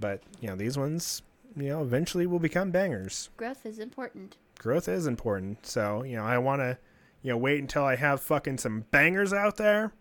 But 0.00 0.22
you 0.40 0.48
know, 0.48 0.56
these 0.56 0.76
ones, 0.76 1.22
you 1.56 1.68
know, 1.68 1.82
eventually 1.82 2.26
will 2.26 2.38
become 2.38 2.70
bangers. 2.70 3.30
Growth 3.36 3.64
is 3.64 3.78
important. 3.78 4.36
growth 4.58 4.88
is 4.88 5.06
important. 5.06 5.64
So, 5.64 6.02
you 6.02 6.16
know, 6.16 6.24
I 6.24 6.38
want 6.38 6.60
to, 6.60 6.76
you 7.22 7.30
know, 7.30 7.38
wait 7.38 7.60
until 7.60 7.84
I 7.84 7.96
have 7.96 8.20
fucking 8.20 8.58
some 8.58 8.84
bangers 8.90 9.32
out 9.32 9.56
there 9.56 9.92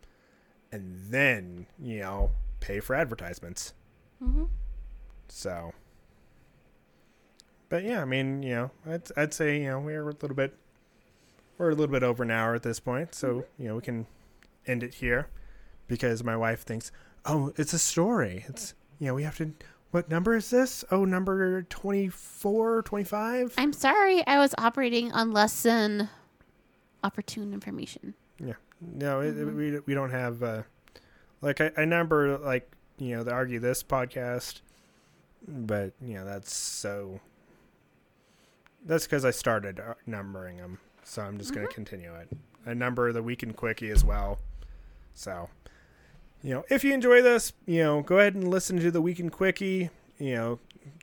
and 0.71 0.99
then, 1.09 1.67
you 1.79 1.99
know, 1.99 2.31
pay 2.59 2.79
for 2.79 2.95
advertisements. 2.95 3.73
Mm-hmm. 4.21 4.45
So, 5.29 5.73
but 7.69 7.83
yeah, 7.83 8.01
I 8.01 8.05
mean, 8.05 8.43
you 8.43 8.55
know, 8.55 8.71
I'd, 8.85 9.03
I'd 9.15 9.33
say, 9.33 9.61
you 9.61 9.69
know, 9.69 9.79
we're 9.79 10.09
a 10.09 10.13
little 10.13 10.35
bit, 10.35 10.55
we're 11.57 11.69
a 11.69 11.75
little 11.75 11.93
bit 11.93 12.03
over 12.03 12.23
an 12.23 12.31
hour 12.31 12.55
at 12.55 12.63
this 12.63 12.79
point. 12.79 13.13
So, 13.15 13.45
you 13.57 13.67
know, 13.67 13.75
we 13.75 13.81
can 13.81 14.07
end 14.65 14.83
it 14.83 14.95
here 14.95 15.27
because 15.87 16.23
my 16.23 16.35
wife 16.35 16.63
thinks, 16.63 16.91
oh, 17.25 17.53
it's 17.57 17.73
a 17.73 17.79
story. 17.79 18.45
It's, 18.47 18.73
you 18.99 19.07
know, 19.07 19.13
we 19.13 19.23
have 19.23 19.37
to, 19.37 19.53
what 19.91 20.09
number 20.09 20.35
is 20.35 20.49
this? 20.49 20.83
Oh, 20.91 21.05
number 21.05 21.63
24, 21.63 22.81
25? 22.83 23.53
I'm 23.57 23.73
sorry, 23.73 24.25
I 24.27 24.37
was 24.37 24.53
operating 24.57 25.11
on 25.11 25.31
less 25.31 25.63
than 25.63 26.09
opportune 27.03 27.53
information. 27.53 28.13
Yeah. 28.43 28.53
No, 28.81 29.21
it, 29.21 29.37
it- 29.37 29.45
we 29.45 29.79
we 29.79 29.93
don't 29.93 30.11
have 30.11 30.43
uh, 30.43 30.63
like 31.41 31.61
I, 31.61 31.71
I 31.77 31.85
number 31.85 32.37
like 32.37 32.69
you 32.97 33.15
know 33.15 33.23
the 33.23 33.31
argue 33.31 33.59
this 33.59 33.81
podcast, 33.83 34.61
but 35.47 35.93
you 36.01 36.15
know 36.15 36.25
that's 36.25 36.53
so. 36.55 37.19
That's 38.85 39.05
because 39.05 39.25
I 39.25 39.31
started 39.31 39.79
uh, 39.79 39.95
numbering 40.05 40.57
them, 40.57 40.79
so 41.03 41.21
I'm 41.23 41.37
just 41.37 41.53
gonna 41.53 41.67
continue 41.67 42.13
it. 42.13 42.29
I 42.65 42.73
number 42.73 43.11
the 43.11 43.21
Week 43.23 43.39
weekend 43.41 43.55
quickie 43.55 43.89
as 43.89 44.05
well, 44.05 44.37
so 45.13 45.49
you 46.43 46.53
know 46.53 46.65
if 46.69 46.83
you 46.83 46.93
enjoy 46.93 47.21
this, 47.21 47.53
you 47.65 47.83
know 47.83 48.01
go 48.01 48.19
ahead 48.19 48.35
and 48.35 48.47
listen 48.47 48.79
to 48.79 48.91
the 48.91 49.01
weekend 49.01 49.31
quickie. 49.31 49.89
You 50.19 50.35
know 50.35 50.59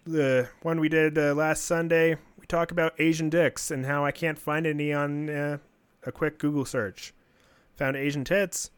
the 0.07 0.49
one 0.63 0.81
we 0.81 0.89
did 0.89 1.17
uh, 1.19 1.35
last 1.35 1.65
Sunday. 1.65 2.17
We 2.39 2.47
talk 2.47 2.71
about 2.71 2.95
Asian 2.99 3.31
dicks 3.31 3.71
and 3.71 3.87
how 3.87 4.05
I 4.05 4.11
can't 4.11 4.39
find 4.39 4.67
any 4.67 4.93
on 4.93 5.31
uh, 5.31 5.59
a 6.05 6.13
quick 6.13 6.39
Google 6.39 6.65
search. 6.65 7.15
Found 7.77 7.97
Asian 7.97 8.25
tits. 8.25 8.71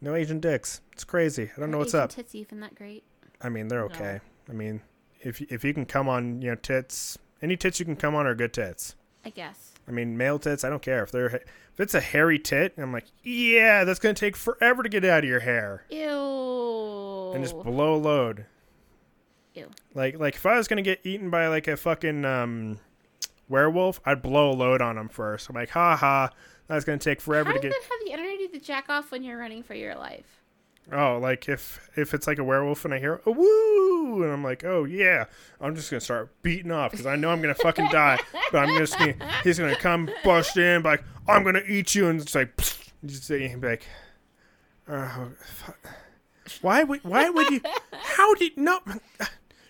No 0.00 0.14
Asian 0.14 0.40
dicks. 0.40 0.80
It's 0.92 1.04
crazy. 1.04 1.50
I 1.56 1.60
don't 1.60 1.70
know 1.70 1.78
what's 1.78 1.90
Asian 1.94 2.00
up. 2.04 2.10
Tits 2.10 2.34
even 2.34 2.60
that 2.60 2.74
great. 2.74 3.04
I 3.40 3.48
mean, 3.48 3.68
they're 3.68 3.80
No. 3.80 3.86
okay. 3.86 4.20
I 4.48 4.52
mean, 4.52 4.80
if 5.20 5.40
if 5.42 5.64
you 5.64 5.72
can 5.74 5.86
come 5.86 6.08
on, 6.08 6.40
you 6.42 6.50
know, 6.50 6.56
tits. 6.56 7.18
Any 7.42 7.56
tits 7.56 7.78
you 7.78 7.84
can 7.84 7.96
come 7.96 8.14
on 8.14 8.26
are 8.26 8.34
good 8.34 8.52
tits. 8.54 8.94
I 9.24 9.30
guess. 9.30 9.73
I 9.86 9.90
mean, 9.90 10.16
male 10.16 10.38
tits. 10.38 10.64
I 10.64 10.70
don't 10.70 10.82
care 10.82 11.02
if 11.02 11.10
they're 11.10 11.26
if 11.26 11.80
it's 11.80 11.94
a 11.94 12.00
hairy 12.00 12.38
tit. 12.38 12.74
I'm 12.78 12.92
like, 12.92 13.06
yeah, 13.22 13.84
that's 13.84 13.98
gonna 13.98 14.14
take 14.14 14.36
forever 14.36 14.82
to 14.82 14.88
get 14.88 15.04
out 15.04 15.24
of 15.24 15.28
your 15.28 15.40
hair 15.40 15.84
Ew. 15.90 17.32
and 17.34 17.42
just 17.44 17.56
blow 17.62 17.94
a 17.94 17.98
load. 17.98 18.46
Ew. 19.54 19.70
Like 19.94 20.18
like 20.18 20.34
if 20.34 20.46
I 20.46 20.56
was 20.56 20.68
gonna 20.68 20.82
get 20.82 21.00
eaten 21.04 21.30
by 21.30 21.48
like 21.48 21.68
a 21.68 21.76
fucking 21.76 22.24
um 22.24 22.78
werewolf, 23.48 24.00
I'd 24.04 24.22
blow 24.22 24.50
a 24.50 24.54
load 24.54 24.80
on 24.80 24.96
him 24.96 25.08
first. 25.08 25.48
I'm 25.48 25.54
like, 25.54 25.70
ha 25.70 25.96
ha. 25.96 26.30
That's 26.66 26.84
gonna 26.84 26.98
take 26.98 27.20
forever 27.20 27.50
How 27.50 27.56
to 27.56 27.60
do 27.60 27.68
get. 27.68 27.76
you 27.76 27.82
have 27.82 28.06
the 28.06 28.12
energy 28.12 28.48
to 28.58 28.64
jack 28.64 28.88
off 28.88 29.10
when 29.10 29.22
you're 29.22 29.38
running 29.38 29.62
for 29.62 29.74
your 29.74 29.94
life? 29.94 30.40
Oh, 30.92 31.18
like 31.18 31.48
if 31.48 31.88
if 31.96 32.12
it's 32.12 32.26
like 32.26 32.38
a 32.38 32.44
werewolf 32.44 32.84
and 32.84 32.92
I 32.92 32.98
hear 32.98 33.20
a 33.24 33.30
woo, 33.30 34.22
and 34.22 34.30
I'm 34.30 34.44
like, 34.44 34.64
oh 34.64 34.84
yeah, 34.84 35.24
I'm 35.60 35.74
just 35.74 35.90
gonna 35.90 36.00
start 36.00 36.30
beating 36.42 36.70
off 36.70 36.90
because 36.90 37.06
I 37.06 37.16
know 37.16 37.30
I'm 37.30 37.40
gonna 37.40 37.54
fucking 37.54 37.88
die, 37.88 38.18
but 38.52 38.58
I'm 38.58 38.76
just 38.76 38.98
gonna 38.98 39.14
he's 39.42 39.58
gonna 39.58 39.76
come 39.76 40.10
bust 40.22 40.56
in, 40.58 40.82
like 40.82 41.02
I'm 41.26 41.42
gonna 41.42 41.62
eat 41.66 41.94
you, 41.94 42.08
and 42.08 42.20
it's 42.20 42.34
like 42.34 42.54
just 43.06 43.24
say 43.24 43.54
be 43.54 43.66
like, 43.66 43.86
oh, 44.88 45.30
fuck. 45.42 45.78
why 46.60 46.84
would 46.84 47.02
why 47.02 47.30
would 47.30 47.50
you? 47.50 47.62
How 47.92 48.34
did 48.34 48.56
no? 48.58 48.80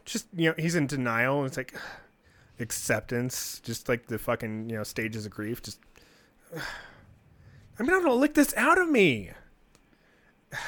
Just 0.04 0.26
you 0.34 0.50
know, 0.50 0.54
he's 0.58 0.74
in 0.74 0.88
denial. 0.88 1.44
It's 1.44 1.56
like 1.56 1.74
acceptance, 2.58 3.60
just 3.60 3.88
like 3.88 4.06
the 4.06 4.18
fucking 4.18 4.68
you 4.68 4.76
know 4.76 4.82
stages 4.82 5.26
of 5.26 5.32
grief. 5.32 5.62
Just 5.62 5.78
I'm 7.78 7.86
gonna 7.86 8.12
lick 8.12 8.34
this 8.34 8.52
out 8.56 8.78
of 8.78 8.88
me. 8.88 9.30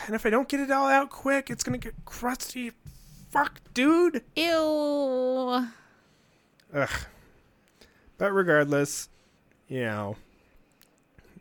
And 0.06 0.14
if 0.14 0.26
I 0.26 0.30
don't 0.30 0.48
get 0.48 0.60
it 0.60 0.70
all 0.70 0.88
out 0.88 1.10
quick, 1.10 1.50
it's 1.50 1.62
gonna 1.62 1.78
get 1.78 1.94
crusty. 2.04 2.72
Fuck, 3.30 3.60
dude. 3.74 4.22
Ew. 4.34 5.66
Ugh. 6.74 6.90
But 8.18 8.32
regardless, 8.32 9.08
you 9.68 9.80
know, 9.80 10.16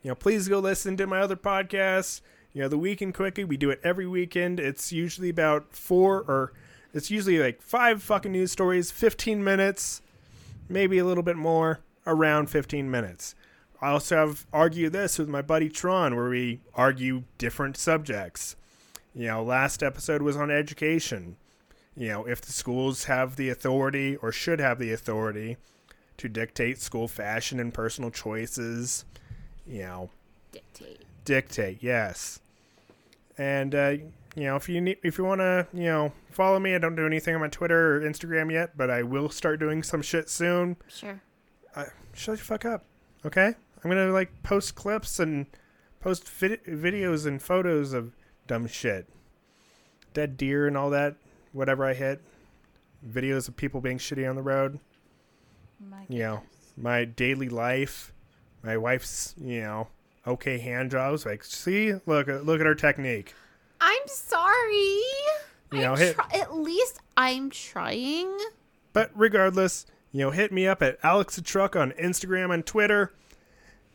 you 0.04 0.10
know, 0.10 0.16
please 0.16 0.48
go 0.48 0.60
listen 0.60 0.98
to 0.98 1.08
my 1.08 1.20
other 1.20 1.36
podcast. 1.36 2.22
You 2.54 2.62
know, 2.62 2.68
the 2.68 2.78
Weekend 2.78 3.14
Quickie, 3.14 3.44
we 3.44 3.58
do 3.58 3.70
it 3.70 3.80
every 3.84 4.08
weekend. 4.08 4.60
It's 4.60 4.92
usually 4.92 5.30
about 5.30 5.76
four 5.76 6.22
or 6.22 6.54
it's 6.94 7.12
usually 7.12 7.40
like 7.40 7.62
five 7.62 8.02
fucking 8.02 8.32
news 8.32 8.52
stories, 8.52 8.92
15 8.92 9.44
minutes, 9.44 10.02
maybe 10.70 10.98
a 10.98 11.06
little 11.06 11.24
bit 11.24 11.36
more, 11.36 11.82
around 12.08 12.50
15 12.50 12.90
minutes. 12.90 13.36
I 13.86 13.92
also 13.92 14.16
have 14.16 14.48
Argue 14.52 14.90
This 14.90 15.20
with 15.20 15.30
my 15.30 15.44
buddy 15.44 15.70
Tron, 15.70 16.16
where 16.16 16.28
we 16.28 16.60
argue 16.74 17.22
different 17.38 17.78
subjects. 17.78 18.56
You 19.14 19.28
know, 19.28 19.44
last 19.44 19.84
episode 19.84 20.24
was 20.24 20.36
on 20.36 20.50
education. 20.50 21.36
You 21.96 22.08
know, 22.08 22.26
if 22.26 22.42
the 22.42 22.52
schools 22.52 23.04
have 23.04 23.36
the 23.36 23.50
authority 23.50 24.16
or 24.16 24.32
should 24.32 24.60
have 24.60 24.80
the 24.80 24.92
authority 24.92 25.58
to 26.18 26.28
dictate 26.28 26.82
school 26.82 27.08
fashion 27.08 27.60
and 27.60 27.72
personal 27.72 28.10
choices, 28.10 29.06
you 29.68 29.84
know, 29.84 30.10
Dictate. 30.52 31.02
dictate. 31.24 31.78
Yes. 31.84 32.40
And 33.38 33.76
uh, 33.76 33.90
you 34.36 34.46
know, 34.46 34.56
if 34.56 34.68
you 34.68 34.82
need, 34.82 34.98
if 35.04 35.20
you 35.20 35.26
want 35.26 35.42
to, 35.42 35.68
you 35.74 35.84
know, 35.84 36.12
follow 36.32 36.60
me, 36.60 36.74
I 36.74 36.80
don't 36.80 36.96
do 36.96 37.06
anything 37.06 37.36
on 37.36 37.42
my 37.42 37.50
Twitter 37.50 37.98
or 37.98 38.02
Instagram 38.02 38.52
yet, 38.52 38.76
but 38.76 38.90
I 38.90 39.04
will 39.04 39.30
start 39.30 39.60
doing 39.60 39.84
some 39.84 40.02
shit 40.02 40.28
soon. 40.28 40.76
Sure. 40.88 41.22
I, 41.76 41.86
shut 42.16 42.40
the 42.40 42.44
fuck 42.44 42.66
up, 42.66 42.84
okay? 43.24 43.54
I'm 43.86 43.92
gonna 43.92 44.12
like 44.12 44.42
post 44.42 44.74
clips 44.74 45.20
and 45.20 45.46
post 46.00 46.28
vid- 46.28 46.64
videos 46.64 47.28
and 47.28 47.40
photos 47.40 47.94
of 47.94 48.16
dumb 48.48 48.66
shit, 48.66 49.08
dead 50.16 50.38
deer 50.38 50.66
and 50.66 50.76
all 50.76 50.90
that, 50.90 51.18
whatever 51.54 51.86
I 51.86 51.94
hit, 51.94 52.20
videos 53.08 53.48
of 53.48 53.56
people 53.56 53.82
being 53.82 54.00
shitty 54.00 54.28
on 54.28 54.36
the 54.36 54.42
road, 54.42 54.80
My 55.80 56.04
you 56.10 56.18
know, 56.18 56.42
my 56.76 57.06
daily 57.06 57.48
life, 57.48 58.12
my 58.64 58.76
wife's, 58.76 59.36
you 59.38 59.62
know, 59.62 59.88
okay 60.26 60.58
hand 60.58 60.90
jobs. 60.90 61.24
Like, 61.24 61.44
see, 61.44 61.94
look, 62.08 62.28
uh, 62.28 62.38
look 62.38 62.60
at 62.60 62.66
her 62.66 62.74
technique. 62.74 63.36
I'm 63.80 64.08
sorry. 64.08 65.00
You 65.72 65.82
know, 65.82 65.94
hit- 65.94 66.16
try- 66.16 66.40
at 66.40 66.56
least 66.56 67.02
I'm 67.16 67.52
trying. 67.52 68.36
But 68.94 69.12
regardless, 69.14 69.86
you 70.12 70.22
know, 70.22 70.32
hit 70.32 70.52
me 70.52 70.66
up 70.66 70.82
at 70.82 70.98
Alex 71.04 71.36
the 71.36 71.44
Truck 71.44 71.76
on 71.76 71.92
Instagram 71.92 72.52
and 72.52 72.66
Twitter. 72.66 73.14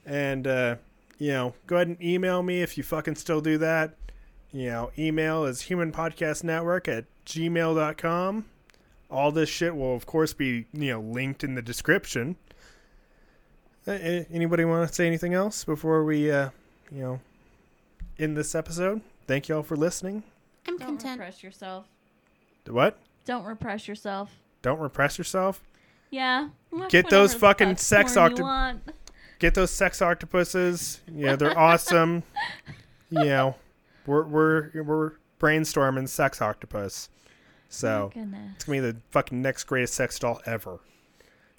And, 0.07 0.47
uh, 0.47 0.77
you 1.19 1.33
know, 1.33 1.55
go 1.67 1.77
ahead 1.77 1.89
and 1.89 2.03
email 2.03 2.43
me 2.43 2.63
if 2.63 2.77
you 2.79 2.83
fucking 2.85 3.17
still 3.17 3.41
do 3.41 3.59
that. 3.59 3.95
You 4.53 4.69
know, 4.71 4.91
email 4.99 5.45
is 5.45 5.63
humanpodcastnetwork 5.63 6.89
at 6.89 7.05
gmail.com. 7.27 8.45
All 9.11 9.33
this 9.33 9.49
shit 9.49 9.77
will, 9.77 9.95
of 9.95 10.07
course, 10.07 10.33
be, 10.33 10.67
you 10.73 10.93
know, 10.93 11.01
linked 11.01 11.45
in 11.45 11.55
the 11.55 11.63
description. 11.63 12.37
Uh, 13.87 13.93
anybody 13.93 14.65
want 14.65 14.89
to 14.89 14.95
say 14.95 15.07
anything 15.07 15.35
else 15.35 15.65
before 15.65 16.05
we, 16.05 16.31
uh, 16.31 16.51
you 16.93 17.01
know, 17.03 17.21
end 18.19 18.37
this 18.37 18.55
episode? 18.55 19.01
Thank 19.27 19.49
you 19.49 19.57
all 19.57 19.63
for 19.63 19.77
listening. 19.77 20.23
I'm 20.67 20.77
Don't 20.77 20.87
content. 20.89 21.21
repress 21.21 21.43
yourself. 21.43 21.87
What? 22.69 22.99
Don't 23.25 23.45
repress 23.45 23.89
yourself. 23.89 24.31
Don't 24.63 24.79
repress 24.79 25.19
yourself. 25.19 25.63
Yeah. 26.11 26.49
Get 26.89 27.09
those 27.11 27.35
fucking 27.35 27.77
sex 27.77 28.15
porn 28.15 28.31
you 28.31 28.33
octo- 28.35 28.43
want. 28.43 28.83
Get 29.41 29.55
those 29.55 29.73
sex 29.73 30.01
octopuses. 30.01 31.01
Yeah, 31.13 31.35
they're 31.35 31.59
awesome. 31.59 32.23
You 33.13 33.25
know, 33.25 33.57
we're 34.07 34.23
we're 34.23 34.71
we're 34.85 35.13
brainstorming 35.41 36.09
sex 36.09 36.41
octopus. 36.41 37.09
So 37.69 38.13
goodness. 38.15 38.53
it's 38.55 38.65
gonna 38.65 38.81
be 38.83 38.93
the 38.93 38.97
fucking 39.11 39.43
next 39.43 39.65
greatest 39.65 39.95
sex 39.95 40.17
doll 40.17 40.41
ever. 40.47 40.79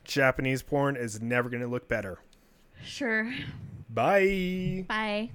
Japanese 0.05 0.61
porn 0.63 0.95
is 0.95 1.21
never 1.21 1.49
gonna 1.49 1.67
look 1.67 1.89
better. 1.89 2.19
Sure. 2.85 3.33
Bye. 3.89 4.85
Bye. 4.87 5.29